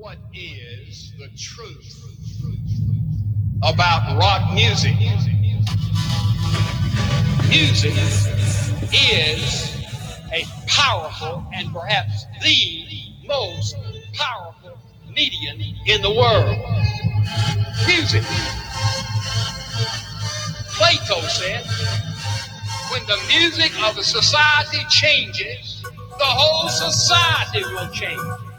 What 0.00 0.16
is 0.32 1.12
the 1.18 1.28
truth 1.36 2.02
about 3.62 4.18
rock 4.18 4.54
music? 4.54 4.96
Music 7.50 7.92
is 8.94 9.76
a 10.32 10.46
powerful 10.66 11.44
and 11.52 11.70
perhaps 11.70 12.24
the 12.42 12.86
most 13.28 13.76
powerful 14.14 14.78
medium 15.14 15.60
in 15.86 16.00
the 16.00 16.10
world. 16.10 16.56
Music. 17.86 18.22
Plato 20.78 21.20
said, 21.28 21.62
when 22.90 23.04
the 23.06 23.18
music 23.28 23.70
of 23.84 23.98
a 23.98 24.02
society 24.02 24.78
changes, 24.88 25.82
the 25.82 26.24
whole 26.24 26.70
society 26.70 27.62
will 27.64 27.90
change. 27.90 28.49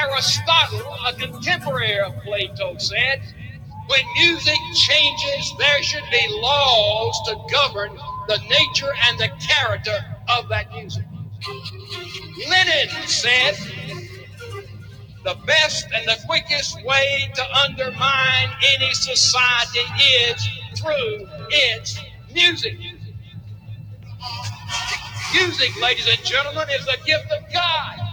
Aristotle, 0.00 0.94
a 1.06 1.12
contemporary 1.14 2.00
of 2.00 2.14
Plato, 2.22 2.76
said, 2.78 3.22
when 3.88 4.00
music 4.18 4.58
changes, 4.74 5.52
there 5.58 5.82
should 5.82 6.04
be 6.10 6.26
laws 6.40 7.20
to 7.28 7.36
govern 7.52 7.96
the 8.28 8.38
nature 8.48 8.92
and 9.08 9.18
the 9.18 9.28
character 9.40 10.04
of 10.28 10.48
that 10.48 10.72
music. 10.72 11.04
Lenin 12.48 12.88
said, 13.06 13.56
the 15.24 15.36
best 15.46 15.86
and 15.94 16.06
the 16.06 16.16
quickest 16.26 16.82
way 16.84 17.30
to 17.34 17.44
undermine 17.64 18.50
any 18.76 18.92
society 18.94 19.80
is 20.28 20.48
through 20.78 21.26
its 21.50 21.98
music. 22.32 22.78
Music, 25.34 25.80
ladies 25.80 26.08
and 26.08 26.24
gentlemen, 26.24 26.68
is 26.70 26.86
a 26.88 26.96
gift 27.04 27.30
of 27.32 27.52
God. 27.52 28.03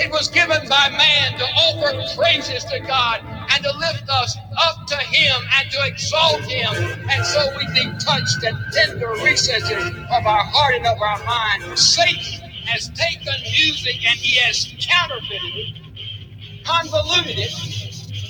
It 0.00 0.10
was 0.10 0.28
given 0.28 0.66
by 0.66 0.88
man 0.96 1.38
to 1.38 1.44
offer 1.44 2.16
praises 2.16 2.64
to 2.64 2.80
God 2.80 3.20
and 3.52 3.62
to 3.62 3.70
lift 3.76 4.08
us 4.08 4.34
up 4.58 4.86
to 4.86 4.96
Him 4.96 5.42
and 5.60 5.70
to 5.70 5.78
exalt 5.84 6.40
Him. 6.40 6.72
And 7.10 7.26
so 7.26 7.46
we 7.58 7.66
be 7.74 7.84
touched 7.98 8.42
and 8.42 8.56
tender 8.72 9.10
recesses 9.22 9.88
of 10.10 10.26
our 10.26 10.42
heart 10.42 10.76
and 10.76 10.86
of 10.86 11.00
our 11.02 11.22
mind. 11.24 11.78
Satan 11.78 12.48
has 12.64 12.88
taken 12.90 13.34
music 13.42 13.96
and 14.08 14.18
he 14.18 14.38
has 14.40 14.72
counterfeited 14.80 15.54
it, 15.54 16.64
convoluted 16.64 17.38
it, 17.38 17.52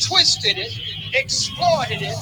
twisted 0.03 0.59
it, 0.59 0.77
exploited 1.15 2.03
it, 2.03 2.19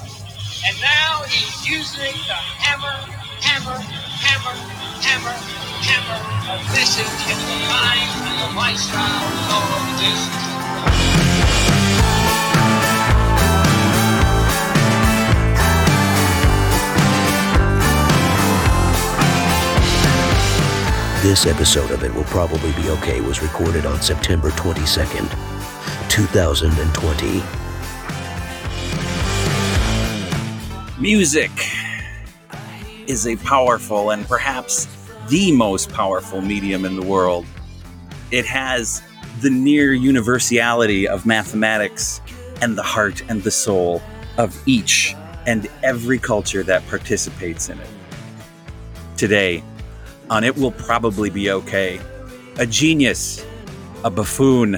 and 0.66 0.76
now 0.82 1.22
he's 1.26 1.68
using 1.68 2.12
the 2.28 2.34
hammer, 2.34 3.00
hammer, 3.40 3.78
hammer, 3.80 4.56
hammer, 5.00 5.36
hammer 5.80 6.38
of 6.52 6.60
message 6.72 7.06
in 7.30 7.38
the 7.38 7.58
mind 7.68 8.10
and 8.26 8.52
the 8.52 8.56
lifestyle 8.58 9.37
this. 21.22 21.46
Episode 21.46 21.90
of 21.90 22.02
It 22.02 22.14
Will 22.14 22.24
Probably 22.24 22.72
Be 22.72 22.88
Okay 22.90 23.20
was 23.20 23.42
recorded 23.42 23.84
on 23.84 24.00
September 24.00 24.50
22nd, 24.50 25.28
2020. 26.08 27.42
Music 31.00 31.50
is 33.06 33.26
a 33.26 33.36
powerful 33.36 34.10
and 34.10 34.26
perhaps 34.26 34.86
the 35.28 35.52
most 35.52 35.90
powerful 35.92 36.40
medium 36.40 36.84
in 36.84 36.96
the 36.96 37.06
world. 37.06 37.46
It 38.30 38.46
has 38.46 39.02
the 39.40 39.50
near 39.50 39.92
universality 39.92 41.06
of 41.06 41.24
mathematics 41.24 42.20
and 42.60 42.76
the 42.76 42.82
heart 42.82 43.22
and 43.28 43.42
the 43.42 43.50
soul 43.50 44.02
of 44.36 44.60
each 44.66 45.14
and 45.46 45.68
every 45.82 46.18
culture 46.18 46.62
that 46.64 46.86
participates 46.88 47.68
in 47.68 47.78
it. 47.78 47.88
Today, 49.16 49.62
on 50.28 50.44
It 50.44 50.56
Will 50.56 50.72
Probably 50.72 51.30
Be 51.30 51.50
Okay, 51.50 52.00
a 52.58 52.66
genius, 52.66 53.44
a 54.04 54.10
buffoon, 54.10 54.76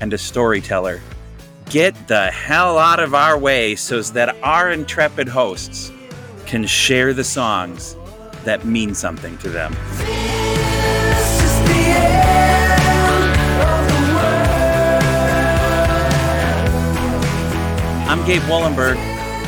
and 0.00 0.12
a 0.12 0.18
storyteller 0.18 1.00
get 1.70 1.94
the 2.08 2.30
hell 2.30 2.78
out 2.78 3.00
of 3.00 3.14
our 3.14 3.38
way 3.38 3.74
so 3.74 4.02
that 4.02 4.36
our 4.42 4.70
intrepid 4.70 5.28
hosts 5.28 5.90
can 6.44 6.66
share 6.66 7.14
the 7.14 7.24
songs 7.24 7.96
that 8.44 8.64
mean 8.66 8.94
something 8.94 9.36
to 9.38 9.48
them. 9.48 9.74
I'm 18.24 18.30
Gabe 18.30 18.42
Wallenberg, 18.44 18.96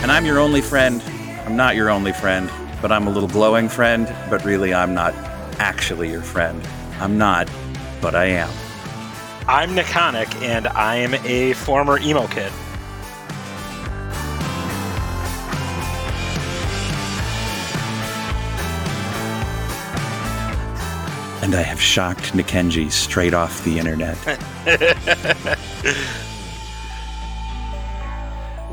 and 0.02 0.12
I'm 0.12 0.26
your 0.26 0.38
only 0.38 0.60
friend. 0.60 1.02
I'm 1.46 1.56
not 1.56 1.76
your 1.76 1.88
only 1.88 2.12
friend, 2.12 2.50
but 2.82 2.92
I'm 2.92 3.06
a 3.06 3.10
little 3.10 3.26
glowing 3.26 3.70
friend, 3.70 4.06
but 4.28 4.44
really 4.44 4.74
I'm 4.74 4.92
not 4.92 5.14
actually 5.58 6.10
your 6.10 6.20
friend. 6.20 6.62
I'm 7.00 7.16
not, 7.16 7.50
but 8.02 8.14
I 8.14 8.26
am. 8.26 8.50
I'm 9.48 9.70
Niconic, 9.70 10.42
and 10.42 10.66
I 10.66 10.96
am 10.96 11.14
a 11.24 11.54
former 11.54 11.98
emo 11.98 12.26
kid. 12.26 12.52
And 21.42 21.54
I 21.54 21.62
have 21.62 21.80
shocked 21.80 22.34
Nikenji 22.34 22.92
straight 22.92 23.32
off 23.32 23.64
the 23.64 23.78
internet. 23.78 24.18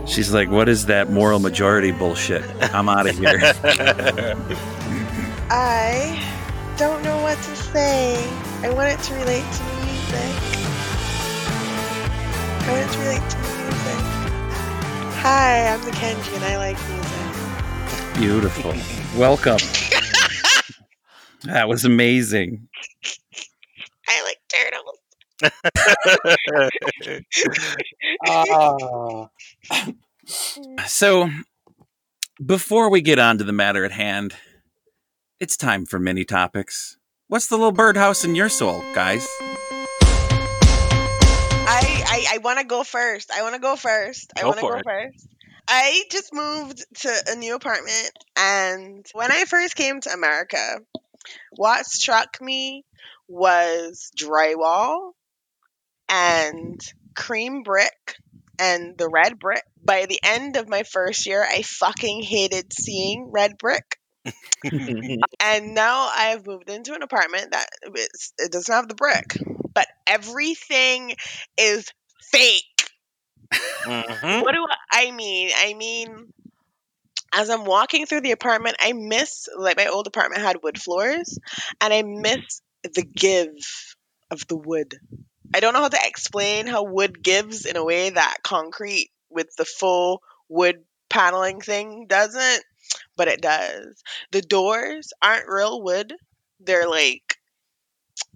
She's 0.05 0.33
like, 0.33 0.49
what 0.49 0.67
is 0.67 0.87
that 0.87 1.09
moral 1.09 1.39
majority 1.39 1.91
bullshit? 1.91 2.43
I'm 2.73 2.89
out 2.89 3.07
of 3.07 3.17
here. 3.17 3.39
I 5.49 6.21
don't 6.77 7.01
know 7.03 7.21
what 7.21 7.37
to 7.37 7.55
say. 7.55 8.15
I 8.63 8.69
want 8.73 8.89
it 8.91 8.99
to 9.03 9.13
relate 9.15 9.45
to 9.45 9.63
music. 9.85 10.35
I 12.59 12.67
want 12.69 12.81
it 12.85 12.91
to 12.93 12.99
relate 12.99 13.29
to 13.29 13.37
music. 13.37 13.99
Hi, 15.21 15.67
I'm 15.73 15.81
the 15.83 15.91
Kenji 15.91 16.35
and 16.35 16.43
I 16.43 16.57
like 16.57 16.77
music. 16.89 18.15
Beautiful. 18.19 18.73
Welcome. 19.19 19.59
That 21.43 21.67
was 21.69 21.85
amazing. 21.85 22.67
I 24.07 24.23
like 24.23 24.39
turtles. 24.49 24.99
Ah. 28.25 29.27
So, 30.87 31.29
before 32.43 32.89
we 32.89 33.01
get 33.01 33.19
on 33.19 33.37
to 33.37 33.43
the 33.43 33.53
matter 33.53 33.83
at 33.85 33.91
hand, 33.91 34.33
it's 35.39 35.57
time 35.57 35.85
for 35.85 35.99
mini 35.99 36.23
topics. 36.25 36.97
What's 37.27 37.47
the 37.47 37.57
little 37.57 37.71
birdhouse 37.71 38.23
in 38.23 38.35
your 38.35 38.49
soul, 38.49 38.81
guys? 38.93 39.27
I 41.65 42.03
I, 42.05 42.25
I 42.33 42.37
want 42.39 42.59
to 42.59 42.65
go 42.65 42.83
first. 42.83 43.31
I 43.31 43.41
want 43.41 43.55
to 43.55 43.61
go 43.61 43.75
first. 43.75 44.31
I 44.37 44.45
want 44.45 44.57
to 44.57 44.61
go 44.61 44.73
it. 44.73 44.85
first. 44.85 45.27
I 45.67 46.03
just 46.11 46.33
moved 46.33 46.85
to 47.01 47.13
a 47.29 47.35
new 47.35 47.55
apartment, 47.55 48.11
and 48.35 49.05
when 49.13 49.31
I 49.31 49.45
first 49.45 49.75
came 49.75 50.01
to 50.01 50.11
America, 50.11 50.79
what 51.55 51.85
struck 51.85 52.41
me 52.41 52.85
was 53.27 54.11
drywall 54.17 55.11
and 56.09 56.79
cream 57.15 57.63
brick 57.63 58.17
and 58.59 58.97
the 58.97 59.09
red 59.09 59.39
brick. 59.39 59.63
By 59.83 60.05
the 60.05 60.19
end 60.23 60.55
of 60.55 60.69
my 60.69 60.83
first 60.83 61.25
year, 61.25 61.43
I 61.43 61.61
fucking 61.61 62.23
hated 62.23 62.71
seeing 62.73 63.29
red 63.31 63.57
brick. 63.57 63.97
And 65.39 65.75
now 65.75 66.09
I've 66.15 66.47
moved 66.47 66.69
into 66.69 66.93
an 66.93 67.03
apartment 67.03 67.51
that 67.51 67.67
is, 67.95 68.33
it 68.37 68.51
doesn't 68.51 68.73
have 68.73 68.87
the 68.87 68.95
brick, 68.95 69.37
but 69.73 69.87
everything 70.07 71.15
is 71.57 71.85
fake. 72.31 72.63
Mhm. 73.85 74.41
What 74.41 74.53
do 74.53 74.65
I 74.91 75.11
mean? 75.11 75.49
I 75.53 75.73
mean, 75.73 76.31
as 77.33 77.49
I'm 77.49 77.65
walking 77.65 78.05
through 78.05 78.21
the 78.21 78.31
apartment, 78.31 78.77
I 78.79 78.93
miss 78.93 79.49
like 79.57 79.77
my 79.77 79.87
old 79.87 80.07
apartment 80.07 80.41
had 80.41 80.63
wood 80.63 80.79
floors, 80.79 81.37
and 81.81 81.93
I 81.93 82.03
miss 82.03 82.61
the 82.83 83.03
give 83.03 83.49
of 84.31 84.47
the 84.47 84.55
wood. 84.55 84.97
I 85.53 85.59
don't 85.59 85.73
know 85.73 85.81
how 85.81 85.89
to 85.89 85.99
explain 86.03 86.67
how 86.67 86.83
wood 86.83 87.23
gives 87.23 87.65
in 87.65 87.75
a 87.77 87.83
way 87.83 88.09
that 88.09 88.37
concrete 88.43 89.11
with 89.29 89.55
the 89.55 89.65
full 89.65 90.21
wood 90.49 90.83
paneling 91.09 91.61
thing 91.61 92.07
doesn't, 92.07 92.63
but 93.15 93.27
it 93.27 93.41
does. 93.41 94.01
The 94.31 94.41
doors 94.41 95.13
aren't 95.21 95.47
real 95.49 95.81
wood. 95.81 96.15
They're 96.59 96.87
like 96.89 97.37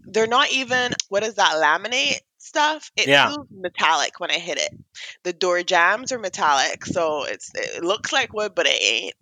they're 0.06 0.28
not 0.28 0.52
even 0.52 0.94
what 1.10 1.24
is 1.24 1.36
that 1.36 1.56
laminate? 1.56 2.20
Stuff, 2.48 2.92
it 2.98 3.10
Yeah. 3.10 3.28
feels 3.28 3.48
metallic 3.52 4.20
when 4.20 4.32
I 4.32 4.40
hit 4.40 4.60
it. 4.60 4.70
The 5.24 5.34
door 5.34 5.64
jams 5.64 6.12
are 6.12 6.20
metallic, 6.20 6.86
so 6.86 7.26
it's 7.26 7.52
it 7.56 7.84
looks 7.84 8.14
like 8.14 8.34
wood, 8.34 8.54
but 8.56 8.68
it 8.68 8.82
ain't. 8.82 9.16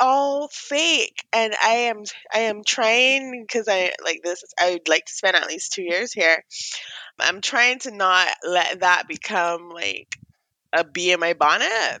All 0.00 0.48
fake, 0.52 1.24
and 1.32 1.54
I 1.62 1.70
am 1.90 2.04
I 2.34 2.40
am 2.40 2.64
trying 2.64 3.44
because 3.46 3.68
I 3.68 3.92
like 4.04 4.20
this. 4.24 4.42
I 4.60 4.72
would 4.72 4.88
like 4.88 5.06
to 5.06 5.12
spend 5.14 5.36
at 5.36 5.48
least 5.48 5.72
two 5.72 5.82
years 5.82 6.12
here. 6.12 6.44
I'm 7.20 7.40
trying 7.40 7.80
to 7.80 7.90
not 7.92 8.28
let 8.44 8.80
that 8.80 9.08
become 9.08 9.70
like 9.70 10.08
a 10.72 10.84
bee 10.84 11.12
in 11.12 11.20
my 11.20 11.34
bonnet. 11.34 12.00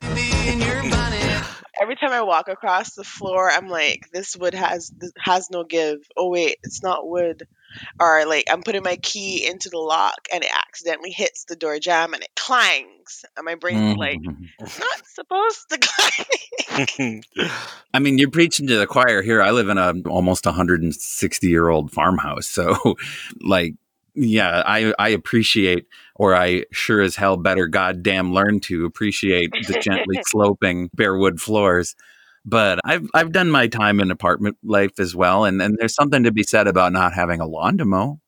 Every 1.80 1.96
time 1.96 2.12
I 2.12 2.22
walk 2.22 2.48
across 2.48 2.94
the 2.94 3.04
floor, 3.04 3.50
I'm 3.50 3.68
like, 3.68 4.00
this 4.12 4.36
wood 4.36 4.54
has 4.54 4.92
this 4.98 5.12
has 5.18 5.50
no 5.50 5.64
give. 5.64 5.98
Oh 6.16 6.30
wait, 6.30 6.56
it's 6.62 6.82
not 6.82 7.08
wood. 7.08 7.44
Or 8.00 8.24
like 8.26 8.44
I'm 8.50 8.62
putting 8.62 8.82
my 8.82 8.96
key 8.96 9.46
into 9.46 9.68
the 9.68 9.78
lock 9.78 10.28
and 10.32 10.44
it 10.44 10.50
accidentally 10.54 11.10
hits 11.10 11.44
the 11.44 11.56
door 11.56 11.78
jam 11.78 12.14
and 12.14 12.22
it 12.22 12.30
clangs. 12.36 13.24
And 13.36 13.44
my 13.44 13.54
brain's 13.54 13.96
like, 13.96 14.18
Mhm. 14.20 14.48
it's 14.60 14.78
not 14.78 15.06
supposed 15.06 15.68
to 15.70 15.78
clang. 16.76 17.22
I 17.94 17.98
mean, 17.98 18.18
you're 18.18 18.30
preaching 18.30 18.66
to 18.68 18.76
the 18.78 18.86
choir 18.86 19.22
here. 19.22 19.42
I 19.42 19.50
live 19.50 19.68
in 19.68 19.78
a 19.78 19.94
almost 20.08 20.46
160 20.46 21.46
year 21.48 21.68
old 21.68 21.90
farmhouse, 21.92 22.46
so 22.46 22.76
like, 23.40 23.74
yeah, 24.14 24.62
I 24.66 24.92
I 24.98 25.08
appreciate, 25.10 25.86
or 26.16 26.34
I 26.34 26.64
sure 26.72 27.00
as 27.00 27.16
hell 27.16 27.36
better 27.36 27.66
goddamn 27.68 28.32
learn 28.32 28.60
to 28.60 28.84
appreciate 28.84 29.50
the 29.66 29.78
gently 29.80 30.18
sloping 30.26 30.90
bare 30.94 31.16
wood 31.16 31.40
floors. 31.40 31.94
But 32.44 32.80
I've 32.84 33.08
I've 33.14 33.32
done 33.32 33.50
my 33.50 33.66
time 33.66 34.00
in 34.00 34.10
apartment 34.10 34.56
life 34.62 34.98
as 34.98 35.14
well, 35.14 35.44
and 35.44 35.60
and 35.60 35.76
there's 35.78 35.94
something 35.94 36.24
to 36.24 36.32
be 36.32 36.42
said 36.42 36.66
about 36.66 36.92
not 36.92 37.12
having 37.12 37.40
a 37.40 37.46
lawn 37.46 37.78
to 37.78 37.84
mow. 37.84 38.20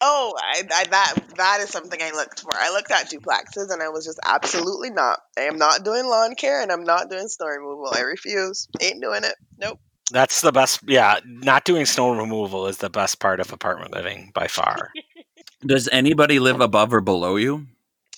oh, 0.00 0.34
I, 0.38 0.62
I, 0.72 0.84
that 0.84 1.14
that 1.36 1.58
is 1.60 1.70
something 1.70 2.00
I 2.02 2.10
looked 2.12 2.40
for. 2.40 2.50
I 2.54 2.70
looked 2.70 2.90
at 2.90 3.10
duplexes 3.10 3.72
and 3.72 3.82
I 3.82 3.88
was 3.88 4.04
just 4.04 4.20
absolutely 4.24 4.90
not. 4.90 5.20
I 5.38 5.42
am 5.42 5.58
not 5.58 5.84
doing 5.84 6.06
lawn 6.06 6.34
care 6.34 6.62
and 6.62 6.72
I'm 6.72 6.84
not 6.84 7.10
doing 7.10 7.28
snow 7.28 7.46
removal. 7.46 7.88
I 7.92 8.00
refuse. 8.00 8.68
Ain't 8.80 9.02
doing 9.02 9.24
it. 9.24 9.34
Nope. 9.58 9.80
That's 10.12 10.40
the 10.40 10.52
best. 10.52 10.80
Yeah, 10.86 11.20
not 11.24 11.64
doing 11.64 11.86
snow 11.86 12.12
removal 12.12 12.66
is 12.66 12.78
the 12.78 12.90
best 12.90 13.20
part 13.20 13.40
of 13.40 13.52
apartment 13.52 13.92
living 13.92 14.32
by 14.34 14.48
far. 14.48 14.90
Does 15.66 15.88
anybody 15.92 16.38
live 16.38 16.60
above 16.60 16.92
or 16.92 17.00
below 17.00 17.36
you? 17.36 17.66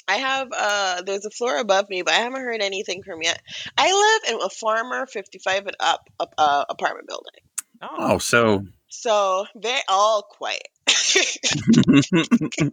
I 0.09 0.17
have 0.17 0.49
uh 0.57 1.03
there's 1.03 1.25
a 1.25 1.31
floor 1.31 1.59
above 1.59 1.89
me, 1.89 2.03
but 2.03 2.15
I 2.15 2.19
haven't 2.19 2.41
heard 2.41 2.61
anything 2.61 3.03
from 3.03 3.23
yet. 3.23 3.41
I 3.77 4.21
live 4.25 4.35
in 4.35 4.41
a 4.45 4.51
farmer 4.51 5.07
55 5.07 5.67
and 5.67 5.77
up, 5.81 6.09
up 6.19 6.35
uh, 6.39 6.65
apartment 6.69 7.09
building. 7.09 7.33
Oh, 7.83 8.19
so 8.19 8.65
So 8.89 9.47
they're 9.55 9.81
all 9.89 10.23
quiet. 10.23 10.69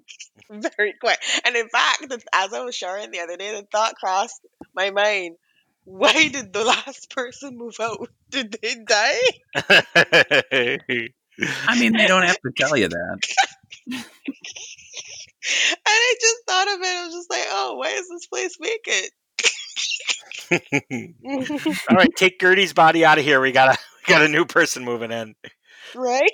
Very 0.50 0.94
quiet. 1.00 1.20
And 1.46 1.56
in 1.56 1.70
fact, 1.70 2.12
as 2.34 2.54
I 2.54 2.64
was 2.64 2.76
showering 2.76 3.12
the 3.12 3.20
other 3.20 3.38
day, 3.38 3.52
the 3.52 3.68
thought 3.72 3.96
crossed 3.96 4.42
my 4.76 4.92
mind. 4.92 5.36
Why 5.86 6.28
did 6.28 6.54
the 6.54 6.64
last 6.64 7.10
person 7.10 7.58
move 7.58 7.76
out? 7.82 8.10
Did 8.30 8.56
they 8.62 8.76
die? 8.86 9.20
I 11.68 11.80
mean, 11.80 11.94
they 11.94 12.06
don't 12.06 12.22
have 12.24 12.40
to 12.42 12.52
tell 12.56 12.78
you 12.78 12.90
that. 12.90 14.04
And 15.72 15.78
I 15.86 16.16
just 16.20 16.38
thought 16.48 16.68
of 16.68 16.82
it. 16.82 16.86
I 16.86 17.06
was 17.06 17.14
just 17.14 17.30
like, 17.30 17.46
oh, 17.50 17.76
why 17.76 17.92
is 17.92 18.10
this 18.10 18.28
place 18.28 18.58
vacant? 18.62 19.12
All 21.90 21.96
right, 21.96 22.14
take 22.16 22.40
Gertie's 22.40 22.74
body 22.74 23.06
out 23.06 23.18
of 23.18 23.24
here. 23.24 23.40
We 23.40 23.52
got 23.52 23.76
a 23.76 23.78
we 24.08 24.14
got 24.14 24.22
a 24.22 24.28
new 24.28 24.46
person 24.46 24.84
moving 24.84 25.12
in. 25.12 25.36
right? 25.96 26.32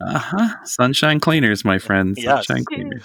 Uh 0.00 0.18
huh. 0.18 0.64
Sunshine 0.64 1.20
cleaners, 1.20 1.64
my 1.64 1.78
friend. 1.78 2.16
Yes. 2.18 2.46
Sunshine 2.46 2.64
cleaners. 2.64 3.04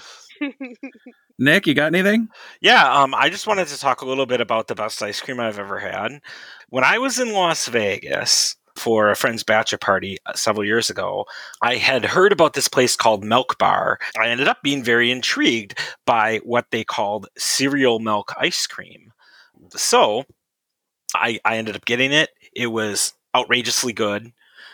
Nick, 1.38 1.66
you 1.66 1.74
got 1.74 1.94
anything? 1.94 2.28
Yeah, 2.60 3.02
um, 3.02 3.14
I 3.14 3.30
just 3.30 3.46
wanted 3.46 3.68
to 3.68 3.78
talk 3.78 4.02
a 4.02 4.06
little 4.06 4.26
bit 4.26 4.40
about 4.40 4.68
the 4.68 4.74
best 4.74 5.02
ice 5.02 5.20
cream 5.20 5.40
I've 5.40 5.58
ever 5.58 5.78
had. 5.78 6.20
When 6.68 6.84
I 6.84 6.98
was 6.98 7.18
in 7.18 7.32
Las 7.32 7.66
Vegas 7.66 8.56
for 8.80 9.10
a 9.10 9.16
friend's 9.16 9.42
bachelor 9.42 9.78
party 9.78 10.16
uh, 10.26 10.32
several 10.34 10.64
years 10.64 10.90
ago, 10.90 11.26
I 11.60 11.76
had 11.76 12.04
heard 12.04 12.32
about 12.32 12.54
this 12.54 12.66
place 12.66 12.96
called 12.96 13.22
Milk 13.22 13.58
Bar. 13.58 13.98
I 14.18 14.28
ended 14.28 14.48
up 14.48 14.62
being 14.62 14.82
very 14.82 15.10
intrigued 15.10 15.78
by 16.06 16.38
what 16.38 16.66
they 16.70 16.82
called 16.82 17.28
cereal 17.36 17.98
milk 17.98 18.32
ice 18.38 18.66
cream. 18.66 19.12
So 19.76 20.24
I, 21.14 21.38
I 21.44 21.58
ended 21.58 21.76
up 21.76 21.84
getting 21.84 22.12
it. 22.12 22.30
It 22.56 22.68
was 22.68 23.12
outrageously 23.36 23.92
good. 23.92 24.32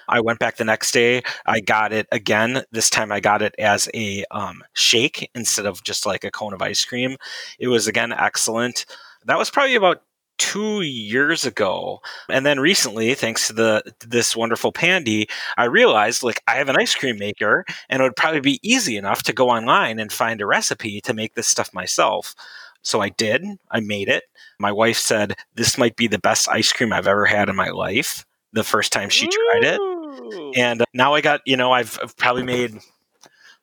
I 0.09 0.21
went 0.21 0.39
back 0.39 0.57
the 0.57 0.65
next 0.65 0.93
day. 0.93 1.23
I 1.45 1.61
got 1.61 1.93
it 1.93 2.07
again. 2.13 2.63
This 2.71 2.91
time 2.91 3.11
I 3.11 3.19
got 3.19 3.43
it 3.43 3.57
as 3.59 3.89
a 3.93 4.25
um, 4.31 4.63
shake 4.73 5.31
instead 5.35 5.67
of 5.67 5.83
just 5.83 6.07
like 6.07 6.23
a 6.23 6.31
cone 6.31 6.53
of 6.53 6.63
ice 6.63 6.85
cream. 6.85 7.17
It 7.59 7.67
was 7.67 7.89
again 7.89 8.13
excellent. 8.13 8.87
That 9.25 9.39
was 9.39 9.51
probably 9.51 9.75
about 9.75 10.03
two 10.39 10.83
years 10.83 11.45
ago. 11.45 12.01
And 12.29 12.45
then 12.45 12.61
recently, 12.61 13.15
thanks 13.15 13.47
to 13.47 13.53
the 13.53 13.95
this 14.07 14.37
wonderful 14.37 14.73
Pandy, 14.73 15.29
I 15.57 15.65
realized 15.65 16.23
like 16.23 16.43
I 16.47 16.57
have 16.57 16.69
an 16.69 16.77
ice 16.77 16.95
cream 16.95 17.19
maker 17.19 17.65
and 17.89 18.01
it 18.01 18.05
would 18.05 18.17
probably 18.17 18.41
be 18.41 18.61
easy 18.63 18.97
enough 18.97 19.23
to 19.25 19.33
go 19.33 19.51
online 19.51 19.99
and 19.99 20.13
find 20.13 20.41
a 20.41 20.47
recipe 20.47 21.01
to 21.03 21.15
make 21.15 21.35
this 21.35 21.49
stuff 21.49 21.73
myself. 21.73 22.35
So 22.83 23.01
I 23.01 23.09
did. 23.09 23.45
I 23.71 23.81
made 23.81 24.09
it. 24.09 24.25
My 24.59 24.73
wife 24.73 24.99
said, 24.99 25.37
This 25.55 25.77
might 25.77 25.97
be 25.97 26.07
the 26.07 26.19
best 26.19 26.49
ice 26.49 26.73
cream 26.73 26.93
I've 26.93 27.09
ever 27.09 27.27
had 27.27 27.49
in 27.49 27.57
my 27.57 27.71
life 27.71 28.25
the 28.53 28.65
first 28.65 28.93
time 28.93 29.09
she 29.09 29.27
tried 29.27 29.65
it. 29.65 29.81
Ooh. 29.81 30.53
And 30.57 30.83
uh, 30.83 30.87
now 30.95 31.15
I 31.15 31.21
got, 31.21 31.41
you 31.45 31.57
know, 31.57 31.73
I've, 31.73 31.99
I've 32.03 32.17
probably 32.17 32.45
made 32.45 32.79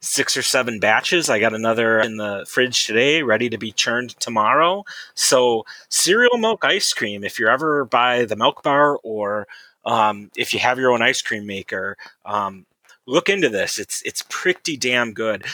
six 0.04 0.36
or 0.36 0.44
seven 0.44 0.80
batches. 0.80 1.30
I 1.30 1.40
got 1.40 1.54
another 1.54 2.00
in 2.00 2.18
the 2.18 2.46
fridge 2.48 2.86
today, 2.86 3.24
ready 3.24 3.50
to 3.50 3.58
be 3.58 3.72
churned 3.72 4.20
tomorrow. 4.20 4.84
So, 5.16 5.66
cereal 5.90 6.38
milk 6.38 6.66
ice 6.66 6.94
cream, 6.94 7.24
if 7.24 7.40
you're 7.40 7.50
ever 7.50 7.86
by 7.86 8.26
the 8.26 8.36
milk 8.36 8.62
bar 8.64 9.00
or 9.04 9.48
um, 9.86 10.30
if 10.36 10.54
you 10.54 10.60
have 10.60 10.78
your 10.78 10.92
own 10.92 11.02
ice 11.02 11.22
cream 11.22 11.46
maker, 11.46 11.98
um, 12.26 12.66
look 13.06 13.30
into 13.30 13.50
this. 13.50 13.80
It's 13.80 14.02
it's 14.04 14.24
pretty 14.30 14.78
damn 14.78 15.14
good. 15.14 15.46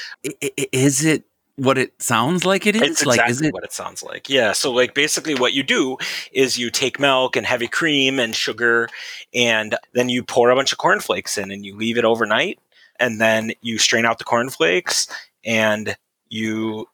Is 0.72 1.06
it 1.06 1.24
what 1.56 1.78
it 1.78 2.02
sounds 2.02 2.46
like 2.46 2.66
it 2.66 2.76
is? 2.76 2.82
It's 2.82 3.06
like, 3.06 3.20
exactly 3.20 3.32
is 3.32 3.42
it? 3.42 3.54
what 3.54 3.64
it 3.64 3.74
sounds 3.74 4.02
like. 4.02 4.30
Yeah. 4.30 4.54
So, 4.54 4.72
like, 4.72 4.94
basically, 4.94 5.36
what 5.36 5.54
you 5.54 5.62
do 5.62 5.98
is 6.32 6.58
you 6.58 6.72
take 6.72 7.00
milk 7.00 7.36
and 7.36 7.46
heavy 7.46 7.68
cream 7.68 8.20
and 8.20 8.36
sugar, 8.36 8.90
and 9.34 9.78
then 9.94 10.10
you 10.10 10.24
pour 10.24 10.50
a 10.50 10.56
bunch 10.56 10.72
of 10.72 10.78
cornflakes 10.78 11.38
in, 11.38 11.52
and 11.52 11.66
you 11.66 11.76
leave 11.76 11.98
it 11.98 12.06
overnight, 12.06 12.60
and 13.00 13.20
then 13.20 13.52
you 13.62 13.78
strain 13.78 14.06
out 14.06 14.18
the 14.18 14.24
cornflakes, 14.26 15.08
and 15.46 15.96
you 16.30 16.88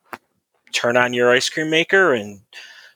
turn 0.73 0.97
on 0.97 1.13
your 1.13 1.31
ice 1.31 1.49
cream 1.49 1.69
maker, 1.69 2.13
and 2.13 2.41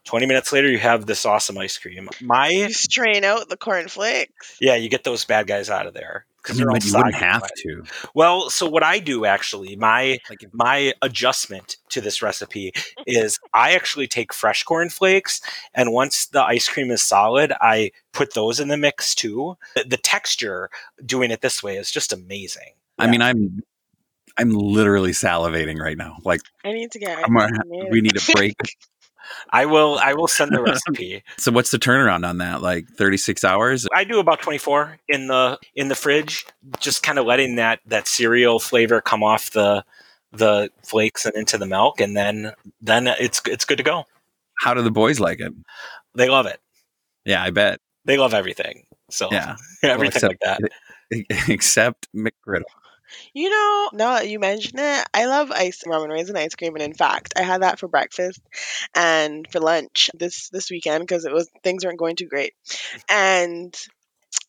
20 0.05 0.25
minutes 0.25 0.51
later, 0.51 0.69
you 0.69 0.79
have 0.79 1.05
this 1.05 1.25
awesome 1.25 1.57
ice 1.57 1.77
cream. 1.77 2.09
My 2.21 2.49
You 2.49 2.73
strain 2.73 3.23
out 3.23 3.49
the 3.49 3.57
cornflakes. 3.57 4.57
yeah, 4.59 4.75
you 4.75 4.89
get 4.89 5.03
those 5.03 5.25
bad 5.25 5.47
guys 5.47 5.69
out 5.69 5.85
of 5.87 5.93
there 5.93 6.25
I 6.27 6.41
because 6.41 6.57
mean, 6.57 6.65
they're 6.65 6.71
all 6.71 6.77
you 6.81 6.93
wouldn't 6.97 7.15
have 7.15 7.41
wet. 7.41 7.51
to. 7.57 7.83
Well, 8.15 8.49
so 8.49 8.67
what 8.67 8.81
I 8.81 8.99
do 8.99 9.25
actually, 9.25 9.75
my 9.75 10.17
Like, 10.29 10.41
if, 10.43 10.53
my 10.53 10.93
adjustment 11.01 11.77
to 11.89 12.01
this 12.01 12.21
recipe 12.21 12.71
is 13.05 13.39
I 13.53 13.75
actually 13.75 14.07
take 14.07 14.33
fresh 14.33 14.63
corn 14.63 14.89
flakes 14.89 15.41
and 15.75 15.91
once 15.91 16.25
the 16.27 16.41
ice 16.41 16.67
cream 16.67 16.89
is 16.91 17.03
solid, 17.03 17.51
I 17.61 17.91
put 18.13 18.33
those 18.33 18.59
in 18.59 18.69
the 18.69 18.77
mix 18.77 19.13
too. 19.13 19.57
The, 19.75 19.83
the 19.83 19.97
texture 19.97 20.69
doing 21.05 21.29
it 21.29 21.41
this 21.41 21.61
way 21.61 21.75
is 21.77 21.91
just 21.91 22.13
amazing. 22.13 22.71
I 22.99 23.07
mean, 23.07 23.21
I'm 23.21 23.61
I'm 24.37 24.51
literally 24.51 25.11
salivating 25.11 25.79
right 25.79 25.97
now. 25.97 26.17
Like, 26.23 26.41
I 26.63 26.71
need 26.71 26.91
to 26.91 26.99
get. 26.99 27.17
I'm 27.23 27.33
gonna, 27.33 27.59
we 27.89 28.01
need 28.01 28.15
a 28.17 28.31
break. 28.33 28.55
I 29.51 29.65
will 29.65 29.99
I 30.01 30.13
will 30.13 30.27
send 30.27 30.51
the 30.51 30.61
recipe. 30.63 31.23
so, 31.37 31.51
what's 31.51 31.71
the 31.71 31.77
turnaround 31.77 32.27
on 32.27 32.39
that? 32.39 32.61
Like 32.61 32.87
36 32.89 33.43
hours? 33.43 33.87
I 33.93 34.03
do 34.03 34.19
about 34.19 34.41
24 34.41 34.97
in 35.07 35.27
the 35.27 35.59
in 35.75 35.87
the 35.87 35.95
fridge, 35.95 36.45
just 36.79 37.03
kind 37.03 37.19
of 37.19 37.25
letting 37.25 37.55
that 37.57 37.79
that 37.85 38.07
cereal 38.07 38.59
flavor 38.59 39.01
come 39.01 39.23
off 39.23 39.51
the 39.51 39.83
the 40.31 40.71
flakes 40.83 41.25
and 41.25 41.35
into 41.35 41.57
the 41.57 41.65
milk 41.65 41.99
and 41.99 42.15
then 42.15 42.53
then 42.81 43.07
it's 43.07 43.41
it's 43.45 43.65
good 43.65 43.77
to 43.77 43.83
go. 43.83 44.05
How 44.59 44.73
do 44.73 44.81
the 44.81 44.91
boys 44.91 45.19
like 45.19 45.39
it? 45.39 45.53
They 46.15 46.29
love 46.29 46.45
it. 46.45 46.59
Yeah, 47.25 47.43
I 47.43 47.51
bet. 47.51 47.79
They 48.05 48.17
love 48.17 48.33
everything. 48.33 48.85
So 49.11 49.29
Yeah, 49.31 49.55
everything 49.83 50.21
Well, 50.23 50.31
like 50.31 50.39
that. 50.41 50.71
except, 51.11 51.49
except 51.49 52.07
McGriddle. 52.15 52.63
You 53.33 53.49
know, 53.49 53.89
now 53.93 54.13
that 54.15 54.29
you 54.29 54.39
mention 54.39 54.79
it, 54.79 55.05
I 55.13 55.25
love 55.25 55.51
ice 55.51 55.83
rum 55.85 56.03
and 56.03 56.11
raisin 56.11 56.37
ice 56.37 56.55
cream, 56.55 56.75
and 56.75 56.83
in 56.83 56.93
fact, 56.93 57.33
I 57.37 57.41
had 57.43 57.61
that 57.61 57.79
for 57.79 57.87
breakfast 57.87 58.41
and 58.95 59.47
for 59.51 59.59
lunch 59.59 60.09
this 60.13 60.49
this 60.49 60.69
weekend 60.69 61.03
because 61.03 61.25
it 61.25 61.33
was 61.33 61.49
things 61.63 61.85
weren't 61.85 61.99
going 61.99 62.15
too 62.15 62.27
great, 62.27 62.53
and 63.09 63.75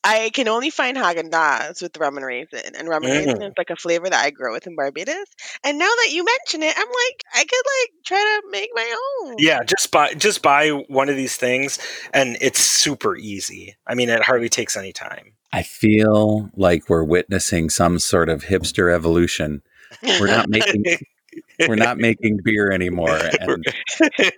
I 0.03 0.31
can 0.33 0.49
only 0.49 0.71
find 0.71 0.97
Haagen 0.97 1.31
Dazs 1.31 1.83
with 1.83 1.97
rum 1.99 2.17
and 2.17 2.25
raisin, 2.25 2.75
and 2.77 2.89
rum 2.89 3.05
and 3.05 3.13
Mm. 3.13 3.27
raisin 3.27 3.43
is 3.43 3.53
like 3.59 3.71
a 3.71 3.77
flavor 3.77 4.09
that 4.09 4.25
I 4.25 4.31
grow 4.31 4.53
with 4.53 4.67
in 4.67 4.75
Barbados. 4.75 5.27
And 5.63 5.79
now 5.79 5.89
that 5.89 6.09
you 6.11 6.25
mention 6.25 6.63
it, 6.63 6.75
I'm 6.77 6.89
like, 6.89 7.25
I 7.35 7.45
could 7.45 7.65
like 7.81 7.91
try 8.07 8.19
to 8.19 8.43
make 8.51 8.71
my 8.75 8.97
own. 9.23 9.37
Yeah, 9.39 9.63
just 9.65 9.91
buy 9.91 10.15
just 10.15 10.43
buy 10.43 10.71
one 10.71 11.09
of 11.09 11.17
these 11.17 11.37
things 11.37 11.79
and 12.15 12.39
it's 12.41 12.61
super 12.61 13.17
easy. 13.17 13.77
I 13.87 13.95
mean, 13.95 14.09
it 14.09 14.23
hardly 14.23 14.49
takes 14.49 14.77
any 14.77 14.93
time. 14.93 15.35
I 15.53 15.63
feel 15.63 16.51
like 16.57 16.89
we're 16.89 17.05
witnessing 17.05 17.71
some 17.71 17.99
sort 17.99 18.29
of 18.29 18.45
hipster 18.45 18.93
evolution. 18.93 19.63
We're 20.03 20.29
not 20.29 20.49
making 20.49 20.85
We're 21.69 21.77
not 21.77 21.99
making 21.99 22.41
beer 22.43 22.71
anymore. 22.73 23.19
And 23.41 23.65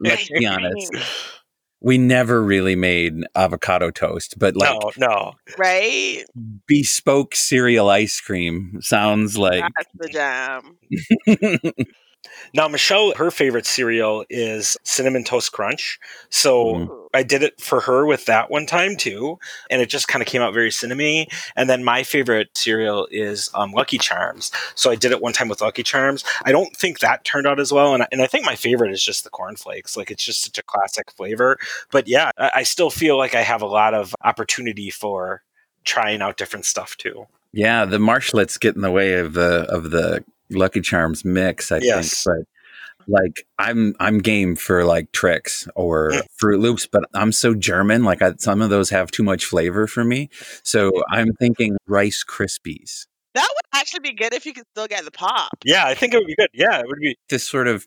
let's 0.00 0.28
be 0.28 0.46
honest, 0.46 0.92
we 1.80 1.98
never 1.98 2.42
really 2.42 2.76
made 2.76 3.14
avocado 3.34 3.90
toast, 3.90 4.38
but 4.38 4.56
like 4.56 4.78
no, 4.98 5.08
no. 5.08 5.32
Right? 5.58 6.24
bespoke 6.66 7.34
cereal 7.34 7.88
ice 7.88 8.20
cream 8.20 8.78
sounds 8.80 9.36
like 9.36 9.64
That's 9.76 9.92
the 9.94 10.08
jam. 10.08 10.78
Now, 12.54 12.68
Michelle, 12.68 13.14
her 13.16 13.30
favorite 13.30 13.64
cereal 13.66 14.24
is 14.28 14.76
Cinnamon 14.82 15.24
Toast 15.24 15.52
Crunch. 15.52 15.98
So 16.28 16.64
Mm. 16.74 17.08
I 17.14 17.22
did 17.22 17.42
it 17.42 17.60
for 17.60 17.80
her 17.80 18.06
with 18.06 18.26
that 18.26 18.50
one 18.50 18.66
time 18.66 18.96
too. 18.96 19.38
And 19.70 19.80
it 19.82 19.88
just 19.88 20.08
kind 20.08 20.22
of 20.22 20.28
came 20.28 20.42
out 20.42 20.52
very 20.54 20.70
cinnamony. 20.70 21.26
And 21.56 21.68
then 21.70 21.82
my 21.84 22.02
favorite 22.02 22.50
cereal 22.56 23.06
is 23.10 23.50
um, 23.54 23.72
Lucky 23.72 23.98
Charms. 23.98 24.50
So 24.74 24.90
I 24.90 24.96
did 24.96 25.12
it 25.12 25.20
one 25.20 25.32
time 25.32 25.48
with 25.48 25.60
Lucky 25.60 25.82
Charms. 25.82 26.24
I 26.44 26.52
don't 26.52 26.74
think 26.76 26.98
that 27.00 27.24
turned 27.24 27.46
out 27.46 27.60
as 27.60 27.72
well. 27.72 27.94
And, 27.94 28.02
I- 28.02 28.08
and 28.12 28.22
I 28.22 28.26
think 28.26 28.44
my 28.44 28.54
favorite 28.56 28.92
is 28.92 29.02
just 29.02 29.24
the 29.24 29.30
cornflakes. 29.30 29.96
Like 29.96 30.10
it's 30.10 30.24
just 30.24 30.42
such 30.42 30.58
a 30.58 30.62
classic 30.62 31.10
flavor. 31.12 31.58
But 31.90 32.06
yeah, 32.08 32.30
I, 32.38 32.50
I 32.56 32.62
still 32.64 32.90
feel 32.90 33.16
like 33.16 33.34
I 33.34 33.42
have 33.42 33.62
a 33.62 33.66
lot 33.66 33.94
of 33.94 34.14
opportunity 34.22 34.90
for 34.90 35.42
trying 35.84 36.22
out 36.22 36.36
different 36.36 36.64
stuff 36.66 36.96
too. 36.96 37.26
yeah, 37.52 37.84
the 37.84 37.98
marshlets 37.98 38.58
get 38.60 38.74
in 38.76 38.82
the 38.82 38.90
way 38.90 39.14
of 39.14 39.34
the 39.34 39.66
of 39.68 39.90
the 39.90 40.24
Lucky 40.54 40.80
Charms 40.80 41.24
mix, 41.24 41.70
I 41.72 41.78
Yes. 41.82 42.24
think. 42.24 42.36
But 42.36 42.46
like 43.08 43.46
I'm 43.58 43.94
I'm 43.98 44.18
game 44.18 44.54
for 44.54 44.84
like 44.84 45.10
Trix 45.12 45.66
or 45.74 46.10
Mm. 46.12 46.22
Froot 46.40 46.60
Loops, 46.60 46.86
but 46.86 47.04
I'm 47.14 47.32
so 47.32 47.54
German. 47.54 48.04
Like 48.04 48.22
I, 48.22 48.34
some 48.38 48.62
of 48.62 48.70
those 48.70 48.90
have 48.90 49.10
too 49.10 49.22
much 49.24 49.44
flavor 49.44 49.86
for 49.86 50.04
me. 50.04 50.28
So 50.62 50.90
I'm 51.10 51.32
thinking 51.40 51.76
Rice 51.86 52.24
Krispies. 52.28 53.06
That 53.34 53.48
would 53.48 53.80
actually 53.80 54.00
be 54.00 54.12
good 54.14 54.34
if 54.34 54.44
you 54.46 54.52
could 54.52 54.66
still 54.72 54.86
get 54.86 55.04
the 55.04 55.10
pop. 55.10 55.50
Yeah, 55.64 55.86
I 55.86 55.94
think 55.94 56.12
it 56.14 56.18
would 56.18 56.26
be 56.26 56.36
good. 56.36 56.50
Yeah, 56.52 56.78
it 56.80 56.86
would 56.86 56.98
be. 57.00 57.16
This 57.30 57.42
sort 57.48 57.66
of 57.66 57.86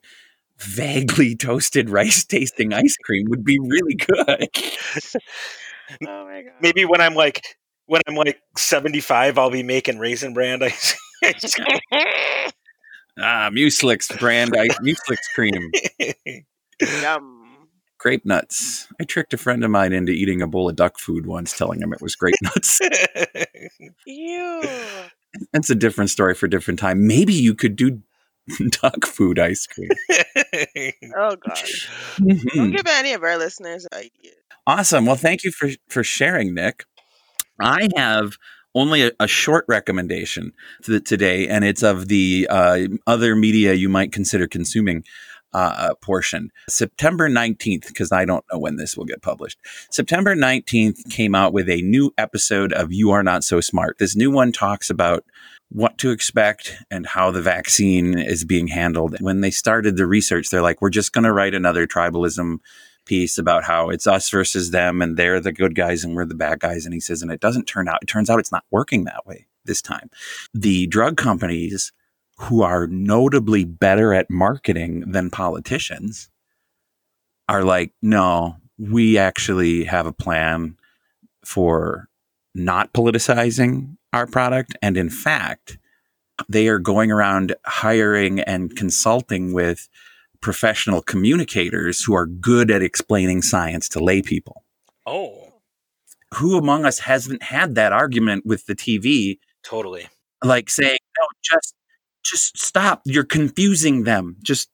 vaguely 0.57 1.35
toasted 1.37 1.89
rice 1.89 2.25
tasting 2.25 2.73
ice 2.73 2.97
cream 3.03 3.27
would 3.29 3.43
be 3.45 3.57
really 3.59 3.95
good. 3.95 4.49
Oh 6.07 6.25
my 6.25 6.41
god. 6.41 6.53
Maybe 6.61 6.83
when 6.83 6.99
I'm 6.99 7.13
like, 7.13 7.43
when 7.85 8.01
I'm 8.07 8.15
like 8.15 8.41
75, 8.57 9.37
I'll 9.37 9.51
be 9.51 9.61
making 9.61 9.99
Raisin 9.99 10.33
Bran 10.33 10.63
ice 10.63 10.63
ice 10.63 10.97
ah, 13.19 13.49
Mueslix 13.51 14.19
brand 14.19 14.55
ice 14.55 14.77
Mueslix 14.83 15.17
cream. 15.33 15.71
Yum. 16.81 17.41
Grape 17.97 18.25
nuts. 18.25 18.87
I 18.99 19.03
tricked 19.03 19.33
a 19.33 19.37
friend 19.37 19.63
of 19.63 19.71
mine 19.71 19.93
into 19.93 20.11
eating 20.11 20.41
a 20.41 20.47
bowl 20.47 20.69
of 20.69 20.75
duck 20.75 20.99
food 20.99 21.25
once, 21.25 21.57
telling 21.57 21.81
him 21.81 21.93
it 21.93 22.01
was 22.01 22.15
grape 22.15 22.35
nuts. 22.41 22.79
Ew. 24.05 24.63
That's 25.53 25.69
a 25.69 25.75
different 25.75 26.09
story 26.09 26.35
for 26.35 26.45
a 26.45 26.49
different 26.49 26.79
time. 26.79 27.07
Maybe 27.07 27.33
you 27.33 27.55
could 27.55 27.75
do 27.75 28.01
duck 28.69 29.05
food 29.05 29.39
ice 29.39 29.65
cream. 29.65 29.89
Oh 31.17 31.35
gosh. 31.35 31.89
Don't 32.53 32.71
give 32.71 32.85
any 32.87 33.13
of 33.13 33.23
our 33.23 33.37
listeners 33.37 33.87
ideas. 33.93 34.35
Awesome. 34.67 35.05
Well, 35.05 35.15
thank 35.15 35.43
you 35.43 35.51
for 35.51 35.69
for 35.89 36.03
sharing, 36.03 36.53
Nick. 36.53 36.85
I 37.59 37.89
have 37.95 38.37
only 38.75 39.03
a, 39.03 39.11
a 39.19 39.27
short 39.27 39.65
recommendation 39.67 40.53
to 40.83 40.99
today, 40.99 41.47
and 41.47 41.63
it's 41.63 41.83
of 41.83 42.07
the 42.07 42.47
uh, 42.49 42.81
other 43.07 43.35
media 43.35 43.73
you 43.73 43.89
might 43.89 44.11
consider 44.11 44.47
consuming 44.47 45.03
uh, 45.55 45.95
portion. 46.01 46.51
September 46.67 47.29
19th, 47.29 47.87
because 47.87 48.11
I 48.11 48.25
don't 48.25 48.43
know 48.51 48.59
when 48.59 48.75
this 48.75 48.97
will 48.97 49.05
get 49.05 49.21
published. 49.21 49.57
September 49.89 50.35
19th 50.35 51.09
came 51.09 51.33
out 51.33 51.53
with 51.53 51.69
a 51.69 51.81
new 51.81 52.11
episode 52.17 52.73
of 52.73 52.91
You 52.91 53.11
Are 53.11 53.23
Not 53.23 53.45
So 53.45 53.61
Smart. 53.61 53.97
This 53.97 54.17
new 54.17 54.29
one 54.29 54.51
talks 54.51 54.89
about 54.89 55.23
what 55.69 55.97
to 55.99 56.11
expect 56.11 56.75
and 56.91 57.07
how 57.07 57.31
the 57.31 57.41
vaccine 57.41 58.19
is 58.19 58.43
being 58.43 58.67
handled. 58.67 59.15
When 59.21 59.39
they 59.39 59.51
started 59.51 59.95
the 59.95 60.05
research, 60.05 60.49
they're 60.49 60.61
like, 60.61 60.81
we're 60.81 60.89
just 60.89 61.13
going 61.13 61.23
to 61.23 61.33
write 61.33 61.55
another 61.55 61.87
tribalism 61.87 62.57
piece 63.05 63.37
about 63.37 63.63
how 63.63 63.89
it's 63.89 64.07
us 64.07 64.29
versus 64.29 64.71
them 64.71 65.01
and 65.01 65.17
they're 65.17 65.39
the 65.39 65.51
good 65.51 65.75
guys 65.75 66.03
and 66.03 66.15
we're 66.15 66.25
the 66.25 66.35
bad 66.35 66.59
guys. 66.59 66.85
And 66.85 66.93
he 66.93 66.99
says, 66.99 67.21
and 67.21 67.31
it 67.31 67.39
doesn't 67.39 67.65
turn 67.65 67.87
out, 67.87 67.99
it 68.01 68.07
turns 68.07 68.29
out 68.29 68.39
it's 68.39 68.51
not 68.51 68.65
working 68.71 69.03
that 69.05 69.25
way 69.25 69.47
this 69.65 69.81
time. 69.81 70.09
The 70.53 70.87
drug 70.87 71.17
companies 71.17 71.91
who 72.37 72.61
are 72.61 72.87
notably 72.87 73.63
better 73.63 74.13
at 74.13 74.29
marketing 74.29 75.11
than 75.11 75.29
politicians 75.29 76.29
are 77.47 77.63
like, 77.63 77.93
no, 78.01 78.57
we 78.77 79.17
actually 79.17 79.85
have 79.85 80.05
a 80.05 80.11
plan 80.11 80.77
for 81.45 82.09
not 82.53 82.93
politicizing 82.93 83.97
our 84.11 84.27
product. 84.27 84.75
And 84.81 84.97
in 84.97 85.09
fact, 85.09 85.77
they 86.49 86.67
are 86.67 86.79
going 86.79 87.11
around 87.11 87.55
hiring 87.65 88.39
and 88.41 88.75
consulting 88.75 89.53
with 89.53 89.87
professional 90.45 91.01
communicators 91.01 92.03
who 92.03 92.13
are 92.13 92.27
good 92.27 92.69
at 92.69 92.83
explaining 92.83 93.41
science 93.41 93.89
to 93.89 93.99
lay 93.99 94.21
people. 94.21 94.63
oh, 95.07 95.53
Who 96.35 96.55
among 96.55 96.85
us 96.85 96.99
hasn't 96.99 97.41
had 97.41 97.73
that 97.75 97.91
argument 97.91 98.45
with 98.45 98.67
the 98.67 98.75
TV, 98.75 99.39
totally. 99.63 100.05
like 100.43 100.69
saying, 100.69 100.99
no, 101.19 101.25
just 101.43 101.73
just 102.23 102.57
stop. 102.59 103.01
You're 103.05 103.23
confusing 103.23 104.03
them. 104.03 104.35
Just 104.43 104.69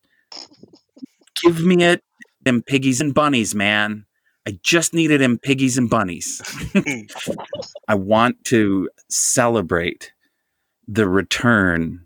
give 1.42 1.62
me 1.62 1.82
it. 1.86 2.02
Them 2.44 2.62
piggies 2.62 3.00
and 3.00 3.14
bunnies, 3.14 3.56
man. 3.56 4.06
I 4.46 4.58
just 4.64 4.94
needed 4.94 5.22
them 5.22 5.38
piggies 5.38 5.78
and 5.78 5.90
bunnies. 5.90 6.42
I 7.88 7.96
want 7.96 8.44
to 8.46 8.90
celebrate 9.10 10.12
the 10.88 11.08
return 11.08 12.06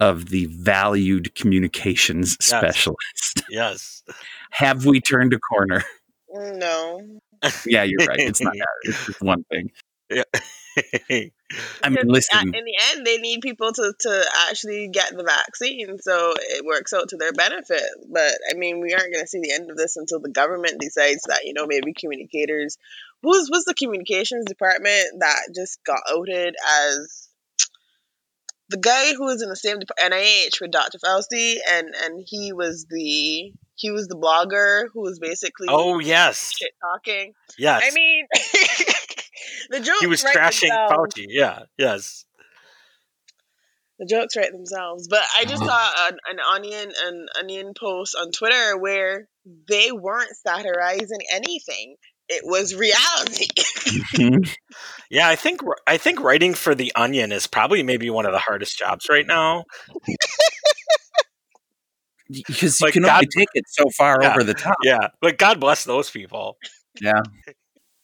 of 0.00 0.28
the 0.28 0.46
valued 0.46 1.34
communications 1.34 2.36
Yes. 2.40 2.48
specialist. 2.48 3.42
Yes. 3.50 4.02
Have 4.50 4.84
we 4.86 5.00
turned 5.00 5.32
a 5.32 5.38
corner? 5.38 5.84
No. 6.32 7.00
Yeah, 7.66 7.84
you're 7.84 8.04
right. 8.06 8.18
It's 8.18 8.40
not 8.40 8.54
that. 8.58 8.66
It's 8.82 9.06
just 9.06 9.22
one 9.22 9.44
thing. 9.44 9.70
Yeah. 10.10 10.24
I 11.82 11.88
mean, 11.88 11.98
uh, 11.98 12.02
listen, 12.06 12.54
in 12.54 12.64
the 12.64 12.76
end, 12.92 13.06
they 13.06 13.18
need 13.18 13.40
people 13.40 13.72
to, 13.72 13.92
to 14.00 14.24
actually 14.48 14.88
get 14.88 15.16
the 15.16 15.22
vaccine, 15.24 15.98
so 15.98 16.34
it 16.36 16.64
works 16.64 16.92
out 16.92 17.08
to 17.10 17.16
their 17.16 17.32
benefit. 17.32 17.82
But 18.12 18.32
I 18.50 18.54
mean, 18.56 18.80
we 18.80 18.92
aren't 18.92 19.12
going 19.12 19.24
to 19.24 19.28
see 19.28 19.40
the 19.40 19.52
end 19.52 19.70
of 19.70 19.76
this 19.76 19.96
until 19.96 20.20
the 20.20 20.28
government 20.30 20.80
decides 20.80 21.22
that 21.28 21.44
you 21.44 21.54
know 21.54 21.66
maybe 21.66 21.94
communicators. 21.94 22.76
Who's 23.22 23.48
was 23.50 23.64
the 23.64 23.74
communications 23.74 24.44
department 24.44 25.04
that 25.20 25.38
just 25.54 25.78
got 25.84 26.00
outed 26.10 26.54
as 26.90 27.25
the 28.68 28.78
guy 28.78 29.14
who 29.14 29.24
was 29.24 29.42
in 29.42 29.48
the 29.48 29.56
same 29.56 29.78
dep- 29.78 29.96
NIH 30.12 30.60
with 30.60 30.70
Dr. 30.70 30.98
Fauci, 30.98 31.56
and 31.70 31.88
and 32.04 32.24
he 32.26 32.52
was 32.52 32.86
the 32.88 33.52
he 33.74 33.90
was 33.90 34.08
the 34.08 34.16
blogger 34.16 34.86
who 34.92 35.02
was 35.02 35.18
basically 35.18 35.68
oh, 35.70 35.98
yes. 35.98 36.52
shit 36.56 36.72
talking. 36.80 37.32
Yes. 37.58 37.82
I 37.84 37.94
mean, 37.94 38.26
the 39.70 39.80
jokes 39.80 40.00
he 40.00 40.06
was 40.06 40.24
write 40.24 40.36
trashing 40.36 40.68
themselves. 40.68 41.14
Fauci. 41.14 41.26
Yeah. 41.28 41.60
Yes. 41.76 42.24
the 43.98 44.06
jokes 44.06 44.36
write 44.36 44.52
themselves. 44.52 45.08
But 45.08 45.22
I 45.36 45.44
just 45.44 45.62
mm-hmm. 45.62 45.66
saw 45.66 46.08
an, 46.08 46.16
an 46.30 46.38
onion 46.54 46.92
an 47.06 47.26
onion 47.38 47.72
post 47.78 48.16
on 48.18 48.32
Twitter 48.32 48.78
where 48.78 49.28
they 49.68 49.92
weren't 49.92 50.34
satirizing 50.34 51.20
anything. 51.30 51.96
It 52.28 52.42
was 52.44 52.74
reality. 52.74 53.46
Mm-hmm. 54.16 54.52
Yeah, 55.10 55.28
I 55.28 55.36
think 55.36 55.60
I 55.86 55.96
think 55.96 56.20
writing 56.20 56.54
for 56.54 56.74
the 56.74 56.92
Onion 56.96 57.30
is 57.30 57.46
probably 57.46 57.82
maybe 57.84 58.10
one 58.10 58.26
of 58.26 58.32
the 58.32 58.38
hardest 58.38 58.76
jobs 58.78 59.06
right 59.08 59.26
now. 59.26 59.64
because 62.28 62.80
you 62.80 62.84
Like, 62.86 62.94
can 62.94 63.02
God- 63.04 63.14
only 63.14 63.26
take 63.28 63.48
it 63.54 63.64
so 63.68 63.84
far 63.96 64.18
Yeah. 64.20 64.30
over 64.32 64.42
the 64.42 64.54
top. 64.54 64.76
Yeah, 64.82 65.08
but 65.20 65.38
God 65.38 65.60
bless 65.60 65.84
those 65.84 66.10
people. 66.10 66.56
Yeah. 67.00 67.20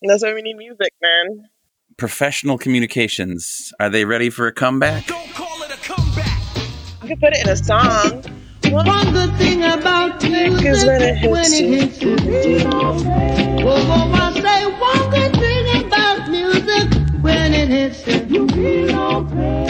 That's 0.03 0.23
why 0.23 0.33
we 0.35 0.43
need 0.43 0.55
music, 0.57 0.93
man. 1.03 1.47
Professional 1.97 2.59
communications. 2.59 3.73
Are 3.81 3.91
they 3.91 4.05
ready 4.05 4.31
for 4.31 4.47
a 4.47 4.53
comeback? 4.53 5.09
You 5.09 5.17
can 7.09 7.19
put 7.19 7.33
it 7.35 7.43
in 7.45 7.49
a 7.49 7.57
song. 7.57 8.25
One 8.73 9.13
good 9.13 9.37
thing 9.37 9.63
about 9.63 10.23
music 10.23 10.65
Is 10.65 10.85
when 10.87 11.03
it 11.03 11.17
hits 11.17 11.31
when 11.31 11.45
it 11.45 11.61
you. 11.61 11.73
hits 11.73 12.01
you. 12.01 12.65
Whoa, 12.65 13.85
whoa, 13.85 14.13
I 14.15 14.33
say 14.41 14.65
one 14.65 15.11
good 15.11 15.33
thing 15.37 15.85
about 15.85 16.31
music 16.31 17.23
when 17.23 17.53
it 17.53 17.69
hits 17.69 18.07
you. 18.31 18.47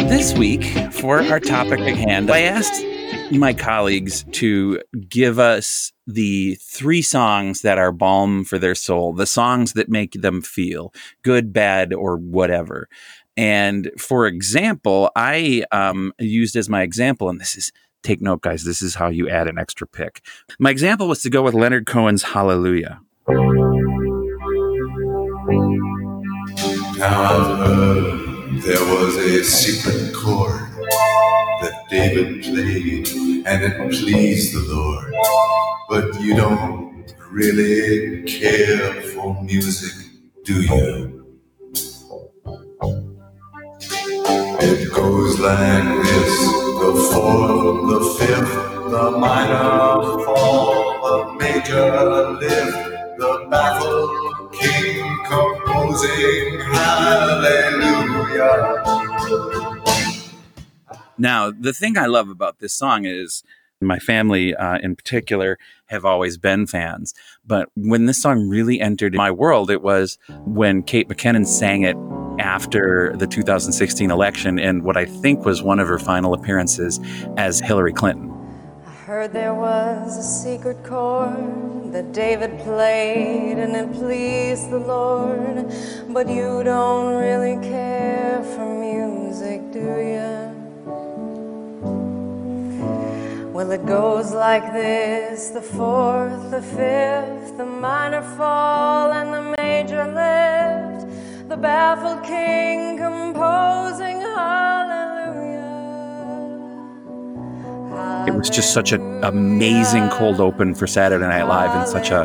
This 0.09 0.35
week, 0.35 0.65
for 0.93 1.21
our 1.21 1.41
topic 1.41 1.81
at 1.81 1.97
hand, 1.97 2.31
I 2.31 2.43
asked 2.43 2.85
my 3.33 3.53
colleagues 3.53 4.25
to 4.35 4.81
give 5.09 5.41
us 5.41 5.93
the 6.07 6.55
three 6.61 7.03
songs 7.03 7.63
that 7.63 7.79
are 7.79 7.91
balm 7.91 8.45
for 8.45 8.57
their 8.61 8.77
soul, 8.77 9.15
the 9.15 9.27
songs 9.27 9.73
that 9.73 9.89
make 9.89 10.13
them 10.13 10.43
feel 10.43 10.95
good, 11.25 11.53
bad, 11.53 11.93
or 11.93 12.17
whatever. 12.17 12.89
And 13.37 13.91
for 13.99 14.29
example, 14.29 15.11
I 15.17 15.65
um, 15.73 16.13
used 16.21 16.55
as 16.55 16.69
my 16.69 16.83
example, 16.83 17.29
and 17.29 17.41
this 17.41 17.57
is 17.57 17.73
take 18.03 18.21
note, 18.21 18.43
guys, 18.43 18.65
this 18.65 18.83
is 18.83 18.95
how 18.95 19.09
you 19.09 19.29
add 19.29 19.49
an 19.49 19.59
extra 19.59 19.87
pick. 19.87 20.25
My 20.59 20.71
example 20.71 21.09
was 21.09 21.23
to 21.23 21.31
go 21.31 21.43
with 21.43 21.55
Leonard 21.55 21.87
Cohen's 21.87 22.23
Hallelujah. 22.23 23.01
Now 26.99 27.23
I've 27.23 27.59
heard 27.59 28.63
there 28.63 28.85
was 28.95 29.17
a 29.17 29.43
secret 29.45 30.15
chord 30.15 30.61
that 31.63 31.85
David 31.91 32.43
played, 32.43 33.09
and 33.47 33.65
it 33.65 33.91
pleased 33.91 34.55
the 34.55 34.75
Lord. 34.75 35.13
But 35.89 36.21
you 36.21 36.37
don't 36.37 37.13
really 37.31 38.23
care 38.25 39.03
for 39.03 39.43
music, 39.43 40.11
do 40.45 40.63
you? 40.63 41.41
It 44.65 44.93
goes 44.93 45.41
like 45.41 46.05
this 46.05 46.62
the 46.83 46.95
fourth, 47.13 47.79
the 47.91 48.01
fifth, 48.19 48.55
the 48.91 49.11
minor 49.13 50.03
fall, 50.25 50.67
the 51.05 51.17
major 51.39 51.91
lift, 52.41 52.77
the 53.19 53.47
baffled 53.49 54.53
king 54.53 55.19
composing 55.29 56.59
hallelujah. 56.59 58.03
Now, 61.17 61.53
the 61.53 61.73
thing 61.73 61.97
I 61.97 62.07
love 62.07 62.29
about 62.29 62.59
this 62.59 62.75
song 62.75 63.05
is 63.07 63.45
my 63.87 63.99
family 63.99 64.55
uh, 64.55 64.79
in 64.79 64.97
particular 64.97 65.59
have 65.87 66.05
always 66.05 66.39
been 66.39 66.67
fans. 66.67 67.15
But 67.47 67.69
when 67.75 68.07
this 68.07 68.21
song 68.21 68.49
really 68.49 68.81
entered 68.81 69.15
my 69.15 69.31
world, 69.31 69.71
it 69.71 69.83
was 69.83 70.19
when 70.45 70.83
Kate 70.83 71.09
McKinnon 71.09 71.47
sang 71.47 71.83
it 71.83 71.97
after 72.39 73.15
the 73.17 73.27
2016 73.27 74.11
election 74.11 74.59
and 74.59 74.83
what 74.83 74.97
I 74.97 75.05
think 75.05 75.45
was 75.45 75.63
one 75.63 75.79
of 75.79 75.89
her 75.89 75.99
final 75.99 76.35
appearances 76.35 76.99
as 77.37 77.61
Hillary 77.61 77.93
Clinton. 77.93 78.31
I 78.87 78.91
heard 78.91 79.33
there 79.33 79.55
was 79.55 80.17
a 80.17 80.23
secret 80.23 80.83
chord 80.85 81.93
that 81.93 82.13
David 82.13 82.59
played 82.61 83.59
and 83.59 83.77
it 83.77 83.93
pleased 83.93 84.71
the 84.71 84.79
Lord. 84.79 85.71
But 86.09 86.29
you 86.29 86.63
don't 86.65 87.15
really 87.15 87.63
care 87.69 88.43
for 88.57 88.65
music, 88.65 89.71
do 89.73 89.81
you? 89.81 90.52
Well, 93.53 93.71
it 93.71 93.85
goes 93.85 94.33
like 94.33 94.73
this 94.73 95.51
the 95.51 95.61
fourth, 95.61 96.51
the 96.51 96.63
fifth, 96.63 97.59
the 97.59 97.67
minor 97.67 98.23
fall, 98.23 99.13
and 99.13 99.35
the 99.35 99.55
major 99.59 100.07
lift. 100.07 101.51
The 101.51 101.59
baffled 101.59 102.25
king 102.25 102.97
composing 102.97 104.23
hallelujah. 104.23 105.61
It 108.27 108.35
was 108.35 108.49
just 108.49 108.73
such 108.73 108.93
an 108.93 109.23
amazing 109.23 110.09
cold 110.09 110.41
open 110.41 110.75
for 110.75 110.87
Saturday 110.87 111.27
Night 111.27 111.45
Live 111.45 111.77
and 111.77 111.87
such 111.87 112.09
a, 112.11 112.23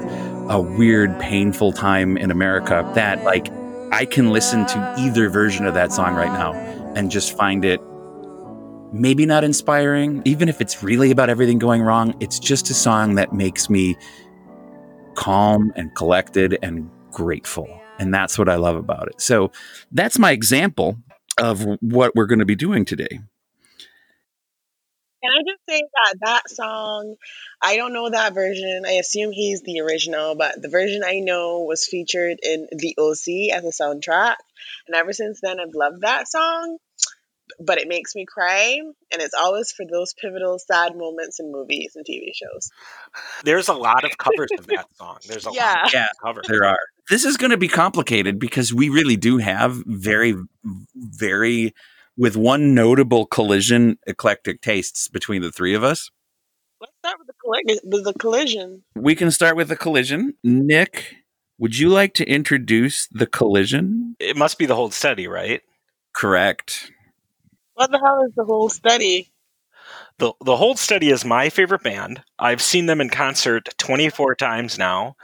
a 0.50 0.62
weird, 0.62 1.19
painful 1.19 1.74
time 1.74 2.15
in 2.15 2.31
America 2.31 2.89
that, 2.96 3.25
like, 3.25 3.50
I 3.91 4.05
can 4.05 4.31
listen 4.31 4.65
to 4.67 4.96
either 4.98 5.27
version 5.27 5.65
of 5.65 5.74
that 5.74 5.91
song 5.91 6.15
right 6.15 6.31
now 6.31 6.53
and 6.96 7.12
just 7.12 7.36
find 7.36 7.65
it 7.65 7.81
maybe 8.91 9.25
not 9.25 9.44
inspiring. 9.44 10.22
Even 10.25 10.50
if 10.50 10.62
it's 10.62 10.84
really 10.84 11.12
about 11.12 11.29
everything 11.29 11.60
going 11.60 11.82
wrong, 11.82 12.15
it's 12.20 12.39
just 12.39 12.70
a 12.70 12.74
song 12.74 13.15
that 13.15 13.34
makes 13.34 13.70
me 13.70 13.96
calm 15.15 15.74
and 15.75 15.94
collected 15.96 16.58
and 16.62 16.89
grateful. 17.12 17.67
And 18.00 18.13
that's 18.13 18.38
what 18.38 18.48
I 18.48 18.56
love 18.56 18.75
about 18.75 19.08
it. 19.08 19.22
So 19.22 19.51
that's 19.91 20.20
my 20.20 20.32
example 20.32 20.98
of 21.38 21.65
what 21.82 22.15
we're 22.15 22.25
going 22.27 22.39
to 22.39 22.46
be 22.46 22.56
doing 22.56 22.86
today. 22.86 23.20
Can 25.24 25.32
I 25.32 25.41
just 25.41 25.62
say 25.67 25.82
that 25.82 26.15
that 26.22 26.50
song, 26.50 27.15
I 27.62 27.75
don't 27.75 27.94
know 27.94 28.10
that 28.10 28.36
version. 28.36 28.84
I 28.86 28.94
assume 28.94 29.32
he's 29.32 29.62
the 29.62 29.82
original, 29.82 30.36
but 30.36 30.62
the 30.62 30.70
version 30.70 31.01
I 31.03 31.20
know 31.20 31.62
was 31.62 31.88
featured 31.88 32.38
in 32.44 32.67
The 32.72 32.96
OC 32.98 33.58
as 33.58 33.65
a 33.65 33.84
soundtrack. 33.84 34.36
And 34.86 34.96
ever 34.96 35.13
since 35.13 35.39
then, 35.41 35.60
I've 35.60 35.74
loved 35.74 36.01
that 36.01 36.27
song. 36.27 36.77
But 37.60 37.80
it 37.80 37.88
makes 37.88 38.14
me 38.14 38.26
cry, 38.28 38.80
and 39.12 39.22
it's 39.22 39.34
always 39.34 39.72
for 39.72 39.84
those 39.92 40.14
pivotal, 40.14 40.60
sad 40.60 40.96
moments 40.96 41.40
in 41.40 41.52
movies 41.52 41.94
and 41.96 42.06
TV 42.06 42.30
shows. 42.34 42.70
There's 43.44 43.68
a 43.68 43.74
lot 43.74 44.04
of 44.04 44.16
covers 44.18 44.50
of 44.60 44.68
that 44.68 44.86
song. 44.96 45.18
There's 45.28 45.48
a 45.48 45.52
Yeah. 45.52 45.74
lot 45.84 45.94
Yeah, 45.94 46.04
of 46.06 46.10
covers. 46.24 46.46
there 46.48 46.64
are. 46.66 46.78
This 47.10 47.26
is 47.26 47.36
going 47.36 47.50
to 47.52 47.58
be 47.58 47.68
complicated 47.68 48.38
because 48.38 48.74
we 48.74 48.90
really 48.90 49.16
do 49.16 49.38
have 49.38 49.82
very, 49.88 50.36
very, 50.96 51.74
with 52.16 52.36
one 52.38 52.76
notable 52.76 53.26
collision, 53.26 53.98
eclectic 54.06 54.62
tastes 54.62 55.08
between 55.08 55.42
the 55.42 55.52
three 55.52 55.74
of 55.74 55.84
us. 55.84 56.12
Let's 56.80 56.94
start 57.00 57.18
with 57.18 57.28
the, 57.28 57.34
colli- 57.44 57.80
with 57.86 58.04
the 58.04 58.14
collision. 58.14 58.84
We 58.96 59.16
can 59.16 59.32
start 59.32 59.56
with 59.56 59.70
the 59.70 59.76
collision. 59.76 60.36
Nick, 60.44 61.16
would 61.58 61.76
you 61.80 61.90
like 61.90 62.14
to 62.16 62.25
introduce 62.25 63.08
the 63.12 63.25
collision? 63.25 64.16
It 64.20 64.38
must 64.38 64.60
be 64.60 64.68
the 64.68 64.75
Hold 64.75 64.94
Steady, 64.94 65.27
right? 65.27 65.62
Correct. 66.16 66.92
What 67.77 67.92
the 67.92 68.00
hell 68.00 68.24
is 68.27 68.33
the 68.35 68.44
Hold 68.44 68.72
Steady? 68.72 69.31
The 70.18 70.33
the 70.44 70.57
Hold 70.57 70.79
Steady 70.79 71.11
is 71.11 71.24
my 71.24 71.50
favorite 71.50 71.83
band. 71.83 72.24
I've 72.40 72.61
seen 72.61 72.87
them 72.87 73.00
in 73.00 73.09
concert 73.09 73.70
24 73.77 74.33
times 74.33 74.79
now, 74.79 75.16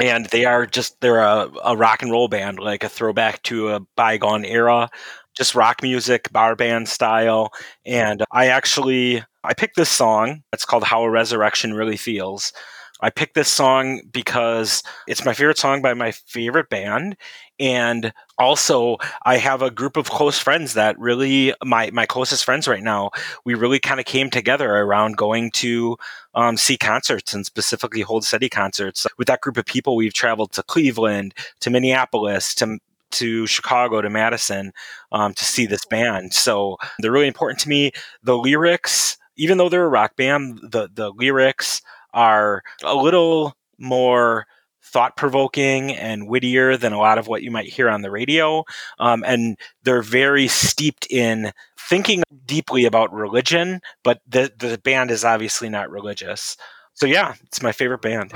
and 0.00 0.24
they 0.26 0.46
are 0.46 0.64
just 0.64 0.98
they're 1.02 1.20
a, 1.20 1.50
a 1.62 1.76
rock 1.76 2.00
and 2.00 2.10
roll 2.10 2.28
band, 2.28 2.58
like 2.58 2.84
a 2.84 2.88
throwback 2.88 3.42
to 3.44 3.68
a 3.68 3.80
bygone 3.96 4.46
era, 4.46 4.88
just 5.36 5.54
rock 5.54 5.82
music, 5.82 6.32
bar 6.32 6.56
band 6.56 6.88
style. 6.88 7.50
And 7.84 8.24
I 8.32 8.46
actually 8.46 9.22
I 9.44 9.52
picked 9.52 9.76
this 9.76 9.90
song. 9.90 10.42
It's 10.54 10.64
called 10.64 10.84
How 10.84 11.02
a 11.02 11.10
Resurrection 11.10 11.74
Really 11.74 11.98
Feels. 11.98 12.54
I 13.02 13.10
picked 13.10 13.34
this 13.34 13.48
song 13.48 14.02
because 14.12 14.82
it's 15.06 15.24
my 15.24 15.32
favorite 15.34 15.58
song 15.58 15.82
by 15.82 15.94
my 15.94 16.12
favorite 16.12 16.68
band. 16.68 17.16
And 17.58 18.12
also, 18.38 18.96
I 19.26 19.36
have 19.36 19.60
a 19.60 19.70
group 19.70 19.96
of 19.96 20.10
close 20.10 20.38
friends 20.38 20.74
that 20.74 20.98
really, 20.98 21.52
my, 21.62 21.90
my 21.92 22.06
closest 22.06 22.44
friends 22.44 22.66
right 22.66 22.82
now, 22.82 23.10
we 23.44 23.54
really 23.54 23.78
kind 23.78 24.00
of 24.00 24.06
came 24.06 24.30
together 24.30 24.76
around 24.76 25.18
going 25.18 25.50
to 25.52 25.96
um, 26.34 26.56
see 26.56 26.78
concerts 26.78 27.34
and 27.34 27.44
specifically 27.44 28.00
Hold 28.00 28.24
Steady 28.24 28.48
concerts. 28.48 29.06
With 29.18 29.28
that 29.28 29.42
group 29.42 29.58
of 29.58 29.66
people, 29.66 29.94
we've 29.94 30.14
traveled 30.14 30.52
to 30.52 30.62
Cleveland, 30.62 31.34
to 31.60 31.70
Minneapolis, 31.70 32.54
to 32.56 32.78
to 33.12 33.46
Chicago, 33.46 34.00
to 34.00 34.08
Madison, 34.08 34.72
um, 35.12 35.34
to 35.34 35.44
see 35.44 35.66
this 35.66 35.84
band. 35.84 36.32
So 36.32 36.76
they're 37.00 37.10
really 37.10 37.26
important 37.26 37.58
to 37.60 37.68
me. 37.68 37.90
The 38.22 38.38
lyrics, 38.38 39.18
even 39.36 39.58
though 39.58 39.68
they're 39.68 39.84
a 39.84 39.88
rock 39.88 40.16
band, 40.16 40.60
the 40.62 40.88
the 40.92 41.10
lyrics 41.10 41.82
are 42.12 42.62
a 42.82 42.94
little 42.94 43.54
more 43.78 44.46
thought 44.82 45.16
provoking 45.16 45.92
and 45.92 46.28
wittier 46.28 46.76
than 46.76 46.92
a 46.92 46.98
lot 46.98 47.18
of 47.18 47.28
what 47.28 47.42
you 47.42 47.50
might 47.50 47.68
hear 47.68 47.88
on 47.88 48.02
the 48.02 48.10
radio. 48.10 48.64
Um, 48.98 49.22
and 49.26 49.56
they're 49.84 50.02
very 50.02 50.48
steeped 50.48 51.06
in 51.10 51.52
thinking 51.78 52.22
deeply 52.46 52.84
about 52.84 53.12
religion, 53.12 53.80
but 54.02 54.20
the, 54.26 54.52
the 54.58 54.78
band 54.78 55.10
is 55.10 55.24
obviously 55.24 55.68
not 55.68 55.90
religious. 55.90 56.56
So, 56.94 57.06
yeah, 57.06 57.34
it's 57.44 57.62
my 57.62 57.72
favorite 57.72 58.02
band. 58.02 58.32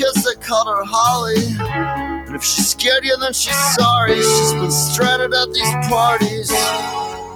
Kids 0.00 0.24
that 0.24 0.40
called 0.40 0.66
her 0.66 0.82
Holly. 0.84 1.44
And 2.26 2.34
if 2.34 2.42
she 2.42 2.62
scared 2.62 3.04
you, 3.04 3.16
then 3.18 3.34
she's 3.34 3.58
sorry. 3.74 4.16
She's 4.16 4.52
been 4.54 4.70
stranded 4.70 5.34
at 5.34 5.52
these 5.52 5.74
parties. 5.88 6.48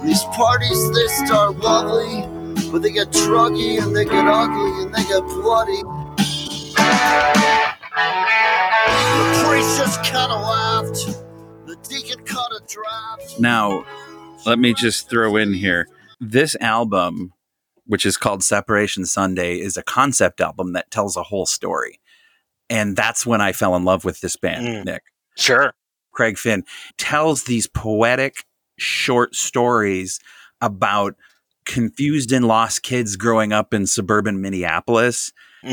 These 0.03 0.23
parties, 0.33 0.91
they 0.91 1.07
start 1.25 1.57
lovely. 1.57 2.25
But 2.71 2.81
they 2.81 2.91
get 2.91 3.11
druggy 3.11 3.81
and 3.81 3.95
they 3.95 4.05
get 4.05 4.25
ugly 4.25 4.83
and 4.83 4.93
they 4.93 5.03
get 5.03 5.21
bloody. 5.21 5.81
The 9.15 9.43
priest 9.45 9.77
just 9.77 10.03
kind 10.03 10.31
of 10.31 10.41
laughed. 10.41 11.05
The 11.67 11.77
deacon 11.87 12.23
cut 12.25 12.51
a 12.51 12.61
draft. 12.67 13.39
Now, 13.39 13.85
let 14.45 14.57
me 14.57 14.73
just 14.73 15.07
throw 15.09 15.35
in 15.35 15.53
here 15.53 15.87
this 16.19 16.55
album, 16.59 17.33
which 17.85 18.07
is 18.07 18.17
called 18.17 18.43
Separation 18.43 19.05
Sunday, 19.05 19.59
is 19.59 19.77
a 19.77 19.83
concept 19.83 20.41
album 20.41 20.73
that 20.73 20.89
tells 20.89 21.15
a 21.15 21.23
whole 21.23 21.45
story. 21.45 21.99
And 22.69 22.95
that's 22.95 23.25
when 23.25 23.41
I 23.41 23.51
fell 23.51 23.75
in 23.75 23.83
love 23.83 24.05
with 24.05 24.21
this 24.21 24.35
band, 24.35 24.65
Mm. 24.67 24.85
Nick. 24.85 25.03
Sure. 25.37 25.73
Craig 26.13 26.37
Finn 26.37 26.63
tells 26.97 27.43
these 27.43 27.67
poetic 27.67 28.45
short 28.77 29.35
stories 29.35 30.19
about 30.61 31.15
confused 31.65 32.31
and 32.31 32.47
lost 32.47 32.83
kids 32.83 33.15
growing 33.15 33.51
up 33.51 33.73
in 33.73 33.85
suburban 33.87 34.41
Minneapolis 34.41 35.31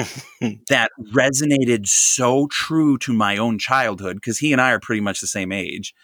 that 0.68 0.90
resonated 1.12 1.86
so 1.86 2.46
true 2.48 2.96
to 2.98 3.12
my 3.12 3.36
own 3.36 3.58
childhood 3.58 4.16
because 4.16 4.38
he 4.38 4.52
and 4.52 4.60
I 4.60 4.72
are 4.72 4.80
pretty 4.80 5.00
much 5.02 5.20
the 5.20 5.26
same 5.26 5.52
age 5.52 5.94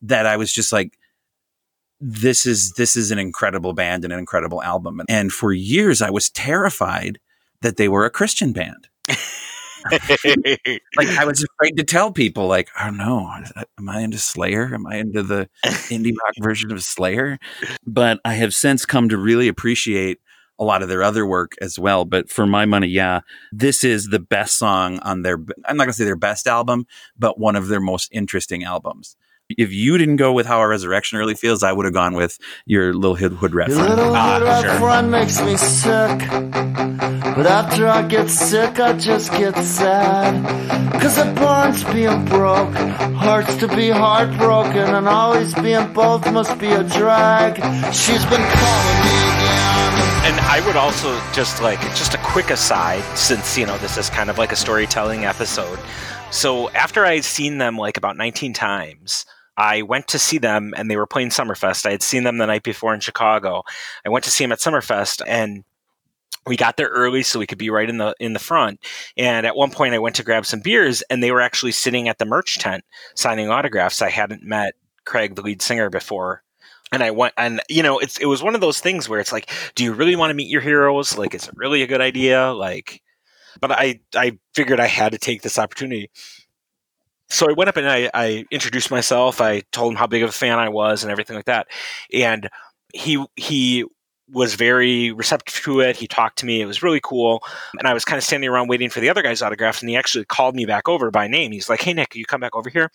that 0.00 0.26
I 0.26 0.36
was 0.36 0.52
just 0.52 0.72
like 0.72 0.98
this 2.00 2.46
is 2.46 2.72
this 2.72 2.96
is 2.96 3.10
an 3.10 3.18
incredible 3.18 3.74
band 3.74 4.04
and 4.04 4.12
an 4.12 4.18
incredible 4.18 4.62
album 4.62 5.02
and 5.08 5.30
for 5.30 5.52
years 5.52 6.00
I 6.02 6.10
was 6.10 6.30
terrified 6.30 7.18
that 7.60 7.76
they 7.76 7.88
were 7.88 8.04
a 8.06 8.10
Christian 8.10 8.52
band 8.52 8.88
like 10.96 11.08
I 11.08 11.24
was 11.24 11.44
afraid 11.60 11.76
to 11.76 11.84
tell 11.84 12.12
people, 12.12 12.46
like, 12.46 12.68
oh, 12.76 12.82
I 12.82 12.84
don't 12.86 12.96
know, 12.96 13.30
am 13.78 13.88
I 13.88 14.00
into 14.00 14.18
Slayer? 14.18 14.74
Am 14.74 14.86
I 14.86 14.96
into 14.96 15.22
the 15.22 15.48
indie 15.64 16.14
rock 16.24 16.34
version 16.40 16.72
of 16.72 16.82
Slayer? 16.82 17.38
But 17.86 18.20
I 18.24 18.34
have 18.34 18.54
since 18.54 18.86
come 18.86 19.08
to 19.08 19.18
really 19.18 19.48
appreciate 19.48 20.18
a 20.58 20.64
lot 20.64 20.82
of 20.82 20.88
their 20.88 21.02
other 21.02 21.26
work 21.26 21.52
as 21.60 21.78
well. 21.78 22.04
But 22.04 22.30
for 22.30 22.46
my 22.46 22.64
money, 22.64 22.86
yeah, 22.86 23.20
this 23.52 23.82
is 23.84 24.08
the 24.08 24.20
best 24.20 24.56
song 24.56 24.98
on 25.00 25.22
their, 25.22 25.34
I'm 25.64 25.76
not 25.76 25.84
going 25.84 25.88
to 25.88 25.92
say 25.94 26.04
their 26.04 26.16
best 26.16 26.46
album, 26.46 26.86
but 27.18 27.38
one 27.38 27.56
of 27.56 27.68
their 27.68 27.80
most 27.80 28.08
interesting 28.12 28.62
albums. 28.62 29.16
If 29.50 29.72
you 29.74 29.98
didn't 29.98 30.16
go 30.16 30.32
with 30.32 30.46
How 30.46 30.60
a 30.62 30.66
Resurrection 30.66 31.18
Really 31.18 31.34
Feels, 31.34 31.62
I 31.62 31.70
would 31.70 31.84
have 31.84 31.92
gone 31.92 32.14
with 32.14 32.38
your 32.64 32.94
Little 32.94 33.14
Hood, 33.14 33.32
Hood 33.34 33.54
Rat 33.54 33.68
Your 33.68 33.76
Friend. 33.78 33.94
little 33.94 34.14
Ah, 34.16 34.38
hood 34.38 34.42
rat 34.42 34.62
sure. 34.64 34.74
friend 34.78 35.10
makes 35.10 35.40
me 35.42 35.56
sick. 35.58 36.18
But 37.36 37.46
after 37.46 37.86
I 37.86 38.02
get 38.08 38.30
sick, 38.30 38.80
I 38.80 38.94
just 38.94 39.30
get 39.32 39.54
sad. 39.62 40.32
Cause 40.98 41.18
it 41.18 41.34
burns 41.34 41.84
being 41.92 42.24
broke, 42.24 42.72
hurts 42.74 43.54
to 43.56 43.68
be 43.68 43.90
heartbroken, 43.90 44.94
and 44.94 45.06
always 45.06 45.52
being 45.56 45.92
both 45.92 46.30
must 46.32 46.58
be 46.58 46.68
a 46.68 46.82
drag. 46.82 47.56
She's 47.92 48.24
been 48.24 48.40
calling 48.40 48.98
me 49.04 49.18
again. 49.28 49.92
And 50.24 50.40
I 50.40 50.62
would 50.66 50.76
also 50.76 51.20
just 51.34 51.60
like 51.60 51.80
just 51.94 52.14
a 52.14 52.18
quick 52.18 52.48
aside, 52.48 53.02
since 53.14 53.58
you 53.58 53.66
know 53.66 53.76
this 53.78 53.98
is 53.98 54.08
kind 54.08 54.30
of 54.30 54.38
like 54.38 54.52
a 54.52 54.56
storytelling 54.56 55.26
episode. 55.26 55.78
So 56.30 56.70
after 56.70 57.04
I'd 57.04 57.24
seen 57.26 57.58
them 57.58 57.76
like 57.76 57.98
about 57.98 58.16
19 58.16 58.54
times, 58.54 59.26
I 59.56 59.82
went 59.82 60.08
to 60.08 60.18
see 60.18 60.38
them 60.38 60.74
and 60.76 60.90
they 60.90 60.96
were 60.96 61.06
playing 61.06 61.30
Summerfest. 61.30 61.86
I 61.86 61.92
had 61.92 62.02
seen 62.02 62.24
them 62.24 62.38
the 62.38 62.46
night 62.46 62.62
before 62.62 62.94
in 62.94 63.00
Chicago. 63.00 63.62
I 64.04 64.08
went 64.08 64.24
to 64.24 64.30
see 64.30 64.44
them 64.44 64.52
at 64.52 64.58
Summerfest 64.58 65.22
and 65.26 65.64
we 66.46 66.56
got 66.56 66.76
there 66.76 66.88
early 66.88 67.22
so 67.22 67.38
we 67.38 67.46
could 67.46 67.58
be 67.58 67.70
right 67.70 67.88
in 67.88 67.98
the 67.98 68.14
in 68.20 68.32
the 68.34 68.38
front. 68.38 68.80
And 69.16 69.46
at 69.46 69.56
one 69.56 69.70
point 69.70 69.94
I 69.94 69.98
went 69.98 70.16
to 70.16 70.22
grab 70.22 70.44
some 70.44 70.60
beers 70.60 71.02
and 71.08 71.22
they 71.22 71.30
were 71.30 71.40
actually 71.40 71.72
sitting 71.72 72.08
at 72.08 72.18
the 72.18 72.26
merch 72.26 72.58
tent 72.58 72.84
signing 73.14 73.48
autographs. 73.48 74.02
I 74.02 74.10
hadn't 74.10 74.42
met 74.42 74.74
Craig, 75.04 75.36
the 75.36 75.42
lead 75.42 75.62
singer, 75.62 75.88
before. 75.90 76.42
And 76.92 77.02
I 77.02 77.12
went 77.12 77.34
and 77.36 77.60
you 77.68 77.82
know, 77.82 77.98
it's 77.98 78.18
it 78.18 78.26
was 78.26 78.42
one 78.42 78.54
of 78.54 78.60
those 78.60 78.80
things 78.80 79.08
where 79.08 79.20
it's 79.20 79.32
like, 79.32 79.50
do 79.74 79.84
you 79.84 79.92
really 79.92 80.16
want 80.16 80.30
to 80.30 80.34
meet 80.34 80.48
your 80.48 80.60
heroes? 80.60 81.16
Like, 81.16 81.34
is 81.34 81.48
it 81.48 81.56
really 81.56 81.82
a 81.82 81.86
good 81.86 82.00
idea? 82.00 82.52
Like 82.52 83.00
but 83.60 83.72
I 83.72 84.00
I 84.14 84.38
figured 84.54 84.80
I 84.80 84.86
had 84.86 85.12
to 85.12 85.18
take 85.18 85.42
this 85.42 85.58
opportunity. 85.58 86.10
So 87.28 87.48
I 87.48 87.52
went 87.52 87.68
up 87.68 87.76
and 87.76 87.88
I, 87.88 88.10
I 88.14 88.44
introduced 88.50 88.90
myself. 88.90 89.40
I 89.40 89.62
told 89.72 89.92
him 89.92 89.96
how 89.96 90.06
big 90.06 90.22
of 90.22 90.28
a 90.28 90.32
fan 90.32 90.58
I 90.58 90.68
was 90.68 91.02
and 91.02 91.10
everything 91.10 91.36
like 91.36 91.46
that. 91.46 91.68
And 92.12 92.48
he 92.92 93.24
he 93.36 93.84
was 94.30 94.54
very 94.54 95.12
receptive 95.12 95.54
to 95.62 95.80
it. 95.80 95.96
He 95.96 96.06
talked 96.06 96.38
to 96.38 96.46
me. 96.46 96.62
It 96.62 96.66
was 96.66 96.82
really 96.82 97.00
cool. 97.02 97.42
And 97.78 97.86
I 97.86 97.92
was 97.92 98.04
kind 98.04 98.16
of 98.16 98.24
standing 98.24 98.48
around 98.48 98.68
waiting 98.68 98.88
for 98.88 99.00
the 99.00 99.10
other 99.10 99.22
guy's 99.22 99.42
autographs. 99.42 99.82
And 99.82 99.90
he 99.90 99.96
actually 99.96 100.24
called 100.24 100.54
me 100.54 100.64
back 100.64 100.88
over 100.88 101.10
by 101.10 101.28
name. 101.28 101.52
He's 101.52 101.68
like, 101.68 101.82
Hey, 101.82 101.92
Nick, 101.92 102.14
you 102.14 102.24
come 102.24 102.40
back 102.40 102.56
over 102.56 102.70
here. 102.70 102.90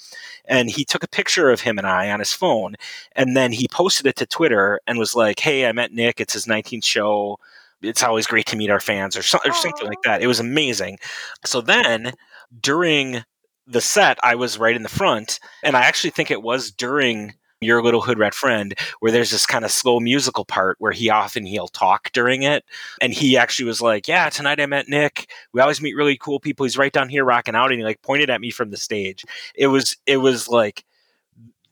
And 0.46 0.70
he 0.70 0.84
took 0.84 1.04
a 1.04 1.08
picture 1.08 1.52
of 1.52 1.62
him 1.62 1.78
and 1.78 1.86
I 1.86 2.10
on 2.10 2.20
his 2.20 2.34
phone. 2.34 2.76
And 3.15 3.38
then 3.38 3.52
he 3.52 3.68
posted 3.72 4.08
it 4.08 4.15
to 4.18 4.26
Twitter 4.26 4.80
and 4.88 4.98
was 4.98 5.15
like, 5.15 5.39
Hey, 5.39 5.68
I 5.68 5.72
met 5.72 5.94
Nick. 5.94 6.20
It's 6.20 6.34
his 6.34 6.46
19th 6.46 6.84
show. 6.84 7.38
It's 7.82 8.04
always 8.04 8.28
great 8.28 8.48
to 8.48 8.58
meet 8.58 8.72
our 8.72 8.80
fans 8.80 9.15
or, 9.15 9.22
so, 9.22 9.39
or 9.46 9.54
something 9.54 9.88
like 9.88 10.02
that. 10.04 10.22
It 10.22 10.28
was 10.28 10.39
amazing. 10.39 10.98
So 11.46 11.62
then 11.62 12.12
during 12.60 13.24
the 13.69 13.82
set, 13.82 14.17
I 14.23 14.36
was 14.36 14.58
right 14.58 14.75
in 14.75 14.84
the 14.84 14.89
front. 14.89 15.39
And 15.63 15.77
I 15.77 15.82
actually 15.82 16.10
think 16.10 16.32
it 16.32 16.41
was 16.41 16.71
during 16.71 17.36
your 17.62 17.84
little 17.84 18.01
hood 18.01 18.17
rat 18.17 18.34
friend 18.34 18.73
where 18.99 19.12
there's 19.12 19.32
this 19.32 19.45
kind 19.45 19.65
of 19.65 19.71
slow 19.71 19.99
musical 19.99 20.45
part 20.45 20.77
where 20.79 20.93
he 20.93 21.10
often 21.10 21.45
he'll 21.45 21.67
talk 21.67 22.10
during 22.13 22.43
it 22.43 22.63
and 23.01 23.13
he 23.13 23.36
actually 23.36 23.65
was 23.65 23.82
like 23.82 24.08
yeah 24.08 24.29
tonight 24.29 24.62
i 24.62 24.65
met 24.65 24.88
nick 24.88 25.29
we 25.51 25.60
always 25.60 25.82
meet 25.82 25.93
really 25.93 26.15
cool 26.15 26.39
people 26.39 26.63
he's 26.63 26.77
right 26.77 26.93
down 26.93 27.10
here 27.10 27.25
rocking 27.25 27.55
out 27.55 27.69
and 27.69 27.77
he 27.77 27.84
like 27.84 28.01
pointed 28.01 28.29
at 28.29 28.39
me 28.39 28.49
from 28.49 28.69
the 28.69 28.77
stage 28.77 29.25
it 29.55 29.67
was 29.67 29.97
it 30.05 30.15
was 30.15 30.47
like 30.47 30.86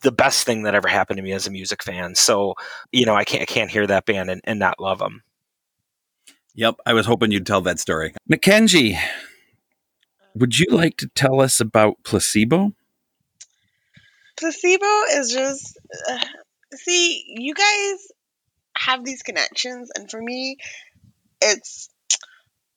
the 0.02 0.12
best 0.12 0.46
thing 0.46 0.64
that 0.64 0.76
ever 0.76 0.90
happened 0.90 1.16
to 1.16 1.24
me 1.24 1.32
as 1.32 1.48
a 1.48 1.52
music 1.52 1.82
fan 1.82 2.16
so 2.16 2.54
you 2.92 3.06
know 3.06 3.16
i 3.16 3.24
can't 3.24 3.44
i 3.44 3.46
can't 3.46 3.72
hear 3.72 3.88
that 3.88 4.06
band 4.06 4.30
and, 4.30 4.42
and 4.44 4.60
not 4.60 4.82
love 4.82 5.00
them 5.00 5.24
Yep, 6.58 6.78
I 6.88 6.94
was 6.94 7.06
hoping 7.06 7.32
you'd 7.32 7.46
tell 7.46 7.62
that 7.62 7.80
story. 7.80 8.16
Mackenzie, 8.28 8.98
would 10.40 10.58
you 10.58 10.68
like 10.70 10.98
to 10.98 11.08
tell 11.16 11.42
us 11.42 11.60
about 11.60 11.96
placebo? 12.04 12.74
Placebo 14.38 15.04
is 15.14 15.32
just 15.32 15.80
uh, 16.10 16.20
see, 16.74 17.24
you 17.28 17.54
guys 17.54 18.08
have 18.78 19.04
these 19.04 19.24
connections, 19.24 19.90
and 19.96 20.10
for 20.10 20.22
me, 20.22 20.58
it's 21.42 21.90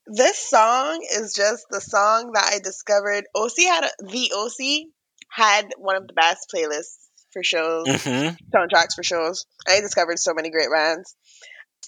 this 0.07 0.37
song 0.37 1.05
is 1.13 1.33
just 1.33 1.65
the 1.69 1.81
song 1.81 2.31
that 2.33 2.49
I 2.53 2.59
discovered. 2.59 3.25
OC 3.35 3.53
had 3.59 3.83
a, 3.85 3.89
the 4.11 4.31
OC 4.35 4.87
had 5.29 5.69
one 5.77 5.95
of 5.95 6.07
the 6.07 6.13
best 6.13 6.51
playlists 6.53 6.97
for 7.31 7.43
shows, 7.43 7.85
Mhm. 7.87 8.37
soundtracks 8.53 8.95
for 8.95 9.03
shows. 9.03 9.45
I 9.67 9.79
discovered 9.79 10.19
so 10.19 10.33
many 10.33 10.49
great 10.49 10.69
bands. 10.73 11.15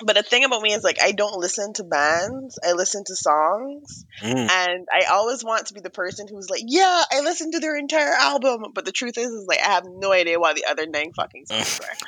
But 0.03 0.15
the 0.15 0.23
thing 0.23 0.43
about 0.43 0.61
me 0.61 0.73
is 0.73 0.83
like 0.83 0.97
I 1.01 1.11
don't 1.11 1.39
listen 1.39 1.73
to 1.73 1.83
bands, 1.83 2.57
I 2.67 2.73
listen 2.73 3.03
to 3.05 3.15
songs. 3.15 4.05
Mm. 4.21 4.49
And 4.49 4.87
I 4.91 5.05
always 5.11 5.43
want 5.43 5.67
to 5.67 5.73
be 5.73 5.81
the 5.81 5.89
person 5.91 6.27
who's 6.27 6.49
like, 6.49 6.63
yeah, 6.65 7.03
I 7.11 7.21
listened 7.21 7.53
to 7.53 7.59
their 7.59 7.77
entire 7.77 8.13
album. 8.13 8.65
But 8.73 8.85
the 8.85 8.91
truth 8.91 9.17
is, 9.17 9.29
is 9.29 9.45
like 9.47 9.59
I 9.59 9.71
have 9.71 9.85
no 9.85 10.11
idea 10.11 10.39
why 10.39 10.53
the 10.53 10.65
other 10.65 10.87
nine 10.87 11.11
fucking 11.15 11.45
songs 11.45 11.79
were. 11.79 12.07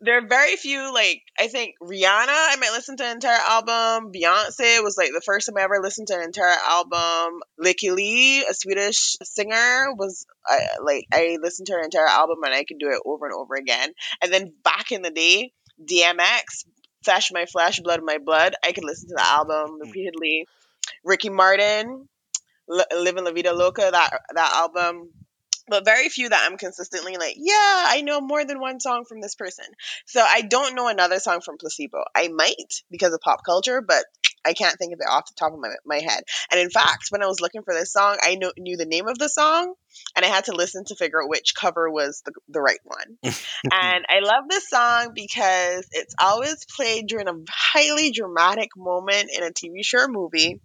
There 0.00 0.18
are 0.18 0.26
very 0.26 0.56
few, 0.56 0.92
like 0.94 1.22
I 1.38 1.48
think 1.48 1.74
Rihanna, 1.82 2.28
I 2.28 2.56
might 2.60 2.72
listen 2.72 2.96
to 2.96 3.04
an 3.04 3.12
entire 3.12 3.40
album. 3.48 4.12
Beyonce 4.12 4.82
was 4.82 4.96
like 4.96 5.10
the 5.12 5.22
first 5.24 5.46
time 5.46 5.56
I 5.58 5.62
ever 5.62 5.80
listened 5.82 6.08
to 6.08 6.14
an 6.14 6.22
entire 6.22 6.56
album. 6.68 7.40
Lykke 7.62 7.94
Li, 7.94 8.40
a 8.42 8.54
Swedish 8.54 9.16
singer, 9.22 9.92
was 9.96 10.26
I, 10.46 10.60
like 10.82 11.06
I 11.12 11.38
listened 11.40 11.66
to 11.66 11.74
her 11.74 11.80
entire 11.80 12.06
album 12.06 12.38
and 12.44 12.54
I 12.54 12.64
could 12.64 12.78
do 12.78 12.88
it 12.88 13.02
over 13.04 13.26
and 13.26 13.34
over 13.34 13.54
again. 13.56 13.90
And 14.22 14.32
then 14.32 14.52
back 14.64 14.92
in 14.92 15.02
the 15.02 15.10
day, 15.10 15.52
DMX, 15.80 16.64
Flesh 17.04 17.30
My 17.32 17.46
Flesh, 17.46 17.80
Blood 17.80 18.00
My 18.04 18.18
Blood, 18.18 18.54
I 18.64 18.72
could 18.72 18.84
listen 18.84 19.08
to 19.08 19.14
the 19.16 19.26
album 19.26 19.76
hmm. 19.76 19.80
repeatedly. 19.80 20.46
Ricky 21.04 21.30
Martin, 21.30 22.08
L- 22.70 23.02
Living 23.02 23.24
La 23.24 23.32
Vida 23.32 23.52
Loca, 23.52 23.88
that 23.90 24.20
that 24.34 24.52
album. 24.54 25.10
But 25.68 25.84
very 25.84 26.08
few 26.08 26.28
that 26.28 26.48
I'm 26.50 26.58
consistently 26.58 27.16
like, 27.16 27.36
yeah, 27.36 27.54
I 27.86 28.02
know 28.04 28.20
more 28.20 28.44
than 28.44 28.58
one 28.58 28.80
song 28.80 29.04
from 29.08 29.20
this 29.20 29.36
person. 29.36 29.66
So 30.04 30.20
I 30.20 30.40
don't 30.40 30.74
know 30.74 30.88
another 30.88 31.20
song 31.20 31.42
from 31.42 31.58
Placebo. 31.58 32.02
I 32.16 32.26
might 32.26 32.82
because 32.90 33.12
of 33.12 33.20
pop 33.20 33.44
culture, 33.44 33.80
but 33.80 34.04
I 34.44 34.52
can't 34.52 34.78
think 34.78 34.92
of 34.92 35.00
it 35.00 35.10
off 35.10 35.26
the 35.26 35.34
top 35.38 35.52
of 35.52 35.60
my, 35.60 35.74
my 35.84 35.98
head. 35.98 36.22
And 36.50 36.60
in 36.60 36.70
fact, 36.70 37.06
when 37.10 37.22
I 37.22 37.26
was 37.26 37.40
looking 37.40 37.62
for 37.62 37.74
this 37.74 37.92
song, 37.92 38.18
I 38.22 38.36
knew, 38.36 38.52
knew 38.58 38.76
the 38.76 38.86
name 38.86 39.06
of 39.08 39.18
the 39.18 39.28
song 39.28 39.74
and 40.16 40.24
I 40.24 40.28
had 40.28 40.44
to 40.46 40.52
listen 40.52 40.84
to 40.86 40.94
figure 40.94 41.22
out 41.22 41.28
which 41.28 41.54
cover 41.54 41.90
was 41.90 42.22
the, 42.24 42.32
the 42.48 42.60
right 42.60 42.80
one. 42.84 43.18
and 43.22 44.04
I 44.08 44.20
love 44.22 44.44
this 44.48 44.68
song 44.68 45.12
because 45.14 45.86
it's 45.92 46.14
always 46.18 46.64
played 46.76 47.06
during 47.06 47.28
a 47.28 47.34
highly 47.48 48.10
dramatic 48.10 48.70
moment 48.76 49.30
in 49.34 49.42
a 49.42 49.50
TV 49.50 49.84
show 49.84 50.00
or 50.00 50.08
movie. 50.08 50.60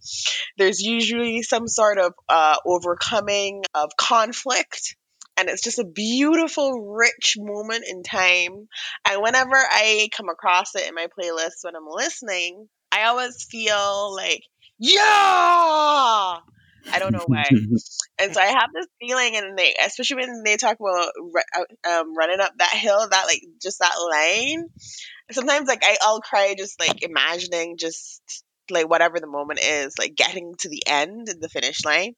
There's 0.57 0.81
usually 0.81 1.41
some 1.41 1.67
sort 1.67 1.97
of 1.97 2.13
uh, 2.29 2.57
overcoming 2.65 3.63
of 3.73 3.91
conflict. 3.97 4.95
And 5.37 5.49
it's 5.49 5.63
just 5.63 5.79
a 5.79 5.83
beautiful, 5.83 6.93
rich 6.95 7.35
moment 7.37 7.83
in 7.85 8.03
time. 8.03 8.69
And 9.09 9.21
whenever 9.21 9.55
I 9.55 10.07
come 10.15 10.29
across 10.29 10.75
it 10.75 10.87
in 10.87 10.95
my 10.95 11.07
playlist 11.07 11.63
when 11.63 11.75
I'm 11.75 11.89
listening, 11.89 12.69
I 12.95 13.05
always 13.07 13.43
feel 13.43 14.15
like, 14.15 14.43
yeah! 14.79 15.01
I 15.01 16.99
don't 16.99 17.11
know 17.11 17.25
why. 17.27 17.43
And 18.17 18.33
so 18.33 18.39
I 18.39 18.45
have 18.45 18.69
this 18.73 18.87
feeling, 19.01 19.35
and 19.35 19.57
they, 19.57 19.75
especially 19.85 20.25
when 20.25 20.43
they 20.45 20.55
talk 20.55 20.77
about 20.79 21.09
um, 21.85 22.15
running 22.15 22.39
up 22.39 22.53
that 22.57 22.71
hill, 22.71 23.05
that 23.11 23.25
like 23.25 23.41
just 23.61 23.79
that 23.79 23.93
line. 24.09 24.67
Sometimes 25.31 25.67
like 25.67 25.83
I, 25.83 25.97
I'll 26.01 26.21
cry 26.21 26.55
just 26.57 26.79
like 26.79 27.03
imagining 27.03 27.75
just 27.77 28.21
like 28.69 28.89
whatever 28.89 29.19
the 29.19 29.27
moment 29.27 29.59
is, 29.61 29.97
like 29.99 30.15
getting 30.15 30.53
to 30.59 30.69
the 30.69 30.83
end, 30.87 31.27
the 31.27 31.49
finish 31.49 31.83
line. 31.83 32.13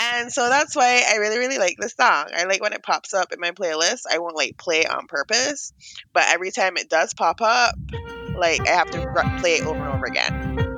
And 0.00 0.32
so 0.32 0.48
that's 0.48 0.76
why 0.76 1.02
I 1.10 1.16
really, 1.16 1.38
really 1.38 1.58
like 1.58 1.76
this 1.76 1.94
song. 1.94 2.26
I 2.32 2.44
like 2.44 2.62
when 2.62 2.72
it 2.72 2.84
pops 2.84 3.14
up 3.14 3.32
in 3.32 3.40
my 3.40 3.50
playlist. 3.50 4.02
I 4.08 4.20
won't 4.20 4.36
like 4.36 4.56
play 4.56 4.82
it 4.82 4.90
on 4.90 5.08
purpose, 5.08 5.72
but 6.12 6.24
every 6.28 6.52
time 6.52 6.76
it 6.76 6.88
does 6.88 7.14
pop 7.14 7.40
up, 7.40 7.74
like 8.36 8.66
I 8.68 8.72
have 8.72 8.90
to 8.90 8.98
re- 9.08 9.40
play 9.40 9.54
it 9.56 9.66
over 9.66 9.78
and 9.78 9.94
over 9.94 10.06
again. 10.06 10.72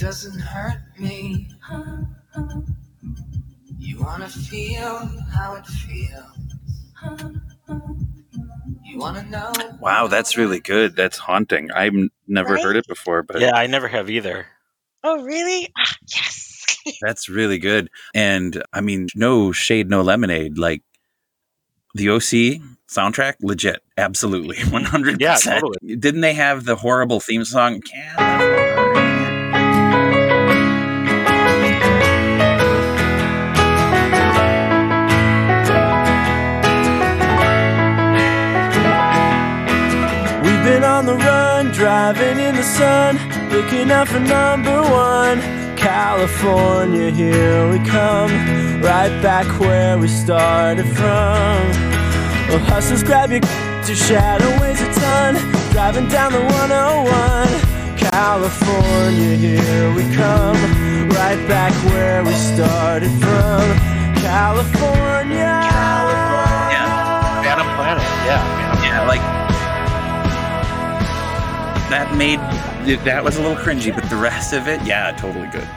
doesn't 0.00 0.40
hurt 0.40 0.80
me. 0.98 1.46
You 3.78 4.00
wanna 4.00 4.28
feel 4.28 4.96
how 5.30 5.54
it 5.56 5.66
feels. 5.66 6.50
You 8.90 8.98
wanna 8.98 9.22
know? 9.24 9.52
Wow, 9.80 10.08
that's 10.08 10.36
really 10.36 10.60
good. 10.60 10.96
That's 10.96 11.16
haunting. 11.18 11.70
I've 11.70 11.94
never 12.26 12.54
Right? 12.54 12.62
heard 12.62 12.76
it 12.76 12.86
before, 12.88 13.22
but 13.22 13.40
Yeah, 13.40 13.54
I 13.54 13.66
never 13.66 13.86
have 13.88 14.10
either. 14.10 14.46
Oh, 15.04 15.22
really? 15.22 15.68
Ah, 15.78 15.94
yes. 16.12 16.56
that's 17.00 17.28
really 17.28 17.58
good. 17.58 17.88
And 18.14 18.62
I 18.72 18.80
mean, 18.80 19.06
no 19.14 19.52
shade, 19.52 19.88
no 19.88 20.02
lemonade. 20.02 20.58
Like 20.58 20.82
the 21.94 22.10
OC 22.10 22.60
soundtrack, 22.90 23.34
legit, 23.40 23.82
absolutely, 23.96 24.58
one 24.70 24.84
hundred 24.84 25.20
Yeah, 25.20 25.34
percent. 25.34 25.60
totally. 25.60 25.96
Didn't 25.96 26.20
they 26.22 26.34
have 26.34 26.64
the 26.64 26.76
horrible 26.76 27.20
theme 27.20 27.44
song? 27.44 27.80
California? 27.82 28.69
Driving 41.80 42.38
in 42.38 42.54
the 42.54 42.62
sun, 42.62 43.16
looking 43.48 43.90
out 43.90 44.06
for 44.06 44.20
number 44.20 44.82
one. 44.82 45.40
California, 45.78 47.10
here 47.10 47.70
we 47.70 47.78
come, 47.78 48.30
right 48.82 49.14
back 49.22 49.46
where 49.58 49.96
we 49.96 50.06
started 50.06 50.84
from. 50.84 51.56
Well, 52.48 52.58
hustlers, 52.68 53.02
grab 53.02 53.30
your 53.30 53.40
your 53.88 53.96
shadow 53.96 54.50
weighs 54.60 54.82
a 54.82 54.92
ton, 54.92 55.34
driving 55.72 56.06
down 56.08 56.32
the 56.32 56.42
101. 56.68 57.96
California, 57.96 59.34
here 59.36 59.94
we 59.94 60.02
come, 60.14 60.60
right 61.16 61.40
back 61.48 61.72
where 61.88 62.22
we 62.22 62.34
started 62.34 63.10
from. 63.22 63.64
California, 64.20 65.48
California. 65.64 66.84
Phantom 67.42 67.68
Planet. 67.74 68.04
Yeah. 68.28 68.84
Yeah, 68.84 69.06
like 69.08 69.39
that 71.90 72.16
made 72.16 72.38
that 73.04 73.24
was 73.24 73.36
a 73.36 73.42
little 73.42 73.56
cringy, 73.56 73.94
but 73.94 74.08
the 74.08 74.16
rest 74.16 74.52
of 74.52 74.68
it, 74.68 74.80
yeah, 74.82 75.10
totally 75.16 75.48
good. 75.48 75.68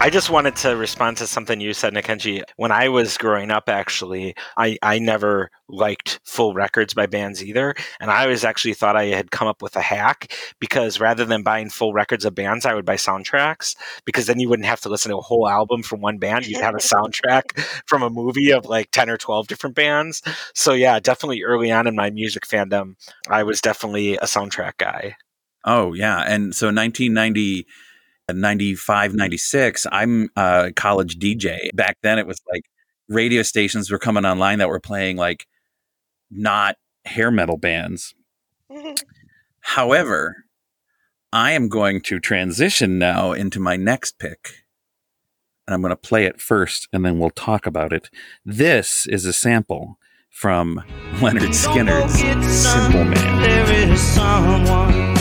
I 0.00 0.10
just 0.10 0.30
wanted 0.30 0.56
to 0.56 0.74
respond 0.74 1.18
to 1.18 1.28
something 1.28 1.60
you 1.60 1.72
said, 1.74 1.94
Nikenji. 1.94 2.42
When 2.56 2.72
I 2.72 2.88
was 2.88 3.16
growing 3.16 3.52
up, 3.52 3.68
actually, 3.68 4.34
I, 4.56 4.76
I 4.82 4.98
never 4.98 5.50
liked 5.68 6.18
full 6.24 6.54
records 6.54 6.92
by 6.92 7.06
bands 7.06 7.44
either. 7.44 7.76
And 8.00 8.10
I 8.10 8.24
always 8.24 8.44
actually 8.44 8.74
thought 8.74 8.96
I 8.96 9.04
had 9.04 9.30
come 9.30 9.46
up 9.46 9.62
with 9.62 9.76
a 9.76 9.80
hack 9.80 10.34
because 10.58 10.98
rather 10.98 11.24
than 11.24 11.44
buying 11.44 11.70
full 11.70 11.92
records 11.92 12.24
of 12.24 12.34
bands, 12.34 12.66
I 12.66 12.74
would 12.74 12.84
buy 12.84 12.96
soundtracks 12.96 13.76
because 14.04 14.26
then 14.26 14.40
you 14.40 14.48
wouldn't 14.48 14.66
have 14.66 14.80
to 14.80 14.88
listen 14.88 15.12
to 15.12 15.18
a 15.18 15.22
whole 15.22 15.48
album 15.48 15.84
from 15.84 16.00
one 16.00 16.18
band. 16.18 16.48
You'd 16.48 16.62
have 16.62 16.74
a 16.74 16.78
soundtrack 16.78 17.60
from 17.86 18.02
a 18.02 18.10
movie 18.10 18.50
of 18.50 18.66
like 18.66 18.90
10 18.90 19.08
or 19.08 19.16
12 19.16 19.46
different 19.46 19.76
bands. 19.76 20.20
So, 20.52 20.72
yeah, 20.72 20.98
definitely 20.98 21.44
early 21.44 21.70
on 21.70 21.86
in 21.86 21.94
my 21.94 22.10
music 22.10 22.44
fandom, 22.44 22.96
I 23.28 23.44
was 23.44 23.60
definitely 23.60 24.16
a 24.16 24.24
soundtrack 24.24 24.78
guy. 24.78 25.14
Oh 25.64 25.92
yeah, 25.92 26.24
and 26.26 26.54
so 26.54 26.66
1990, 26.66 27.66
uh, 28.28 28.32
95, 28.32 29.14
96, 29.14 29.86
I'm 29.92 30.30
a 30.36 30.72
college 30.74 31.18
DJ. 31.18 31.70
Back 31.74 31.98
then, 32.02 32.18
it 32.18 32.26
was 32.26 32.40
like 32.50 32.64
radio 33.08 33.42
stations 33.42 33.90
were 33.90 33.98
coming 33.98 34.24
online 34.24 34.58
that 34.58 34.68
were 34.68 34.80
playing 34.80 35.16
like 35.16 35.46
not 36.30 36.76
hair 37.04 37.30
metal 37.30 37.56
bands. 37.56 38.14
However, 39.60 40.44
I 41.32 41.52
am 41.52 41.68
going 41.68 42.00
to 42.02 42.20
transition 42.20 42.98
now 42.98 43.32
into 43.32 43.60
my 43.60 43.76
next 43.76 44.18
pick. 44.18 44.64
And 45.66 45.74
I'm 45.74 45.80
going 45.80 45.90
to 45.90 45.96
play 45.96 46.26
it 46.26 46.40
first 46.40 46.88
and 46.92 47.04
then 47.04 47.18
we'll 47.18 47.30
talk 47.30 47.66
about 47.66 47.92
it. 47.92 48.10
This 48.44 49.06
is 49.06 49.24
a 49.24 49.32
sample 49.32 49.98
from 50.30 50.82
Lynyrd 51.14 51.54
Skynyrd's 51.54 52.18
Simple 52.52 53.04
Man. 53.04 55.11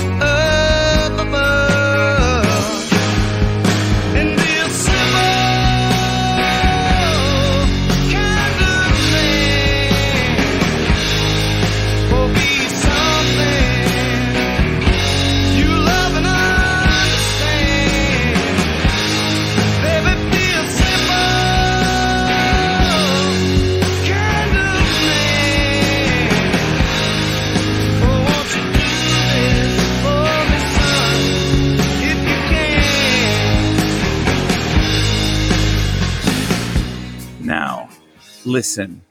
Listen. 38.52 39.04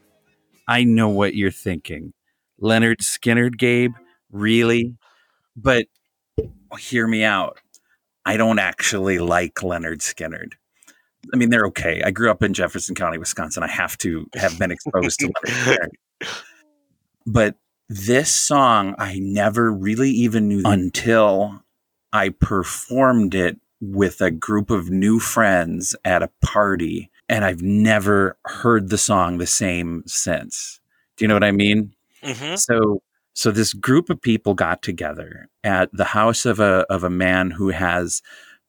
I 0.69 0.85
know 0.85 1.09
what 1.09 1.35
you're 1.35 1.51
thinking. 1.51 2.13
Lynyrd 2.61 2.99
Skynyrd, 2.99 3.57
Gabe? 3.57 3.95
Really? 4.31 4.97
But 5.57 5.87
hear 6.79 7.07
me 7.07 7.25
out. 7.25 7.59
I 8.27 8.37
don't 8.37 8.59
actually 8.59 9.19
like 9.19 9.55
Lynyrd 9.55 10.01
Skynyrd. 10.01 10.53
I 11.33 11.39
mean, 11.39 11.49
they're 11.49 11.65
okay. 11.69 12.03
I 12.05 12.11
grew 12.11 12.31
up 12.31 12.43
in 12.43 12.53
Jefferson 12.53 12.95
County, 12.95 13.17
Wisconsin. 13.17 13.63
I 13.63 13.69
have 13.69 13.97
to 13.99 14.27
have 14.35 14.59
been 14.59 14.71
exposed 14.71 15.21
to 15.21 15.29
Lynyrd 15.29 15.47
Skynyrd. 15.47 16.29
But 17.25 17.57
this 17.89 18.31
song, 18.31 18.95
I 18.99 19.19
never 19.21 19.73
really 19.73 20.11
even 20.11 20.49
knew 20.49 20.63
until 20.67 21.63
I 22.13 22.29
performed 22.29 23.35
it 23.35 23.59
with 23.81 24.21
a 24.21 24.31
group 24.31 24.69
of 24.69 24.91
new 24.91 25.19
friends 25.19 25.97
at 26.05 26.23
a 26.23 26.31
party. 26.43 27.10
And 27.31 27.47
I've 27.47 27.63
never 27.63 28.37
heard 28.45 28.91
the 28.91 28.99
song 28.99 29.39
the 29.39 29.47
same 29.47 30.03
since. 30.07 30.81
Do 31.17 31.25
you 31.25 31.29
know 31.29 31.35
what 31.37 31.45
I 31.45 31.53
mean? 31.53 31.95
hmm 32.23 32.57
So 32.57 33.03
so 33.35 33.51
this 33.53 33.73
group 33.73 34.11
of 34.11 34.21
people 34.21 34.55
got 34.55 34.83
together 34.83 35.49
at 35.65 35.89
the 35.95 36.05
house 36.05 36.45
of 36.45 36.61
a 36.61 36.85
of 36.91 37.05
a 37.05 37.11
man 37.11 37.53
who 37.53 37.71
has 37.71 38.21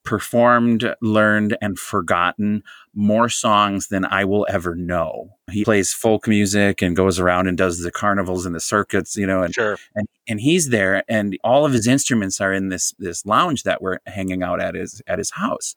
performed, 0.03 0.95
learned, 1.01 1.55
and 1.61 1.77
forgotten 1.77 2.63
more 2.95 3.29
songs 3.29 3.89
than 3.89 4.03
I 4.05 4.25
will 4.25 4.47
ever 4.49 4.75
know. 4.75 5.29
He 5.51 5.63
plays 5.63 5.93
folk 5.93 6.27
music 6.27 6.81
and 6.81 6.95
goes 6.95 7.19
around 7.19 7.47
and 7.47 7.57
does 7.57 7.79
the 7.79 7.91
carnivals 7.91 8.45
and 8.47 8.55
the 8.55 8.59
circuits, 8.59 9.15
you 9.15 9.27
know, 9.27 9.43
and 9.43 9.53
Sure. 9.53 9.77
and, 9.95 10.07
and 10.27 10.39
he's 10.41 10.69
there 10.69 11.03
and 11.07 11.37
all 11.43 11.65
of 11.65 11.73
his 11.73 11.87
instruments 11.87 12.41
are 12.41 12.53
in 12.53 12.69
this 12.69 12.93
this 12.99 13.25
lounge 13.25 13.63
that 13.63 13.81
we're 13.81 13.99
hanging 14.07 14.43
out 14.43 14.61
at 14.61 14.75
his 14.75 15.01
at 15.07 15.19
his 15.19 15.31
house. 15.31 15.75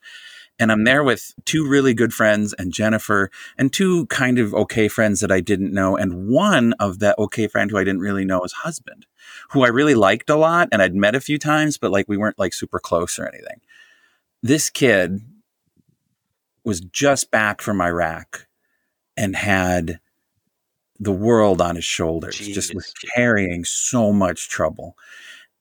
And 0.59 0.71
I'm 0.71 0.85
there 0.85 1.03
with 1.03 1.35
two 1.45 1.69
really 1.69 1.95
good 1.95 2.15
friends 2.15 2.53
and 2.55 2.73
Jennifer 2.73 3.31
and 3.59 3.73
two 3.73 4.07
kind 4.07 4.39
of 4.39 4.55
okay 4.55 4.87
friends 4.87 5.21
that 5.21 5.33
I 5.33 5.41
didn't 5.41 5.73
know. 5.73 5.97
And 5.97 6.29
one 6.29 6.75
of 6.75 7.01
that 7.01 7.19
okay 7.19 7.49
friend 7.49 7.71
who 7.71 7.79
I 7.79 7.85
didn't 7.85 8.03
really 8.03 8.25
know 8.25 8.43
his 8.43 8.53
husband, 8.53 9.07
who 9.51 9.65
I 9.65 9.69
really 9.69 9.97
liked 9.97 10.31
a 10.31 10.37
lot 10.37 10.69
and 10.71 10.81
I'd 10.81 10.95
met 10.95 11.17
a 11.17 11.21
few 11.21 11.39
times, 11.39 11.77
but 11.77 11.91
like 11.91 12.07
we 12.09 12.17
weren't 12.17 12.39
like 12.39 12.55
super 12.55 12.79
close 12.79 13.19
or 13.19 13.27
anything. 13.27 13.61
This 14.43 14.71
kid 14.71 15.21
was 16.65 16.81
just 16.81 17.31
back 17.31 17.61
from 17.61 17.81
Iraq 17.81 18.47
and 19.17 19.35
had 19.35 20.01
the 21.01 21.13
world 21.13 21.61
on 21.61 21.77
his 21.77 21.85
shoulders, 21.85 22.39
just 22.39 22.75
was 22.75 22.93
carrying 23.15 23.65
so 23.65 24.13
much 24.13 24.49
trouble. 24.49 24.97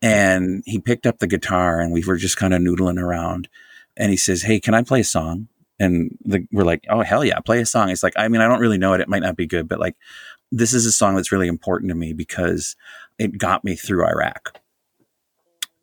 And 0.02 0.64
he 0.66 0.80
picked 0.80 1.08
up 1.08 1.20
the 1.20 1.28
guitar 1.28 1.80
and 1.80 1.92
we 1.92 2.04
were 2.04 2.18
just 2.18 2.38
kind 2.38 2.54
of 2.54 2.62
noodling 2.62 3.00
around. 3.00 3.50
And 3.98 4.12
he 4.12 4.18
says, 4.18 4.42
Hey, 4.42 4.60
can 4.60 4.74
I 4.74 4.84
play 4.84 5.02
a 5.02 5.06
song? 5.06 5.48
And 5.80 6.18
the, 6.24 6.48
we're 6.52 6.64
like, 6.64 6.86
Oh, 6.90 7.02
hell 7.02 7.24
yeah, 7.24 7.40
play 7.40 7.62
a 7.62 7.66
song. 7.66 7.90
It's 7.90 8.04
like, 8.04 8.14
I 8.16 8.28
mean, 8.28 8.42
I 8.42 8.48
don't 8.48 8.60
really 8.60 8.78
know 8.78 8.94
it. 8.94 9.02
It 9.02 9.10
might 9.10 9.22
not 9.22 9.36
be 9.36 9.48
good, 9.48 9.68
but 9.68 9.80
like, 9.80 9.96
this 10.52 10.74
is 10.74 10.86
a 10.86 10.92
song 10.92 11.16
that's 11.16 11.32
really 11.32 11.48
important 11.48 11.90
to 11.90 11.96
me 11.96 12.14
because 12.14 12.76
it 13.18 13.38
got 13.38 13.64
me 13.64 13.76
through 13.76 14.06
Iraq. 14.06 14.60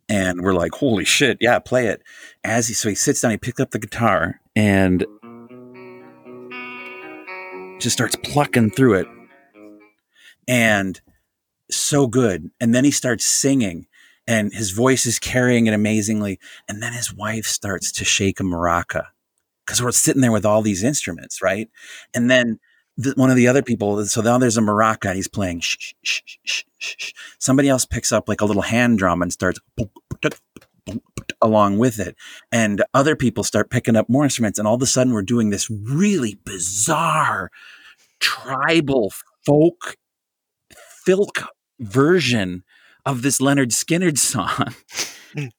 And 0.08 0.42
we're 0.42 0.54
like, 0.54 0.72
holy 0.72 1.04
shit, 1.04 1.38
yeah, 1.40 1.58
play 1.60 1.86
it. 1.86 2.02
As 2.42 2.68
he 2.68 2.74
so 2.74 2.88
he 2.88 2.94
sits 2.94 3.20
down, 3.20 3.30
he 3.30 3.36
picked 3.36 3.60
up 3.60 3.70
the 3.70 3.78
guitar 3.78 4.40
and 4.56 5.06
just 7.80 7.96
starts 7.96 8.16
plucking 8.22 8.70
through 8.70 8.94
it. 8.94 9.06
And 10.48 11.00
so 11.70 12.06
good. 12.06 12.50
And 12.60 12.74
then 12.74 12.84
he 12.84 12.90
starts 12.90 13.24
singing 13.24 13.86
and 14.26 14.52
his 14.52 14.70
voice 14.70 15.06
is 15.06 15.18
carrying 15.18 15.66
it 15.66 15.74
amazingly. 15.74 16.38
And 16.68 16.82
then 16.82 16.92
his 16.92 17.12
wife 17.12 17.46
starts 17.46 17.92
to 17.92 18.04
shake 18.04 18.40
a 18.40 18.44
maraca 18.44 19.06
because 19.66 19.82
we're 19.82 19.92
sitting 19.92 20.22
there 20.22 20.32
with 20.32 20.46
all 20.46 20.62
these 20.62 20.82
instruments, 20.82 21.42
right? 21.42 21.68
And 22.14 22.30
then 22.30 22.58
the, 22.96 23.12
one 23.16 23.30
of 23.30 23.36
the 23.36 23.48
other 23.48 23.62
people, 23.62 24.04
so 24.06 24.20
now 24.20 24.38
there's 24.38 24.58
a 24.58 24.62
maraca 24.62 25.14
he's 25.14 25.28
playing. 25.28 25.60
Shh, 25.60 25.94
shh, 26.02 26.22
shh. 26.44 27.12
Somebody 27.38 27.68
else 27.68 27.86
picks 27.86 28.12
up 28.12 28.28
like 28.28 28.40
a 28.40 28.44
little 28.44 28.62
hand 28.62 28.98
drum 28.98 29.22
and 29.22 29.32
starts 29.32 29.60
along 31.42 31.78
with 31.78 31.98
it. 31.98 32.16
And 32.52 32.82
other 32.94 33.16
people 33.16 33.44
start 33.44 33.70
picking 33.70 33.96
up 33.96 34.08
more 34.08 34.24
instruments. 34.24 34.58
And 34.58 34.66
all 34.66 34.74
of 34.74 34.82
a 34.82 34.86
sudden, 34.86 35.12
we're 35.12 35.22
doing 35.22 35.50
this 35.50 35.70
really 35.70 36.38
bizarre 36.44 37.50
tribal 38.18 39.12
folk 39.44 39.96
filk 41.06 41.46
version 41.78 42.62
of 43.06 43.22
this 43.22 43.40
Lynyrd 43.40 43.72
Skynyrd 43.72 44.18
song. 44.18 44.74
Mm. 45.36 45.52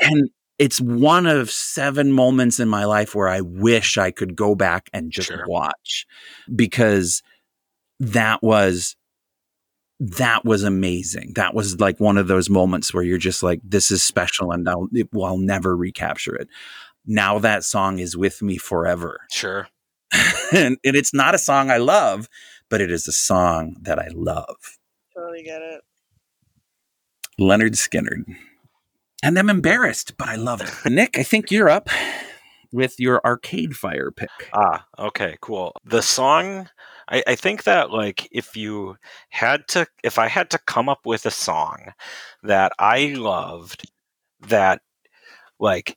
and 0.00 0.30
it's 0.58 0.80
one 0.80 1.26
of 1.26 1.48
seven 1.48 2.10
moments 2.10 2.58
in 2.58 2.68
my 2.68 2.86
life 2.86 3.14
where 3.14 3.28
I 3.28 3.40
wish 3.40 3.96
I 3.98 4.10
could 4.10 4.34
go 4.34 4.56
back 4.56 4.90
and 4.92 5.12
just 5.12 5.28
Sure. 5.28 5.44
watch 5.46 6.06
because 6.56 7.22
that 8.00 8.42
was 8.42 8.96
that 10.00 10.44
was 10.44 10.64
amazing. 10.64 11.34
That 11.36 11.54
was 11.54 11.78
like 11.78 12.00
one 12.00 12.18
of 12.18 12.26
those 12.26 12.50
moments 12.50 12.92
where 12.92 13.04
you're 13.04 13.16
just 13.16 13.44
like, 13.44 13.60
this 13.62 13.92
is 13.92 14.02
special 14.02 14.50
and 14.50 14.68
I'll, 14.68 14.88
it, 14.92 15.08
well, 15.12 15.26
I'll 15.26 15.38
never 15.38 15.76
recapture 15.76 16.34
it. 16.34 16.48
Now 17.06 17.38
that 17.38 17.62
song 17.62 18.00
is 18.00 18.16
with 18.16 18.42
me 18.42 18.56
forever. 18.58 19.20
Sure. 19.30 19.68
and, 20.52 20.78
and 20.84 20.96
it's 20.96 21.14
not 21.14 21.36
a 21.36 21.38
song 21.38 21.70
I 21.70 21.76
love, 21.76 22.28
but 22.68 22.80
it 22.80 22.90
is 22.90 23.06
a 23.06 23.12
song 23.12 23.76
that 23.82 24.00
I 24.00 24.08
love. 24.12 24.56
Totally 25.14 25.44
get 25.44 25.62
it. 25.62 25.80
Lynyrd 27.40 27.74
Skynyrd. 27.74 28.36
And 29.22 29.38
I'm 29.38 29.50
embarrassed, 29.50 30.16
but 30.16 30.28
I 30.28 30.36
love 30.36 30.60
it. 30.60 30.70
Nick, 30.90 31.18
I 31.18 31.22
think 31.22 31.50
you're 31.50 31.68
up 31.68 31.88
with 32.72 32.98
your 33.00 33.20
Arcade 33.24 33.76
Fire 33.76 34.10
pick. 34.10 34.30
Ah, 34.52 34.86
okay, 34.98 35.36
cool. 35.40 35.74
The 35.84 36.02
song, 36.02 36.68
I, 37.08 37.22
I 37.26 37.34
think 37.34 37.64
that 37.64 37.90
like 37.90 38.28
if 38.30 38.56
you 38.56 38.96
had 39.30 39.66
to, 39.68 39.86
if 40.02 40.18
I 40.18 40.28
had 40.28 40.50
to 40.50 40.58
come 40.58 40.88
up 40.88 41.06
with 41.06 41.26
a 41.26 41.30
song 41.30 41.92
that 42.42 42.72
I 42.78 43.14
loved, 43.16 43.90
that 44.48 44.82
like 45.58 45.96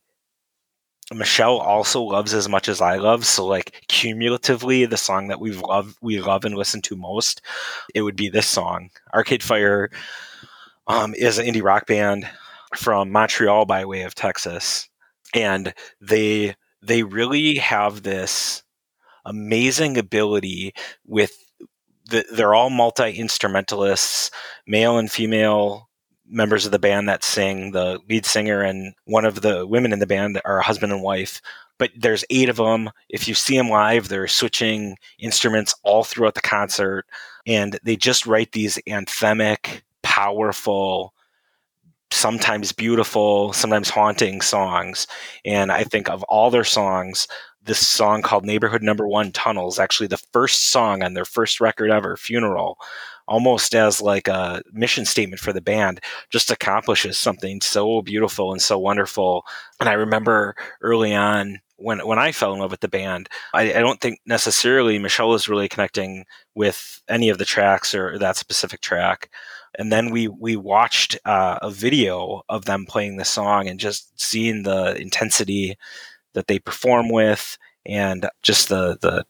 Michelle 1.14 1.58
also 1.58 2.02
loves 2.02 2.34
as 2.34 2.48
much 2.48 2.70
as 2.70 2.82
I 2.82 2.98
love, 2.98 3.26
so 3.26 3.46
like 3.46 3.84
cumulatively, 3.88 4.86
the 4.86 4.98
song 4.98 5.28
that 5.28 5.40
we've 5.40 5.62
loved, 5.62 5.98
we 6.02 6.20
love 6.20 6.46
and 6.46 6.56
listen 6.56 6.82
to 6.84 6.96
most, 6.96 7.42
it 7.96 8.04
would 8.04 8.16
be 8.16 8.30
this 8.30 8.48
song. 8.48 8.90
Arcade 9.14 9.44
Fire 9.44 9.90
um, 10.90 11.14
is 11.16 11.38
an 11.38 11.46
indie 11.46 11.64
rock 11.64 11.88
band 11.88 12.28
from 12.76 13.12
Montreal 13.12 13.66
by 13.66 13.86
way 13.86 14.02
of 14.02 14.16
Texas, 14.16 14.90
and 15.34 15.74
they 16.02 16.56
they 16.82 17.04
really 17.04 17.56
have 17.56 18.04
this 18.04 18.64
amazing 19.26 19.98
ability 19.98 20.74
with 21.06 21.32
the, 22.10 22.26
they're 22.34 22.56
all 22.56 22.70
multi 22.70 23.12
instrumentalists, 23.12 24.32
male 24.68 24.98
and 24.98 25.12
female 25.12 25.90
members 26.28 26.66
of 26.66 26.72
the 26.72 26.80
band 26.80 27.08
that 27.08 27.24
sing. 27.24 27.72
The 27.72 28.00
lead 28.10 28.26
singer 28.26 28.62
and 28.62 28.94
one 29.06 29.26
of 29.26 29.42
the 29.42 29.66
women 29.66 29.94
in 29.94 30.00
the 30.00 30.08
band 30.08 30.42
are 30.46 30.60
husband 30.60 30.92
and 30.92 31.02
wife. 31.02 31.42
But 31.78 31.92
there's 31.98 32.26
eight 32.30 32.50
of 32.50 32.58
them. 32.58 32.90
If 33.10 33.28
you 33.28 33.34
see 33.34 33.58
them 33.58 33.70
live, 33.70 34.10
they're 34.10 34.28
switching 34.28 34.98
instruments 35.18 35.74
all 35.84 36.04
throughout 36.04 36.36
the 36.36 36.42
concert, 36.42 37.06
and 37.48 37.80
they 37.84 37.96
just 37.96 38.28
write 38.28 38.52
these 38.52 38.78
anthemic, 38.88 39.82
powerful, 40.04 41.14
sometimes 42.12 42.72
beautiful, 42.72 43.54
sometimes 43.54 43.90
haunting 43.90 44.42
songs. 44.42 45.08
And 45.46 45.72
I 45.72 45.84
think 45.84 46.10
of 46.10 46.24
all 46.24 46.50
their 46.50 46.64
songs, 46.64 47.28
this 47.64 47.86
song 47.88 48.22
called 48.22 48.46
Neighborhood 48.46 48.82
Number 48.82 49.08
One 49.08 49.32
Tunnels, 49.32 49.80
actually 49.80 50.08
the 50.08 50.22
first 50.34 50.72
song 50.72 51.04
on 51.04 51.14
their 51.14 51.26
first 51.26 51.62
record 51.62 51.92
ever, 51.92 52.18
Funeral, 52.18 52.78
almost 53.28 53.76
as 53.76 54.02
like 54.02 54.28
a 54.28 54.62
mission 54.74 55.06
statement 55.06 55.40
for 55.40 55.54
the 55.54 55.62
band, 55.62 56.00
just 56.32 56.50
accomplishes 56.50 57.18
something 57.18 57.62
so 57.62 58.02
beautiful 58.02 58.52
and 58.52 58.62
so 58.62 58.80
wonderful. 58.80 59.46
And 59.80 59.88
I 59.88 59.94
remember 59.94 60.56
early 60.82 61.14
on 61.14 61.60
when 61.78 62.00
when 62.06 62.20
I 62.20 62.32
fell 62.32 62.54
in 62.54 62.60
love 62.60 62.72
with 62.72 62.82
the 62.82 62.88
band, 62.88 63.30
I, 63.54 63.74
I 63.74 63.80
don't 63.80 64.02
think 64.02 64.20
necessarily 64.26 65.00
Michelle 65.00 65.30
was 65.30 65.48
really 65.48 65.70
connecting 65.70 66.26
with 66.56 67.02
any 67.08 67.30
of 67.30 67.38
the 67.38 67.46
tracks 67.46 67.94
or 67.94 68.18
that 68.18 68.36
specific 68.36 68.82
track 68.82 69.30
and 69.78 69.92
then 69.92 70.10
we 70.10 70.28
we 70.28 70.56
watched 70.56 71.18
uh, 71.26 71.60
a 71.62 71.70
video 71.70 72.44
of 72.50 72.66
them 72.66 72.86
playing 72.86 73.18
the 73.18 73.26
song 73.26 73.68
and 73.68 73.80
just 73.80 74.20
seeing 74.20 74.64
the 74.64 74.96
intensity 75.00 75.78
that 76.34 76.48
they 76.48 76.60
perform 76.60 77.10
with 77.10 77.58
and 77.86 78.28
just 78.42 78.70
the 78.70 78.98
the 79.02 79.26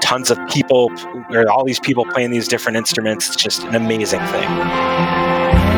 tons 0.00 0.30
of 0.30 0.38
people 0.48 0.90
or 1.30 1.48
all 1.48 1.64
these 1.64 1.80
people 1.80 2.04
playing 2.06 2.30
these 2.30 2.48
different 2.48 2.76
instruments. 2.76 3.28
It's 3.28 3.36
just 3.36 3.62
an 3.64 3.74
amazing 3.74 4.20
thing 4.26 5.69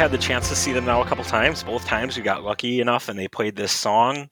had 0.00 0.10
the 0.10 0.16
chance 0.16 0.48
to 0.48 0.56
see 0.56 0.72
them 0.72 0.86
now 0.86 1.02
a 1.02 1.04
couple 1.04 1.22
times. 1.24 1.62
Both 1.62 1.84
times 1.84 2.16
we 2.16 2.22
got 2.22 2.42
lucky 2.42 2.80
enough 2.80 3.10
and 3.10 3.18
they 3.18 3.28
played 3.28 3.54
this 3.54 3.70
song 3.70 4.30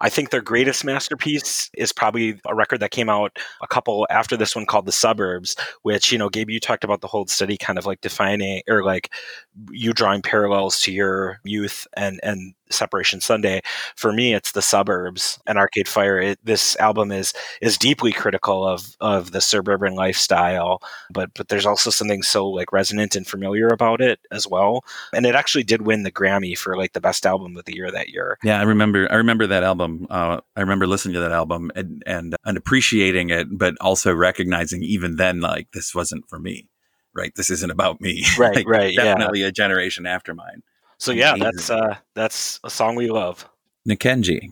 I 0.00 0.08
think 0.08 0.30
their 0.30 0.42
greatest 0.42 0.84
masterpiece 0.84 1.70
is 1.74 1.92
probably 1.92 2.40
a 2.46 2.54
record 2.54 2.80
that 2.80 2.90
came 2.90 3.08
out 3.08 3.38
a 3.62 3.66
couple 3.66 4.06
after 4.10 4.36
this 4.36 4.54
one 4.54 4.66
called 4.66 4.86
The 4.86 4.92
Suburbs, 4.92 5.56
which, 5.82 6.12
you 6.12 6.18
know, 6.18 6.28
Gabe, 6.28 6.50
you 6.50 6.60
talked 6.60 6.84
about 6.84 7.00
the 7.00 7.08
Hold 7.08 7.30
Steady 7.30 7.56
kind 7.56 7.78
of 7.78 7.86
like 7.86 8.00
defining 8.00 8.62
or 8.68 8.84
like 8.84 9.12
you 9.70 9.92
drawing 9.92 10.22
parallels 10.22 10.80
to 10.80 10.92
your 10.92 11.40
youth 11.44 11.86
and, 11.96 12.20
and 12.22 12.54
Separation 12.70 13.20
Sunday. 13.20 13.62
For 13.96 14.12
me, 14.12 14.34
it's 14.34 14.52
The 14.52 14.62
Suburbs 14.62 15.38
and 15.46 15.58
Arcade 15.58 15.88
Fire. 15.88 16.18
It, 16.18 16.38
this 16.44 16.76
album 16.76 17.12
is 17.12 17.32
is 17.60 17.78
deeply 17.78 18.12
critical 18.12 18.66
of 18.66 18.96
of 19.00 19.32
the 19.32 19.40
suburban 19.40 19.94
lifestyle, 19.94 20.82
but 21.10 21.30
but 21.34 21.48
there's 21.48 21.66
also 21.66 21.90
something 21.90 22.22
so 22.22 22.46
like 22.46 22.72
resonant 22.72 23.16
and 23.16 23.26
familiar 23.26 23.68
about 23.68 24.00
it 24.00 24.20
as 24.30 24.46
well. 24.46 24.84
And 25.12 25.26
it 25.26 25.34
actually 25.34 25.64
did 25.64 25.82
win 25.82 26.02
the 26.02 26.12
Grammy 26.12 26.56
for 26.56 26.76
like 26.76 26.92
the 26.92 27.00
best 27.00 27.26
album 27.26 27.56
of 27.56 27.64
the 27.64 27.74
year 27.74 27.90
that 27.90 28.10
year. 28.10 28.38
Yeah, 28.42 28.60
I 28.60 28.64
remember. 28.64 29.10
I 29.10 29.16
remember 29.16 29.46
that 29.46 29.62
album. 29.62 29.87
Uh, 30.10 30.40
I 30.56 30.60
remember 30.60 30.86
listening 30.86 31.14
to 31.14 31.20
that 31.20 31.32
album 31.32 31.70
and, 31.74 32.02
and 32.06 32.36
and 32.44 32.56
appreciating 32.56 33.30
it, 33.30 33.46
but 33.50 33.74
also 33.80 34.14
recognizing 34.14 34.82
even 34.82 35.16
then, 35.16 35.40
like 35.40 35.68
this 35.72 35.94
wasn't 35.94 36.28
for 36.28 36.38
me. 36.38 36.68
Right, 37.14 37.32
this 37.34 37.50
isn't 37.50 37.70
about 37.70 38.00
me. 38.00 38.24
Right, 38.38 38.56
Like, 38.56 38.68
right, 38.68 38.92
yeah. 38.92 39.04
Definitely 39.04 39.42
a 39.42 39.50
generation 39.52 40.06
after 40.06 40.34
mine. 40.34 40.62
So 40.98 41.10
yeah, 41.12 41.30
Amazing. 41.34 41.44
that's 41.44 41.70
uh 41.70 41.96
that's 42.14 42.60
a 42.64 42.70
song 42.70 42.94
we 42.96 43.08
love. 43.08 43.48
Nikenji, 43.88 44.50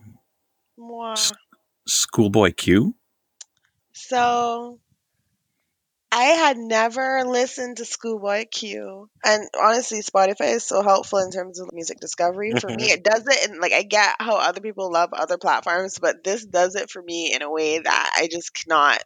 Mwah. 0.78 1.32
Schoolboy 1.86 2.52
Q. 2.56 2.94
So 3.92 4.78
I 6.16 6.24
had 6.28 6.56
never 6.56 7.24
listened 7.24 7.76
to 7.76 7.84
Schoolboy 7.84 8.46
Q. 8.50 9.10
And 9.22 9.50
honestly, 9.60 10.00
Spotify 10.00 10.54
is 10.54 10.64
so 10.64 10.82
helpful 10.82 11.18
in 11.18 11.30
terms 11.30 11.60
of 11.60 11.68
music 11.74 12.00
discovery. 12.00 12.54
For 12.58 12.70
me, 12.70 12.84
it 12.90 13.04
does 13.04 13.26
it 13.26 13.50
and 13.50 13.60
like 13.60 13.74
I 13.74 13.82
get 13.82 14.16
how 14.18 14.36
other 14.38 14.62
people 14.62 14.90
love 14.90 15.10
other 15.12 15.36
platforms, 15.36 15.98
but 15.98 16.24
this 16.24 16.46
does 16.46 16.74
it 16.74 16.88
for 16.90 17.02
me 17.02 17.34
in 17.34 17.42
a 17.42 17.50
way 17.50 17.80
that 17.80 18.10
I 18.16 18.28
just 18.32 18.54
cannot 18.54 18.98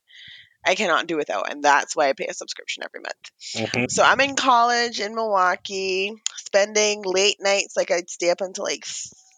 I 0.64 0.76
cannot 0.76 1.08
do 1.08 1.16
without. 1.16 1.50
And 1.50 1.64
that's 1.64 1.96
why 1.96 2.10
I 2.10 2.12
pay 2.12 2.26
a 2.26 2.34
subscription 2.34 2.84
every 2.84 3.00
month. 3.00 3.72
Mhm. 3.74 3.90
So 3.90 4.04
I'm 4.04 4.20
in 4.20 4.36
college 4.36 5.00
in 5.00 5.16
Milwaukee, 5.16 6.14
spending 6.36 7.02
late 7.02 7.38
nights 7.40 7.76
like 7.76 7.90
I'd 7.90 8.08
stay 8.08 8.30
up 8.30 8.40
until 8.40 8.66
like 8.66 8.84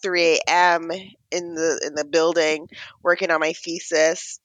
3 0.03 0.41
a.m. 0.47 0.91
in 1.31 1.55
the 1.55 1.81
in 1.87 1.95
the 1.95 2.05
building 2.05 2.69
working 3.03 3.31
on 3.31 3.41
my 3.41 3.55
thesis. 3.55 4.41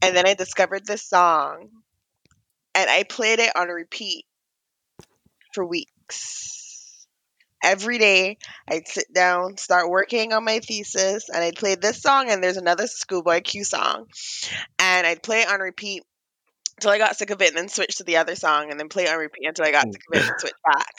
And 0.00 0.16
then 0.16 0.26
I 0.26 0.32
discovered 0.32 0.86
this 0.86 1.06
song 1.06 1.68
and 2.74 2.90
I 2.90 3.02
played 3.04 3.38
it 3.38 3.54
on 3.56 3.68
repeat 3.68 4.24
for 5.52 5.64
weeks. 5.64 7.06
Every 7.62 7.98
day 7.98 8.36
I'd 8.68 8.86
sit 8.86 9.12
down, 9.14 9.56
start 9.56 9.88
working 9.88 10.34
on 10.34 10.44
my 10.44 10.58
thesis, 10.58 11.30
and 11.30 11.42
I'd 11.42 11.56
play 11.56 11.76
this 11.76 12.02
song 12.02 12.30
and 12.30 12.42
there's 12.42 12.58
another 12.58 12.86
Schoolboy 12.86 13.40
Q 13.40 13.64
song. 13.64 14.06
And 14.78 15.06
I'd 15.06 15.22
play 15.22 15.42
it 15.42 15.48
on 15.48 15.60
repeat 15.60 16.02
until 16.76 16.90
I 16.90 16.98
got 16.98 17.16
sick 17.16 17.30
of 17.30 17.40
it 17.40 17.48
and 17.48 17.56
then 17.56 17.68
switch 17.68 17.96
to 17.96 18.04
the 18.04 18.18
other 18.18 18.34
song 18.34 18.70
and 18.70 18.78
then 18.78 18.88
play 18.88 19.04
it 19.04 19.10
on 19.10 19.18
repeat 19.18 19.46
until 19.46 19.64
I 19.64 19.70
got 19.70 19.90
sick 19.90 20.02
of 20.12 20.18
it 20.20 20.28
and 20.28 20.40
switch 20.40 20.52
back. 20.64 20.94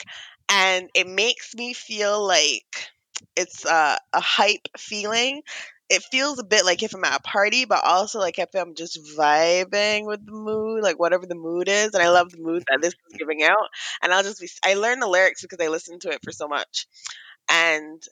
And 0.48 0.90
it 0.94 1.06
makes 1.06 1.54
me 1.54 1.72
feel 1.72 2.26
like 2.26 2.90
it's 3.36 3.64
a, 3.64 3.98
a 4.12 4.20
hype 4.20 4.68
feeling. 4.76 5.42
It 5.88 6.02
feels 6.10 6.38
a 6.38 6.44
bit 6.44 6.64
like 6.64 6.82
if 6.82 6.94
I'm 6.94 7.04
at 7.04 7.20
a 7.20 7.22
party, 7.22 7.64
but 7.64 7.84
also 7.84 8.18
like 8.18 8.38
if 8.38 8.48
I'm 8.54 8.74
just 8.74 8.98
vibing 9.16 10.06
with 10.06 10.24
the 10.26 10.32
mood, 10.32 10.82
like 10.82 10.98
whatever 10.98 11.26
the 11.26 11.36
mood 11.36 11.68
is. 11.68 11.94
And 11.94 12.02
I 12.02 12.10
love 12.10 12.30
the 12.30 12.38
mood 12.38 12.64
that 12.68 12.80
this 12.82 12.92
is 12.92 13.18
giving 13.18 13.42
out. 13.44 13.68
And 14.02 14.12
I'll 14.12 14.22
just 14.22 14.40
be, 14.40 14.48
I 14.64 14.74
learned 14.74 15.02
the 15.02 15.06
lyrics 15.06 15.42
because 15.42 15.58
I 15.64 15.68
listened 15.68 16.00
to 16.02 16.10
it 16.10 16.20
for 16.24 16.32
so 16.32 16.48
much. 16.48 16.86
and 17.50 18.02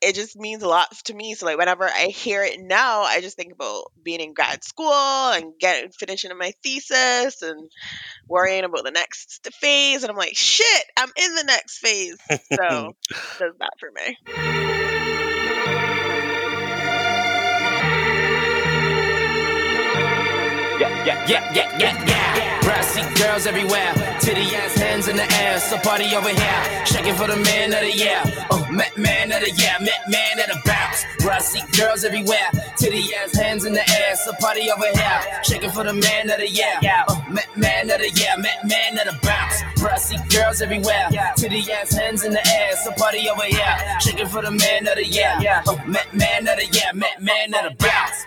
it 0.00 0.14
just 0.14 0.36
means 0.36 0.62
a 0.62 0.68
lot 0.68 0.88
to 1.04 1.14
me. 1.14 1.34
So 1.34 1.46
like 1.46 1.58
whenever 1.58 1.84
I 1.84 2.06
hear 2.06 2.42
it 2.44 2.60
now, 2.60 3.02
I 3.02 3.20
just 3.20 3.36
think 3.36 3.52
about 3.52 3.84
being 4.02 4.20
in 4.20 4.32
grad 4.32 4.62
school 4.64 4.92
and 4.92 5.52
getting 5.58 5.90
finishing 5.90 6.30
my 6.38 6.52
thesis 6.62 7.42
and 7.42 7.70
worrying 8.28 8.64
about 8.64 8.84
the 8.84 8.90
next 8.90 9.48
phase. 9.54 10.02
And 10.02 10.10
I'm 10.10 10.16
like, 10.16 10.36
shit, 10.36 10.84
I'm 10.96 11.10
in 11.16 11.34
the 11.34 11.44
next 11.44 11.78
phase. 11.78 12.16
So 12.30 12.94
does 13.38 13.54
that 13.58 13.72
for 13.80 13.90
me. 13.94 14.87
Yeah, 21.08 21.24
yeah, 21.26 21.52
yeah, 21.54 21.78
yeah, 21.78 22.04
yeah. 22.36 22.60
Brassy 22.60 23.00
girls 23.16 23.46
everywhere, 23.46 23.94
titty 24.20 24.54
ass 24.54 24.76
hands 24.76 25.08
in 25.08 25.16
the 25.16 25.24
air. 25.40 25.58
So 25.58 25.78
party 25.78 26.04
over 26.14 26.28
here, 26.28 26.84
shaking 26.84 27.14
for 27.14 27.26
the 27.26 27.36
man 27.36 27.72
of 27.72 27.80
the 27.80 27.96
year. 27.96 28.20
Oh, 28.50 28.60
man, 28.70 28.92
man 28.94 29.32
of 29.32 29.40
the 29.40 29.50
year, 29.50 29.72
man, 29.80 30.00
man 30.10 30.38
of 30.38 30.48
the 30.52 30.60
bounce. 30.66 31.06
Brassy 31.20 31.62
girls 31.78 32.04
everywhere, 32.04 32.50
titty 32.76 33.08
ass 33.14 33.34
hands 33.34 33.64
in 33.64 33.72
the 33.72 33.80
air. 33.80 34.16
So 34.16 34.34
party 34.38 34.70
over 34.70 34.84
here, 34.84 35.42
shaking 35.44 35.70
for 35.70 35.82
the 35.82 35.94
man 35.94 36.28
of 36.28 36.36
the 36.36 36.46
year. 36.50 36.76
Oh, 37.08 37.24
man, 37.30 37.48
man 37.56 37.88
of 37.88 38.00
the 38.00 38.10
year, 38.10 38.36
man, 38.36 38.68
man 38.68 38.98
of 38.98 39.06
the 39.08 39.18
bounce. 39.26 39.62
Brassy 39.80 40.18
girls 40.28 40.60
everywhere, 40.60 41.08
titty 41.38 41.64
ass 41.72 41.96
hands 41.96 42.22
in 42.22 42.34
the 42.34 42.46
air. 42.46 42.76
So 42.84 42.92
party 43.00 43.26
over 43.30 43.44
here, 43.44 43.76
shaking 44.02 44.26
for 44.26 44.42
the 44.42 44.50
man 44.50 44.86
of 44.86 44.96
the 44.96 45.06
year. 45.06 45.32
Oh, 45.68 45.80
man, 45.86 46.04
man 46.12 46.46
of 46.46 46.58
the 46.58 46.66
year, 46.66 46.92
man, 46.92 47.16
man 47.18 47.54
of 47.54 47.64
the 47.64 47.76
bounce. 47.82 48.26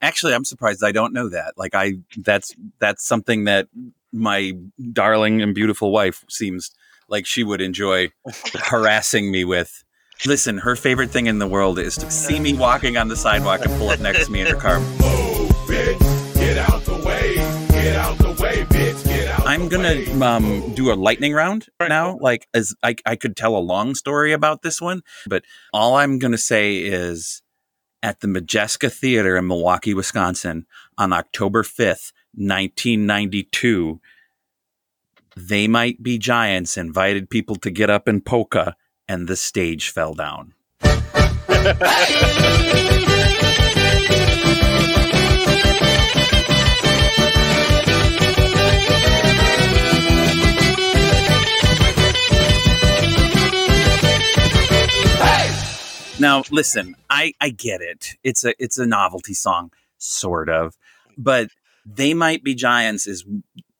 Actually, 0.00 0.34
I'm 0.34 0.44
surprised 0.44 0.84
I 0.84 0.92
don't 0.92 1.12
know 1.12 1.28
that. 1.28 1.54
Like 1.56 1.74
I 1.74 1.94
that's 2.18 2.54
that's 2.78 3.06
something 3.06 3.44
that 3.44 3.68
my 4.12 4.52
darling 4.92 5.42
and 5.42 5.54
beautiful 5.54 5.90
wife 5.92 6.24
seems 6.28 6.70
like 7.08 7.26
she 7.26 7.42
would 7.42 7.60
enjoy 7.60 8.10
harassing 8.54 9.30
me 9.30 9.44
with. 9.44 9.84
Listen, 10.26 10.58
her 10.58 10.76
favorite 10.76 11.10
thing 11.10 11.26
in 11.26 11.38
the 11.38 11.46
world 11.46 11.78
is 11.78 11.96
to 11.96 12.10
see 12.10 12.40
me 12.40 12.52
walking 12.52 12.96
on 12.96 13.08
the 13.08 13.16
sidewalk 13.16 13.60
and 13.64 13.70
pull 13.78 13.88
up 13.90 14.00
next 14.00 14.26
to 14.26 14.32
me 14.32 14.40
in 14.40 14.48
her 14.48 14.56
car. 14.56 14.78
Oh, 15.00 15.64
bitch, 15.68 16.34
get 16.34 16.58
out 16.58 16.82
the 16.82 16.96
way. 17.06 17.36
Get 17.68 17.96
out 17.96 18.18
the 18.18 18.30
way, 18.42 18.64
bitch. 18.64 19.04
Get 19.04 19.28
out. 19.28 19.46
I'm 19.46 19.68
gonna 19.68 19.94
um, 20.24 20.74
do 20.74 20.92
a 20.92 20.94
lightning 20.94 21.34
round 21.34 21.66
now. 21.80 22.18
Like, 22.20 22.48
as 22.52 22.74
I, 22.82 22.96
I 23.06 23.14
could 23.14 23.36
tell 23.36 23.56
a 23.56 23.60
long 23.60 23.94
story 23.94 24.32
about 24.32 24.62
this 24.62 24.80
one, 24.80 25.02
but 25.26 25.44
all 25.72 25.94
I'm 25.94 26.18
gonna 26.18 26.36
say 26.36 26.78
is 26.78 27.40
at 28.02 28.20
the 28.20 28.28
Modjeska 28.28 28.92
Theater 28.92 29.36
in 29.36 29.46
Milwaukee, 29.46 29.94
Wisconsin, 29.94 30.66
on 30.96 31.12
October 31.12 31.62
5th, 31.62 32.12
1992. 32.34 34.00
They 35.36 35.68
Might 35.68 36.02
Be 36.02 36.18
Giants 36.18 36.76
invited 36.76 37.30
people 37.30 37.56
to 37.56 37.70
get 37.70 37.90
up 37.90 38.08
in 38.08 38.20
polka, 38.20 38.76
and 39.06 39.28
the 39.28 39.36
stage 39.36 39.90
fell 39.90 40.14
down. 40.14 40.54
Now, 56.20 56.42
listen, 56.50 56.96
I 57.08 57.32
I 57.40 57.50
get 57.50 57.80
it. 57.80 58.16
It's 58.24 58.44
a 58.44 58.54
it's 58.62 58.78
a 58.78 58.86
novelty 58.86 59.34
song, 59.34 59.70
sort 59.98 60.48
of, 60.48 60.76
but 61.16 61.50
they 61.86 62.12
might 62.14 62.42
be 62.42 62.54
giants 62.54 63.06
is 63.06 63.24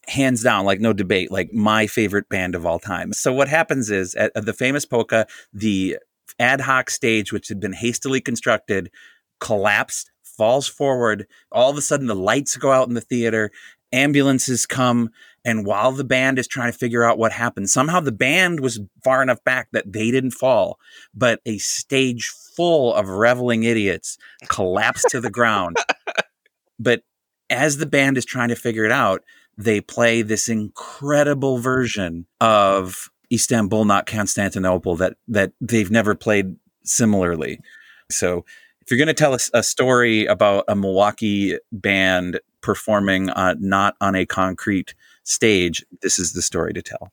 hands 0.06 0.42
down 0.42 0.64
like 0.64 0.80
no 0.80 0.92
debate 0.92 1.30
like 1.30 1.52
my 1.52 1.86
favorite 1.86 2.28
band 2.28 2.54
of 2.54 2.64
all 2.64 2.78
time. 2.78 3.12
So 3.12 3.32
what 3.32 3.48
happens 3.48 3.90
is 3.90 4.14
at, 4.14 4.32
at 4.34 4.46
the 4.46 4.54
famous 4.54 4.86
polka 4.86 5.26
the 5.52 5.98
ad 6.38 6.62
hoc 6.62 6.88
stage 6.88 7.32
which 7.32 7.48
had 7.48 7.60
been 7.60 7.74
hastily 7.74 8.20
constructed 8.20 8.90
collapsed 9.40 10.10
falls 10.22 10.66
forward. 10.66 11.26
All 11.52 11.70
of 11.70 11.76
a 11.76 11.82
sudden 11.82 12.06
the 12.06 12.14
lights 12.14 12.56
go 12.56 12.72
out 12.72 12.88
in 12.88 12.94
the 12.94 13.00
theater. 13.00 13.50
Ambulances 13.92 14.64
come 14.64 15.10
and 15.48 15.64
while 15.64 15.92
the 15.92 16.04
band 16.04 16.38
is 16.38 16.46
trying 16.46 16.70
to 16.70 16.78
figure 16.78 17.04
out 17.04 17.18
what 17.18 17.32
happened 17.32 17.70
somehow 17.70 18.00
the 18.00 18.12
band 18.12 18.60
was 18.60 18.80
far 19.02 19.22
enough 19.22 19.42
back 19.44 19.68
that 19.72 19.92
they 19.92 20.10
didn't 20.10 20.32
fall 20.32 20.78
but 21.14 21.40
a 21.46 21.58
stage 21.58 22.32
full 22.58 22.92
of 22.94 23.08
reveling 23.08 23.62
idiots 23.62 24.18
collapsed 24.48 25.06
to 25.10 25.20
the 25.20 25.30
ground. 25.30 25.76
But 26.80 27.02
as 27.50 27.78
the 27.78 27.86
band 27.86 28.16
is 28.18 28.24
trying 28.24 28.50
to 28.50 28.54
figure 28.54 28.84
it 28.84 28.92
out 28.92 29.24
they 29.56 29.80
play 29.80 30.22
this 30.22 30.48
incredible 30.48 31.58
version 31.58 32.24
of 32.40 33.10
Istanbul 33.32 33.84
not 33.84 34.06
Constantinople 34.06 34.94
that 34.96 35.16
that 35.26 35.52
they've 35.60 35.90
never 35.90 36.14
played 36.14 36.54
similarly. 36.84 37.58
So 38.10 38.44
if 38.80 38.90
you're 38.90 38.98
going 38.98 39.08
to 39.08 39.14
tell 39.14 39.34
us 39.34 39.50
a 39.52 39.62
story 39.62 40.26
about 40.26 40.64
a 40.68 40.76
Milwaukee 40.76 41.58
band 41.72 42.40
performing 42.60 43.30
uh, 43.30 43.56
not 43.58 43.96
on 44.00 44.14
a 44.14 44.24
concrete 44.24 44.94
stage, 45.28 45.84
this 46.02 46.18
is 46.18 46.32
the 46.32 46.42
story 46.42 46.72
to 46.72 46.82
tell. 46.82 47.12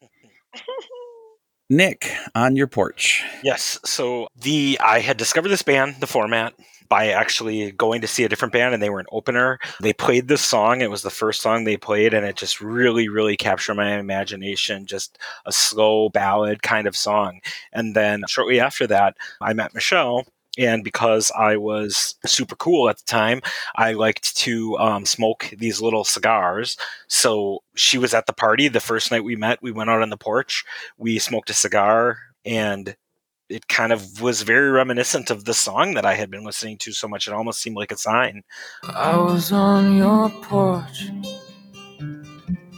Nick, 1.70 2.12
on 2.36 2.56
your 2.56 2.68
porch. 2.68 3.24
Yes. 3.44 3.80
So 3.86 4.28
the 4.36 4.80
I 4.84 5.00
had 5.00 5.18
discovered 5.18 5.50
this 5.50 5.64
band, 5.64 5.96
the 6.00 6.08
format, 6.08 6.54
by 6.90 7.08
actually 7.08 7.72
going 7.72 8.02
to 8.02 8.08
see 8.08 8.24
a 8.24 8.30
different 8.30 8.54
band 8.54 8.74
and 8.74 8.82
they 8.82 8.90
were 8.92 9.00
an 9.00 9.08
opener. 9.12 9.60
They 9.82 9.94
played 9.94 10.28
this 10.28 10.44
song. 10.44 10.82
It 10.82 10.92
was 10.92 11.02
the 11.02 11.10
first 11.10 11.42
song 11.42 11.64
they 11.64 11.78
played 11.78 12.14
and 12.14 12.26
it 12.26 12.36
just 12.36 12.62
really, 12.62 13.10
really 13.10 13.36
captured 13.36 13.76
my 13.76 13.98
imagination. 13.98 14.86
Just 14.86 15.18
a 15.46 15.52
slow 15.52 16.10
ballad 16.10 16.62
kind 16.62 16.86
of 16.86 16.96
song. 16.96 17.40
And 17.74 17.96
then 17.96 18.24
shortly 18.28 18.60
after 18.60 18.86
that, 18.88 19.16
I 19.42 19.54
met 19.54 19.74
Michelle 19.74 20.26
and 20.58 20.84
because 20.84 21.32
I 21.32 21.58
was 21.58 22.16
super 22.26 22.56
cool 22.56 22.90
at 22.90 22.98
the 22.98 23.06
time, 23.06 23.42
I 23.76 23.94
liked 23.94 24.38
to 24.38 24.78
um, 24.78 25.06
smoke 25.06 25.52
these 25.58 25.82
little 25.82 26.04
cigars. 26.04 26.78
So 27.08 27.64
she 27.76 27.98
was 27.98 28.14
at 28.14 28.26
the 28.26 28.34
party 28.34 28.68
the 28.68 28.80
first 28.80 29.12
night 29.12 29.24
we 29.24 29.36
met. 29.36 29.62
We 29.62 29.72
went 29.72 29.90
out 29.90 30.02
on 30.02 30.10
the 30.10 30.18
porch, 30.18 30.64
we 30.98 31.20
smoked 31.20 31.50
a 31.50 31.54
cigar, 31.54 32.20
and 32.46 32.96
it 33.50 33.68
kind 33.68 33.92
of 33.92 34.22
was 34.22 34.42
very 34.42 34.70
reminiscent 34.70 35.30
of 35.30 35.46
the 35.46 35.54
song 35.54 35.94
that 35.94 36.06
I 36.06 36.16
had 36.16 36.32
been 36.32 36.44
listening 36.44 36.78
to 36.80 36.92
so 36.94 37.08
much. 37.08 37.28
It 37.28 37.34
almost 37.34 37.62
seemed 37.62 37.76
like 37.76 37.92
a 37.92 37.98
sign. 37.98 38.44
I 38.84 39.18
was 39.18 39.52
on 39.52 39.96
your 39.98 40.30
porch. 40.30 41.10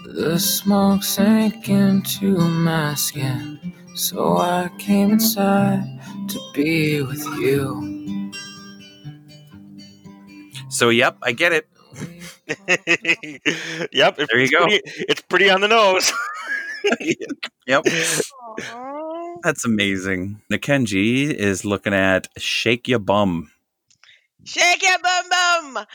The 0.06 0.40
smoke 0.40 1.04
sank 1.04 1.70
into 1.70 2.38
my 2.38 2.96
skin. 2.96 3.74
So 3.98 4.38
I 4.38 4.70
came 4.78 5.10
inside 5.10 6.00
to 6.28 6.40
be 6.54 7.02
with 7.02 7.26
you. 7.40 8.32
So, 10.70 10.90
yep, 10.90 11.18
I 11.24 11.32
get 11.32 11.52
it. 11.52 11.68
yep. 13.92 14.20
It's 14.20 14.32
There 14.32 14.40
you 14.40 14.52
go. 14.52 14.66
Pretty, 14.66 14.82
it's 14.86 15.22
pretty 15.22 15.50
on 15.50 15.62
the 15.62 15.68
nose. 15.68 16.14
Yep. 17.68 17.84
That's 19.44 19.66
amazing. 19.66 20.42
Nikenji 20.50 21.34
is 21.34 21.66
looking 21.66 21.94
at 21.94 22.30
Shake 22.38 22.88
Your 22.88 23.00
Bum. 23.00 23.52
Shake 24.48 24.82
it, 24.82 25.02
bum 25.04 25.74
bum. 25.76 25.86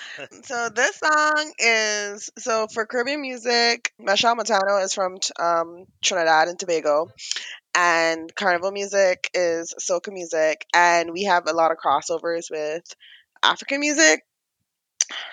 so 0.43 0.69
this 0.69 0.97
song 0.97 1.53
is 1.59 2.31
so 2.37 2.67
for 2.67 2.85
Caribbean 2.85 3.23
music. 3.23 3.95
Machel 3.99 4.37
Montano 4.37 4.77
is 4.85 4.93
from 4.93 5.17
um, 5.41 5.87
Trinidad 6.03 6.49
and 6.49 6.59
Tobago, 6.59 7.09
and 7.75 8.35
Carnival 8.35 8.73
music 8.73 9.31
is 9.35 9.75
soca 9.81 10.13
music, 10.13 10.67
and 10.75 11.13
we 11.13 11.25
have 11.25 11.47
a 11.49 11.53
lot 11.53 11.71
of 11.73 11.79
crossovers 11.79 12.51
with 12.51 12.85
African 13.43 13.81
music. 13.81 14.23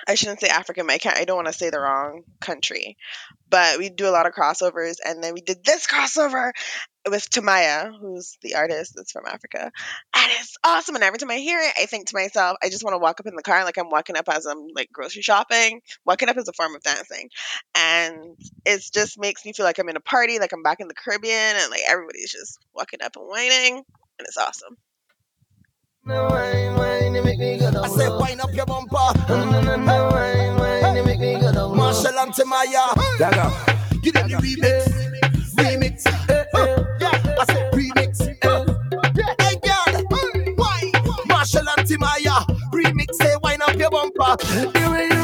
I 0.08 0.16
shouldn't 0.16 0.42
say 0.42 0.48
African. 0.48 0.88
but 0.88 0.94
I 0.94 0.98
can't. 0.98 1.18
I 1.18 1.26
don't 1.26 1.36
want 1.36 1.48
to 1.48 1.54
say 1.54 1.70
the 1.70 1.80
wrong 1.80 2.24
country, 2.40 2.98
but 3.50 3.78
we 3.78 3.90
do 3.90 4.08
a 4.08 4.12
lot 4.12 4.26
of 4.26 4.34
crossovers, 4.34 4.98
and 5.06 5.24
then 5.24 5.34
we 5.34 5.42
did 5.42 5.64
this 5.64 5.88
crossover 5.88 6.52
with 7.10 7.30
Timaya, 7.30 7.92
who's 7.98 8.38
the 8.42 8.56
artist 8.56 8.94
that's 8.96 9.12
from 9.12 9.26
Africa, 9.26 9.72
and 10.16 10.32
it's 10.40 10.58
awesome. 10.64 10.96
And 10.96 11.04
every 11.04 11.20
time 11.20 11.32
I 11.32 11.38
hear 11.38 11.60
it, 11.60 11.74
I 11.82 11.86
think 11.86 12.08
to 12.08 12.16
myself, 12.16 12.58
I 12.64 12.70
just 12.70 12.84
want 12.84 12.94
to 12.94 13.00
walk 13.00 13.20
up 13.20 13.26
in 13.26 13.36
the 13.36 13.44
car 13.44 13.64
like 13.64 13.78
I'm 13.78 13.90
walking 13.90 14.18
up 14.18 14.30
as 14.30 14.46
I'm 14.46 14.68
like 14.76 14.92
grocery 14.92 15.22
shopping. 15.22 15.82
Walking 16.06 16.30
up 16.30 16.38
is 16.38 16.48
a 16.48 16.54
form 16.54 16.76
of 16.76 16.84
dancing, 16.84 17.30
and 17.76 18.38
it 18.66 18.84
just 18.94 19.20
makes 19.20 19.46
me 19.46 19.54
feel 19.54 19.66
like 19.66 19.80
I'm 19.80 19.90
in 19.90 19.98
a 19.98 20.02
party, 20.02 20.40
like 20.40 20.54
I'm 20.54 20.64
back 20.64 20.80
in 20.80 20.88
the 20.88 20.94
Caribbean, 20.96 21.56
and 21.56 21.72
like 21.72 21.82
everybody's 21.88 22.32
just 22.32 22.60
walking 22.74 23.02
up 23.02 23.16
and 23.16 23.28
whining, 23.28 23.76
and 23.76 24.28
it's 24.28 24.38
awesome. 24.38 24.78
I 27.84 27.88
said, 27.88 28.10
wind 28.20 28.42
up 28.42 28.54
your 28.54 28.66
bumper. 28.66 28.96
Wine, 28.96 29.86
wine, 30.58 30.96
you 30.96 31.04
make 31.04 31.20
me 31.20 31.40
go 31.40 31.52
down. 31.52 31.76
Machel 31.78 32.18
and 32.22 32.34
Timaya. 32.34 34.02
Give 34.02 34.14
them 34.14 34.30
the 34.30 34.36
remix. 34.36 34.88
Remix. 35.56 36.08
I 36.08 37.46
said 37.46 37.74
remix. 37.74 38.22
Hey, 39.42 39.56
girl. 39.64 40.04
Why? 40.56 40.92
Machel 41.28 41.68
and 41.78 41.88
Timaya. 41.88 42.46
Remix. 42.72 43.14
Say, 43.16 43.36
wind 43.44 43.62
up 43.62 43.76
your 43.76 43.90
bumper. 43.90 45.19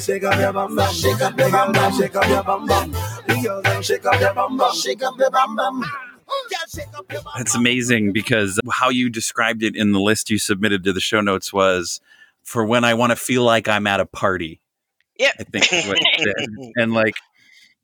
Shake 0.00 0.24
up 0.24 0.40
your 0.40 0.52
bum 0.52 0.76
bum, 0.76 0.94
shake 0.94 1.20
up 1.20 1.38
your 1.38 1.50
bum 1.50 1.72
bum, 1.72 1.92
shake 1.92 2.16
up 2.16 2.28
your 2.28 2.42
bum 2.42 2.66
bum. 2.66 2.90
The 2.90 3.60
them 3.62 3.82
shake 3.82 4.06
up 4.06 4.20
your 4.20 4.32
bum 4.32 4.56
bum, 4.56 4.74
shake 4.74 5.02
up 5.02 5.18
your 5.18 5.30
bum 5.30 5.56
bum. 5.56 5.84
That's 7.36 7.54
amazing 7.54 8.12
because 8.12 8.58
how 8.72 8.88
you 8.88 9.10
described 9.10 9.62
it 9.62 9.76
in 9.76 9.92
the 9.92 10.00
list 10.00 10.30
you 10.30 10.38
submitted 10.38 10.84
to 10.84 10.94
the 10.94 11.00
show 11.00 11.20
notes 11.20 11.52
was 11.52 12.00
for 12.42 12.64
when 12.64 12.82
I 12.82 12.94
want 12.94 13.10
to 13.10 13.16
feel 13.16 13.44
like 13.44 13.68
I'm 13.68 13.86
at 13.86 14.00
a 14.00 14.06
party. 14.06 14.60
Yep. 15.18 15.34
I 15.38 15.44
think 15.44 15.72
is 15.72 15.86
what 15.86 15.98
it 16.00 16.06
said. 16.18 16.72
and 16.76 16.94
like, 16.94 17.14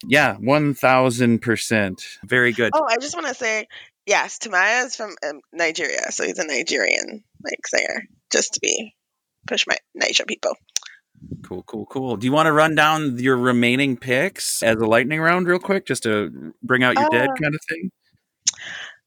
yeah, 0.06 0.36
one 0.36 0.72
thousand 0.72 1.40
percent, 1.40 2.02
very 2.24 2.52
good. 2.52 2.72
Oh, 2.74 2.86
I 2.88 2.96
just 2.96 3.14
want 3.14 3.26
to 3.26 3.34
say, 3.34 3.68
yes, 4.06 4.38
Timaya 4.38 4.86
is 4.86 4.96
from 4.96 5.14
um, 5.28 5.40
Nigeria, 5.52 6.10
so 6.12 6.24
he's 6.24 6.38
a 6.38 6.46
Nigerian 6.46 7.24
like 7.44 7.66
singer. 7.66 8.04
Just 8.30 8.54
to 8.54 8.60
be 8.60 8.94
push 9.46 9.66
my 9.66 9.76
Niger 9.94 10.24
people. 10.24 10.56
Cool, 11.42 11.62
cool, 11.64 11.86
cool. 11.86 12.16
Do 12.16 12.26
you 12.26 12.32
want 12.32 12.46
to 12.46 12.52
run 12.52 12.74
down 12.74 13.18
your 13.18 13.36
remaining 13.36 13.96
picks 13.96 14.62
as 14.62 14.76
a 14.76 14.86
lightning 14.86 15.20
round 15.20 15.46
real 15.46 15.58
quick, 15.58 15.86
just 15.86 16.02
to 16.04 16.54
bring 16.62 16.82
out 16.82 16.98
your 16.98 17.08
dead 17.10 17.30
Uh, 17.30 17.34
kind 17.34 17.54
of 17.54 17.60
thing? 17.68 17.90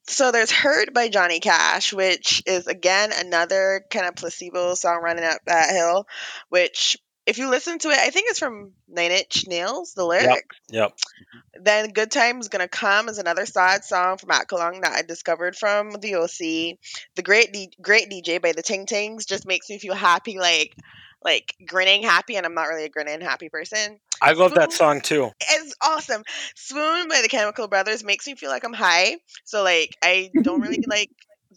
So 0.07 0.31
there's 0.31 0.51
"Hurt" 0.51 0.93
by 0.93 1.09
Johnny 1.09 1.39
Cash, 1.39 1.93
which 1.93 2.41
is 2.45 2.65
again 2.67 3.11
another 3.13 3.85
kind 3.91 4.07
of 4.07 4.15
placebo 4.15 4.73
song 4.73 5.01
running 5.03 5.23
up 5.23 5.39
that 5.45 5.69
hill. 5.69 6.07
Which, 6.49 6.97
if 7.27 7.37
you 7.37 7.49
listen 7.49 7.77
to 7.79 7.89
it, 7.89 7.99
I 7.99 8.09
think 8.09 8.29
it's 8.29 8.39
from 8.39 8.71
Nine 8.87 9.11
Inch 9.11 9.45
Nails. 9.47 9.93
The 9.93 10.05
lyrics. 10.05 10.57
Yep. 10.71 10.93
Then 11.61 11.89
"Good 11.91 12.09
Times 12.09 12.45
is 12.45 12.49
Gonna 12.49 12.67
Come" 12.67 13.07
is 13.07 13.19
another 13.19 13.45
sad 13.45 13.85
song 13.85 14.17
from 14.17 14.29
Matt 14.29 14.47
Kalong 14.47 14.81
that 14.81 14.93
I 14.93 15.03
discovered 15.03 15.55
from 15.55 15.91
the 15.91 16.15
OC. 16.15 16.79
The 17.15 17.21
Great 17.23 17.53
D- 17.53 17.73
Great 17.79 18.09
DJ 18.09 18.41
by 18.41 18.53
the 18.53 18.63
Ting 18.63 18.87
Tings 18.87 19.25
just 19.25 19.45
makes 19.45 19.69
me 19.69 19.77
feel 19.77 19.93
happy, 19.93 20.39
like 20.39 20.73
like 21.23 21.53
grinning 21.65 22.03
happy, 22.03 22.35
and 22.35 22.45
I'm 22.45 22.53
not 22.53 22.67
really 22.67 22.85
a 22.85 22.89
grinning 22.89 23.21
happy 23.21 23.49
person. 23.49 23.99
I 24.21 24.33
love 24.33 24.53
that 24.55 24.71
song 24.73 25.01
too. 25.01 25.31
It's 25.39 25.75
awesome. 25.81 26.23
Swoon 26.55 27.07
by 27.07 27.21
the 27.21 27.29
Chemical 27.29 27.67
Brothers 27.67 28.03
makes 28.03 28.27
me 28.27 28.35
feel 28.35 28.49
like 28.49 28.63
I'm 28.63 28.73
high. 28.73 29.17
So 29.45 29.63
like 29.63 29.95
I 30.03 30.31
don't 30.43 30.61
really 30.61 30.83
like 30.87 31.11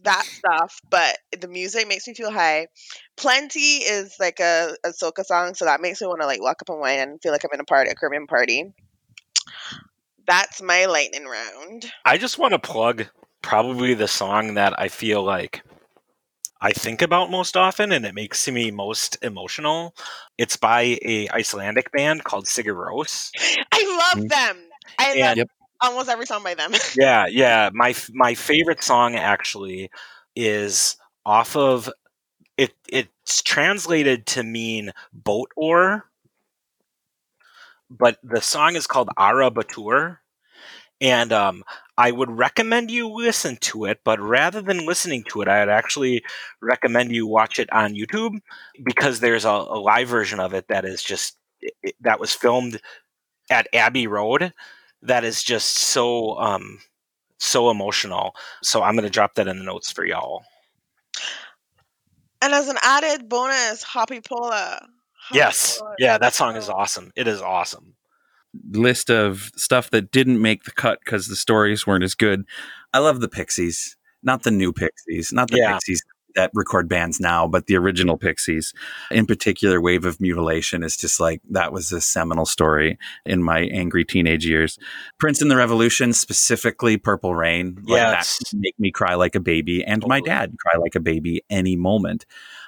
that 0.05 0.25
stuff, 0.25 0.81
but 0.91 1.19
the 1.39 1.49
music 1.49 1.87
makes 1.89 2.07
me 2.07 2.15
feel 2.15 2.31
high. 2.31 2.69
Plenty 3.17 3.79
is 3.79 4.17
like 4.19 4.41
a, 4.41 4.75
a 4.85 4.91
soca 4.91 5.25
song, 5.25 5.55
so 5.55 5.65
that 5.65 5.81
makes 5.81 6.01
me 6.01 6.07
want 6.07 6.21
to 6.21 6.27
like 6.27 6.43
walk 6.43 6.63
up 6.63 6.69
and 6.71 6.81
wine 6.81 6.99
and 6.99 7.23
feel 7.23 7.33
like 7.33 7.45
I'm 7.45 7.51
in 7.53 7.61
a 7.61 7.65
party, 7.65 7.91
a 7.91 7.95
Caribbean 7.95 8.27
party. 8.27 8.73
That's 10.27 10.63
my 10.63 10.87
lightning 10.87 11.27
round. 11.27 11.91
I 12.05 12.17
just 12.17 12.39
want 12.39 12.53
to 12.53 12.59
plug 12.59 13.07
probably 13.43 13.95
the 13.95 14.09
song 14.09 14.55
that 14.55 14.79
I 14.79 14.89
feel 14.89 15.23
like 15.23 15.63
I 16.63 16.71
think 16.71 17.03
about 17.03 17.29
most 17.31 17.57
often 17.57 17.91
and 17.91 18.07
it 18.07 18.15
makes 18.15 18.49
me 18.49 18.71
most 18.71 19.19
emotional. 19.21 19.97
It's 20.39 20.57
by 20.57 20.97
a 21.03 21.29
Icelandic 21.31 21.91
band 21.91 22.23
called 22.23 22.47
Sigur 22.47 22.75
Rós. 22.75 23.33
I 23.73 24.13
love 24.15 24.25
mm-hmm. 24.25 24.29
them. 24.29 24.57
I 24.97 25.21
love 25.21 25.37
Yep. 25.39 25.49
almost 25.81 26.09
every 26.09 26.27
song 26.27 26.45
by 26.45 26.55
them. 26.55 26.73
Yeah, 26.97 27.27
yeah. 27.27 27.71
My 27.73 27.95
my 28.13 28.35
favorite 28.35 28.85
song 28.85 29.17
actually 29.17 29.91
is 30.37 30.97
off 31.27 31.57
of 31.57 31.91
it. 32.57 32.73
It's 32.89 33.43
translated 33.43 34.27
to 34.27 34.45
mean 34.45 34.93
boat 35.13 35.51
oar, 35.57 36.09
but 37.91 38.19
the 38.23 38.41
song 38.41 38.77
is 38.77 38.87
called 38.87 39.09
Ara 39.19 39.51
Batur, 39.51 40.19
and 41.03 41.33
um, 41.33 41.65
I 41.99 42.13
would 42.13 42.31
recommend 42.31 42.91
you 42.91 43.09
listen 43.11 43.59
to 43.63 43.87
it. 43.87 44.01
But 44.05 44.21
rather 44.21 44.63
than 44.63 44.87
listening 44.87 45.25
to 45.31 45.43
it, 45.43 45.49
I'd 45.49 45.69
actually 45.69 46.25
recommend 46.63 47.13
you 47.13 47.27
watch 47.27 47.59
it 47.61 47.73
on 47.73 47.95
YouTube 47.95 48.41
because 48.85 49.21
there's 49.21 49.45
a, 49.47 49.51
a 49.51 49.81
live 49.81 50.09
version 50.09 50.41
of 50.41 50.55
it 50.55 50.69
that 50.69 50.87
is 50.87 51.03
just 51.03 51.37
it- 51.61 51.97
that 52.03 52.21
was 52.21 52.35
filmed 52.35 52.81
at 53.51 53.69
Abbey 53.75 54.07
Road. 54.09 54.53
That 55.03 55.25
is 55.25 55.43
just 55.45 55.75
so 55.79 56.39
um, 56.39 56.79
so 57.39 57.71
emotional. 57.71 58.35
So 58.63 58.83
I'm 58.83 58.95
going 58.95 59.05
to 59.05 59.11
drop 59.11 59.35
that 59.35 59.49
in 59.49 59.59
the 59.59 59.65
notes 59.65 59.93
for 59.93 60.05
y'all. 60.07 60.45
and 62.43 62.53
as 62.55 62.69
an 62.69 62.77
added 62.83 63.29
bonus, 63.29 63.85
Hoppípolla. 63.85 64.87
Yes. 65.33 65.81
Yeah, 65.99 66.19
that 66.19 66.35
song 66.35 66.57
is 66.57 66.69
awesome. 66.69 67.13
It 67.17 67.29
is 67.29 67.41
awesome. 67.41 67.95
List 68.71 69.11
of 69.11 69.51
stuff 69.57 69.91
that 69.91 70.11
didn't 70.13 70.41
make 70.41 70.65
the 70.65 70.71
cut 70.73 71.01
because 71.05 71.29
the 71.29 71.37
stories 71.37 71.87
weren't 71.87 72.05
as 72.05 72.15
good. 72.15 72.45
I 72.93 72.99
love 72.99 73.21
the 73.21 73.29
Pixies, 73.29 73.97
not 74.23 74.43
the 74.43 74.51
new 74.51 74.73
Pixies, 74.73 75.33
not 75.33 75.51
the 75.51 75.59
Yeah. 75.59 75.75
Pixies 75.75 76.03
that 76.35 76.51
record 76.55 76.89
bands 76.89 77.21
now, 77.21 77.47
but 77.47 77.67
the 77.67 77.77
original 77.77 78.17
Pixies. 78.17 78.73
In 79.11 79.27
particular, 79.27 79.83
Wave 79.83 80.07
of 80.07 80.19
Mutilation 80.19 80.83
is 80.83 80.97
just 80.97 81.21
like 81.21 81.43
that 81.51 81.75
was 81.75 81.93
a 81.93 82.01
seminal 82.01 82.47
story 82.47 82.99
in 83.27 83.43
my 83.43 83.61
angry 83.65 84.03
teenage 84.05 84.47
years. 84.47 84.79
Prince 85.19 85.43
and 85.43 85.51
the 85.51 85.57
Revolution, 85.57 86.15
specifically 86.15 86.97
Purple 86.97 87.35
Rain, 87.35 87.77
like 87.83 87.99
Yes. 87.99 88.39
that 88.39 88.57
make 88.59 88.79
me 88.79 88.91
cry 88.91 89.15
like 89.15 89.35
a 89.35 89.41
baby, 89.41 89.85
and 89.85 90.03
my 90.07 90.21
dad 90.21 90.55
cry 90.59 90.79
like 90.81 90.95
a 90.95 91.01
baby 91.01 91.43
any 91.51 91.77
moment. 91.77 92.25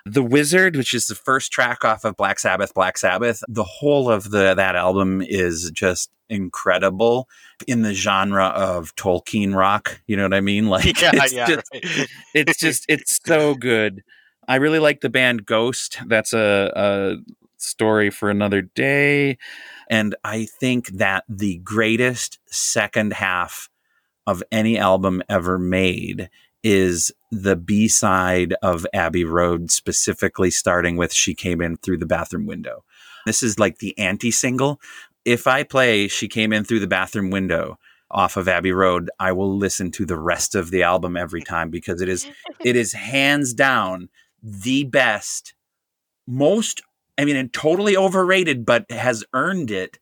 The 0.06 0.22
Wizard, 0.22 0.76
which 0.76 0.92
is 0.92 1.06
the 1.06 1.14
first 1.14 1.50
track 1.50 1.84
off 1.84 2.04
of 2.04 2.16
Black 2.16 2.38
Sabbath, 2.38 2.74
Black 2.74 2.98
Sabbath, 2.98 3.42
the 3.48 3.64
whole 3.64 4.10
of 4.10 4.30
the 4.30 4.54
that 4.54 4.76
album 4.76 5.22
is 5.22 5.70
just 5.70 6.10
incredible 6.28 7.28
in 7.66 7.82
the 7.82 7.94
genre 7.94 8.46
of 8.46 8.94
Tolkien 8.96 9.54
rock. 9.54 10.00
You 10.06 10.16
know 10.16 10.24
what 10.24 10.34
I 10.34 10.40
mean? 10.40 10.68
Like 10.74 11.00
Yeah, 11.00 11.10
it's 11.14 11.32
yeah, 11.32 11.46
just 11.46 11.70
right. 11.72 12.08
it's 12.34 12.58
just 12.58 12.84
it's 12.88 13.20
so 13.24 13.54
good. 13.54 14.02
I 14.46 14.56
really 14.56 14.78
like 14.78 15.00
the 15.00 15.08
band 15.08 15.46
Ghost. 15.46 15.98
That's 16.06 16.32
a, 16.32 16.72
a 16.74 17.16
story 17.56 18.10
for 18.10 18.30
another 18.30 18.62
day. 18.62 19.38
And 19.88 20.14
I 20.24 20.46
think 20.46 20.88
that 20.88 21.24
the 21.28 21.58
greatest 21.58 22.38
second 22.46 23.14
half 23.14 23.68
of 24.26 24.42
any 24.50 24.78
album 24.78 25.22
ever 25.28 25.58
made 25.58 26.28
is 26.64 27.12
the 27.30 27.54
B 27.54 27.86
side 27.86 28.54
of 28.62 28.86
Abbey 28.94 29.24
Road, 29.24 29.70
specifically 29.70 30.50
starting 30.50 30.96
with 30.96 31.12
She 31.12 31.34
Came 31.34 31.60
In 31.60 31.76
Through 31.76 31.98
the 31.98 32.06
Bathroom 32.06 32.46
Window. 32.46 32.84
This 33.26 33.42
is 33.42 33.58
like 33.58 33.78
the 33.78 33.96
anti 33.98 34.30
single. 34.30 34.80
If 35.24 35.46
I 35.46 35.62
play 35.62 36.08
She 36.08 36.26
Came 36.26 36.52
In 36.52 36.64
Through 36.64 36.80
the 36.80 36.86
Bathroom 36.86 37.30
Window 37.30 37.78
off 38.10 38.36
of 38.36 38.48
Abbey 38.48 38.72
Road, 38.72 39.10
I 39.20 39.32
will 39.32 39.56
listen 39.56 39.90
to 39.92 40.06
the 40.06 40.18
rest 40.18 40.54
of 40.54 40.70
the 40.70 40.82
album 40.82 41.16
every 41.16 41.42
time 41.42 41.70
because 41.70 42.00
it 42.00 42.08
is 42.08 42.26
it 42.64 42.74
is 42.74 42.94
hands 42.94 43.52
down 43.52 44.08
the 44.42 44.84
best, 44.84 45.54
most 46.26 46.82
I 47.16 47.24
mean, 47.24 47.36
and 47.36 47.52
totally 47.52 47.96
overrated, 47.96 48.66
but 48.66 48.90
has 48.90 49.24
earned 49.32 49.70
it 49.70 49.98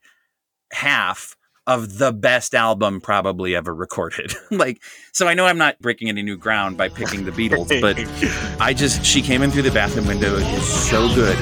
half 0.72 1.36
of 1.66 1.98
the 1.98 2.12
best 2.12 2.54
album 2.54 3.00
probably 3.00 3.54
ever 3.54 3.74
recorded. 3.74 4.32
like, 4.50 4.82
so 5.12 5.28
I 5.28 5.34
know 5.34 5.46
I'm 5.46 5.58
not 5.58 5.78
breaking 5.80 6.08
any 6.08 6.22
new 6.22 6.36
ground 6.36 6.76
by 6.76 6.88
picking 6.88 7.24
the 7.24 7.30
Beatles, 7.30 7.80
but 7.80 7.96
I 8.60 8.74
just, 8.74 9.04
she 9.04 9.22
came 9.22 9.42
in 9.42 9.50
through 9.50 9.62
the 9.62 9.70
bathroom 9.70 10.06
window. 10.06 10.36
It 10.36 10.46
is 10.58 10.66
so 10.66 11.14
good. 11.14 11.38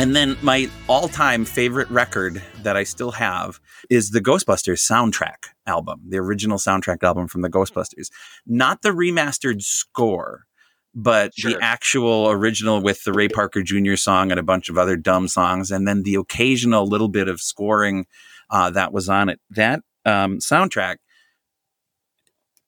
And 0.00 0.16
then 0.16 0.38
my 0.40 0.70
all 0.88 1.08
time 1.08 1.44
favorite 1.44 1.90
record 1.90 2.42
that 2.62 2.74
I 2.74 2.84
still 2.84 3.10
have 3.10 3.60
is 3.90 4.12
the 4.12 4.20
Ghostbusters 4.22 4.80
soundtrack 4.80 5.50
album, 5.66 6.00
the 6.08 6.16
original 6.16 6.56
soundtrack 6.56 7.02
album 7.02 7.28
from 7.28 7.42
the 7.42 7.50
Ghostbusters. 7.50 8.10
Not 8.46 8.80
the 8.80 8.92
remastered 8.92 9.60
score, 9.60 10.46
but 10.94 11.32
the 11.36 11.58
actual 11.60 12.30
original 12.30 12.82
with 12.82 13.04
the 13.04 13.12
Ray 13.12 13.28
Parker 13.28 13.62
Jr. 13.62 13.96
song 13.96 14.30
and 14.30 14.40
a 14.40 14.44
bunch 14.44 14.68
of 14.68 14.76
other 14.76 14.96
dumb 14.96 15.28
songs, 15.28 15.70
and 15.70 15.86
then 15.86 16.02
the 16.02 16.16
occasional 16.16 16.86
little 16.86 17.08
bit 17.08 17.28
of 17.28 17.40
scoring 17.40 18.06
uh, 18.50 18.70
that 18.70 18.92
was 18.92 19.08
on 19.08 19.28
it. 19.28 19.40
That 19.50 19.80
um, 20.04 20.38
soundtrack, 20.38 20.96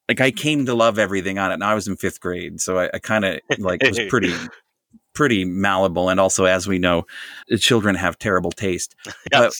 like 0.08 0.20
I 0.20 0.30
came 0.30 0.66
to 0.66 0.74
love 0.74 0.98
everything 0.98 1.38
on 1.38 1.50
it. 1.50 1.54
And 1.54 1.64
I 1.64 1.74
was 1.74 1.88
in 1.88 1.96
fifth 1.96 2.20
grade, 2.20 2.60
so 2.60 2.78
I, 2.78 2.90
I 2.94 2.98
kind 2.98 3.24
of 3.24 3.40
like 3.58 3.82
was 3.82 4.00
pretty 4.08 4.34
pretty 5.14 5.44
malleable. 5.44 6.08
And 6.08 6.20
also, 6.20 6.44
as 6.44 6.66
we 6.66 6.78
know, 6.78 7.04
children 7.58 7.94
have 7.96 8.18
terrible 8.18 8.52
taste. 8.52 8.94
But, 9.30 9.52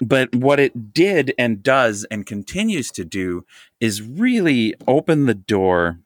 but 0.00 0.34
what 0.34 0.60
it 0.60 0.92
did 0.94 1.34
and 1.38 1.60
does 1.60 2.06
and 2.08 2.24
continues 2.24 2.90
to 2.92 3.04
do 3.04 3.44
is 3.80 4.00
really 4.00 4.74
open 4.86 5.26
the 5.26 5.34
door 5.34 5.98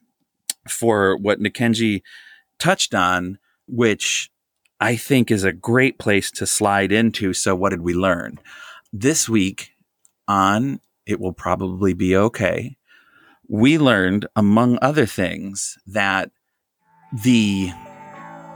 for 0.68 1.16
what 1.16 1.40
Nikenji 1.40 2.02
touched 2.58 2.94
on, 2.94 3.38
which 3.66 4.30
I 4.80 4.96
think 4.96 5.30
is 5.30 5.44
a 5.44 5.52
great 5.52 5.98
place 5.98 6.30
to 6.32 6.46
slide 6.46 6.92
into. 6.92 7.32
So, 7.32 7.54
what 7.54 7.70
did 7.70 7.82
we 7.82 7.94
learn? 7.94 8.38
This 8.92 9.28
week 9.28 9.72
on 10.26 10.80
It 11.06 11.20
Will 11.20 11.32
Probably 11.32 11.92
Be 11.92 12.16
Okay, 12.16 12.76
we 13.48 13.78
learned, 13.78 14.26
among 14.36 14.78
other 14.80 15.06
things, 15.06 15.78
that 15.86 16.30
the 17.24 17.70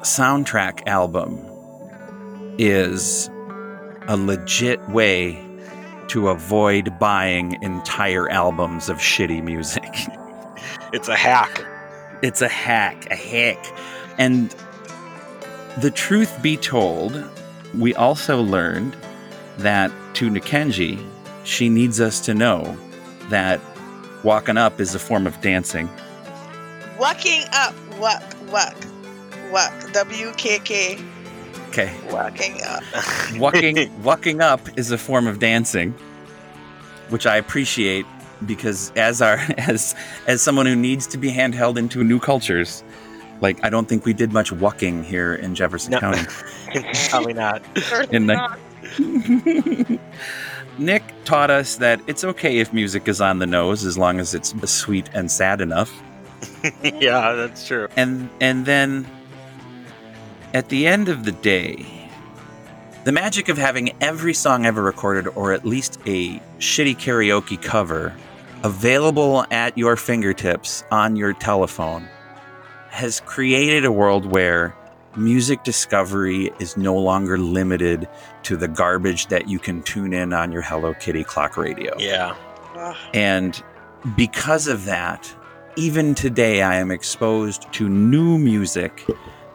soundtrack 0.03 0.87
album 0.87 1.45
is 2.59 3.29
a 4.07 4.17
legit 4.17 4.87
way 4.91 5.45
to 6.09 6.29
avoid 6.29 6.97
buying 6.99 7.61
entire 7.63 8.29
albums 8.31 8.89
of 8.89 8.99
shitty 8.99 9.43
music. 9.43 9.85
It's 10.93 11.09
a 11.09 11.17
hack. 11.17 11.74
It's 12.25 12.41
a 12.41 12.49
hack, 12.49 13.11
a 13.11 13.15
hack. 13.15 13.63
And 14.17 14.49
the 15.77 15.91
truth 15.91 16.41
be 16.41 16.57
told, 16.57 17.23
we 17.79 17.95
also 17.95 18.41
learned 18.41 18.97
that 19.59 19.93
to 20.15 20.31
Nikenji, 20.31 21.07
she 21.45 21.69
needs 21.69 22.01
us 22.01 22.21
to 22.21 22.33
know 22.33 22.79
that 23.29 23.61
walking 24.23 24.57
up 24.57 24.81
is 24.81 24.95
a 24.95 24.99
form 24.99 25.27
of 25.27 25.39
dancing. 25.43 25.87
Walking 26.99 27.43
up, 27.53 27.75
walk, 27.99 28.23
walk, 28.51 28.75
walk. 29.53 29.93
W 29.93 30.33
K 30.39 30.61
K. 30.61 30.99
Okay. 31.69 31.95
Walking 32.11 32.63
up. 32.63 32.83
walking 33.37 34.03
walking 34.03 34.41
up 34.41 34.63
is 34.79 34.91
a 34.91 34.97
form 34.97 35.27
of 35.27 35.41
dancing 35.41 35.95
which 37.11 37.27
i 37.27 37.37
appreciate 37.37 38.07
because 38.47 38.93
as 38.97 39.21
our 39.23 39.37
as 39.59 39.95
as 40.27 40.43
someone 40.43 40.67
who 40.67 40.77
needs 40.77 41.07
to 41.09 41.19
be 41.19 41.31
handheld 41.33 41.77
into 41.77 42.03
new 42.05 42.19
cultures 42.21 42.83
like 43.41 43.63
i 43.65 43.69
don't 43.71 43.89
think 43.89 44.05
we 44.05 44.13
did 44.13 44.33
much 44.33 44.53
walking 44.53 45.03
here 45.03 45.35
in 45.35 45.55
jefferson 45.55 45.93
No. 45.93 46.01
county 46.01 46.23
Probably 47.11 47.33
not. 47.35 47.63
In 48.13 48.27
the- 48.27 48.59
nick 50.79 51.03
taught 51.25 51.51
us 51.51 51.77
that 51.77 52.01
it's 52.07 52.25
okay 52.25 52.59
if 52.59 52.73
music 52.73 53.07
is 53.09 53.21
on 53.21 53.39
the 53.39 53.47
nose 53.47 53.85
as 53.85 53.97
long 53.97 54.19
as 54.21 54.35
it's 54.35 54.53
sweet 54.71 55.09
and 55.15 55.31
sad 55.31 55.61
enough 55.61 56.03
yeah, 56.83 57.33
that's 57.33 57.67
true. 57.67 57.89
and 57.97 58.29
and 58.41 58.67
then 58.67 59.07
at 60.53 60.69
the 60.69 60.87
end 60.87 61.09
of 61.09 61.25
the 61.25 61.33
day 61.33 61.87
the 63.05 63.13
magic 63.13 63.49
of 63.49 63.57
having 63.57 63.93
every 64.01 64.35
song 64.35 64.67
ever 64.67 64.83
recorded 64.83 65.27
or 65.37 65.53
at 65.53 65.65
least 65.65 65.99
a 66.07 66.39
shitty 66.59 66.97
karaoke 66.97 67.61
cover 67.61 68.15
available 68.65 69.45
at 69.51 69.77
your 69.77 69.95
fingertips 69.95 70.83
on 70.91 71.17
your 71.17 71.35
telephone 71.35 72.09
has 72.89 73.21
created 73.21 73.85
a 73.85 73.93
world 73.93 74.25
where 74.25 74.75
music 75.17 75.63
discovery 75.65 76.51
is 76.59 76.77
no 76.77 76.97
longer 76.97 77.37
limited 77.37 78.09
to 78.43 78.57
the 78.57 78.67
garbage 78.67 79.27
that 79.27 79.49
you 79.49 79.59
can 79.59 79.83
tune 79.83 80.15
in 80.15 80.33
on 80.33 80.51
your 80.51 80.63
Hello 80.63 80.95
Kitty 80.95 81.25
clock 81.25 81.59
radio. 81.59 81.95
Yeah. 81.99 82.35
And 83.13 83.63
because 84.17 84.67
of 84.67 84.87
that, 84.87 85.33
even 85.77 86.15
today, 86.15 86.63
I 86.63 86.77
am 86.77 86.91
exposed 86.91 87.71
to 87.75 87.89
new 87.89 88.39
music 88.39 89.05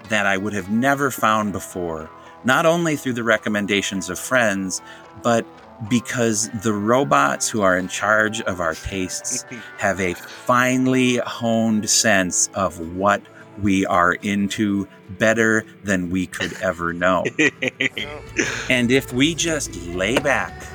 that 0.09 0.27
I 0.27 0.37
would 0.37 0.53
have 0.53 0.69
never 0.69 1.09
found 1.11 1.51
before, 1.51 2.09
not 2.43 2.65
only 2.65 2.95
through 2.95 3.13
the 3.13 3.23
recommendations 3.23 4.09
of 4.09 4.19
friends, 4.19 4.81
but 5.23 5.45
because 5.87 6.49
the 6.63 6.73
robots 6.73 7.47
who 7.47 7.61
are 7.61 7.77
in 7.77 7.87
charge 7.87 8.41
of 8.41 8.59
our 8.59 8.75
tastes 8.75 9.45
have 9.77 9.99
a 10.01 10.13
finely 10.13 11.17
honed 11.17 11.89
sense 11.89 12.49
of 12.53 12.95
what 12.95 13.21
we 13.61 13.85
are 13.85 14.13
into 14.13 14.87
better 15.17 15.65
than 15.83 16.09
we 16.09 16.27
could 16.27 16.53
ever 16.61 16.93
know. 16.93 17.23
and 18.69 18.91
if 18.91 19.11
we 19.13 19.35
just 19.35 19.75
lay 19.87 20.17
back, 20.17 20.65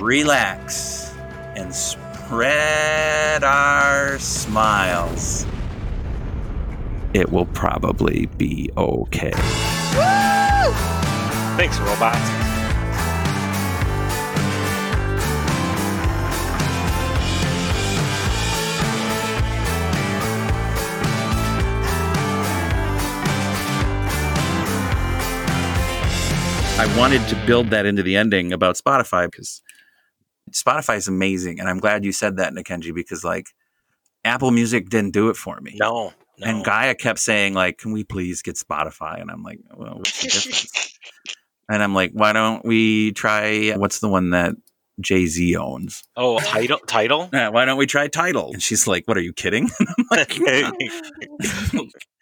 relax, 0.00 1.14
and 1.56 1.74
spread 1.74 3.44
our 3.44 4.18
smiles, 4.18 5.46
it 7.14 7.30
will 7.30 7.46
probably 7.46 8.26
be 8.36 8.70
okay. 8.76 9.32
Thanks, 11.56 11.78
robots. 11.78 12.53
I 26.84 26.98
wanted 26.98 27.26
to 27.28 27.46
build 27.46 27.70
that 27.70 27.86
into 27.86 28.02
the 28.02 28.14
ending 28.14 28.52
about 28.52 28.76
Spotify 28.76 29.24
because 29.24 29.62
Spotify 30.50 30.98
is 30.98 31.08
amazing, 31.08 31.58
and 31.58 31.66
I'm 31.66 31.78
glad 31.78 32.04
you 32.04 32.12
said 32.12 32.36
that, 32.36 32.52
Nikenji, 32.52 32.94
because 32.94 33.24
like 33.24 33.46
Apple 34.22 34.50
Music 34.50 34.90
didn't 34.90 35.12
do 35.12 35.30
it 35.30 35.36
for 35.36 35.58
me. 35.62 35.78
No, 35.80 36.12
no. 36.38 36.46
And 36.46 36.62
Gaia 36.62 36.94
kept 36.94 37.20
saying 37.20 37.54
like, 37.54 37.78
"Can 37.78 37.92
we 37.92 38.04
please 38.04 38.42
get 38.42 38.56
Spotify?" 38.56 39.18
And 39.18 39.30
I'm 39.30 39.42
like, 39.42 39.60
"Well, 39.74 39.94
what's 39.96 40.20
the 40.20 40.28
difference?" 40.28 40.98
and 41.70 41.82
I'm 41.82 41.94
like, 41.94 42.10
"Why 42.12 42.34
don't 42.34 42.62
we 42.66 43.12
try 43.12 43.70
what's 43.76 44.00
the 44.00 44.08
one 44.08 44.30
that 44.30 44.54
Jay 45.00 45.24
Z 45.24 45.56
owns?" 45.56 46.02
Oh, 46.18 46.38
Tidal, 46.38 46.80
Tidal. 46.80 47.30
Yeah, 47.32 47.48
why 47.48 47.64
don't 47.64 47.78
we 47.78 47.86
try 47.86 48.08
Tidal? 48.08 48.50
And 48.52 48.62
she's 48.62 48.86
like, 48.86 49.08
"What 49.08 49.16
are 49.16 49.22
you 49.22 49.32
kidding?" 49.32 49.70
And 49.80 49.88
I'm 49.98 50.06
like, 50.10 50.38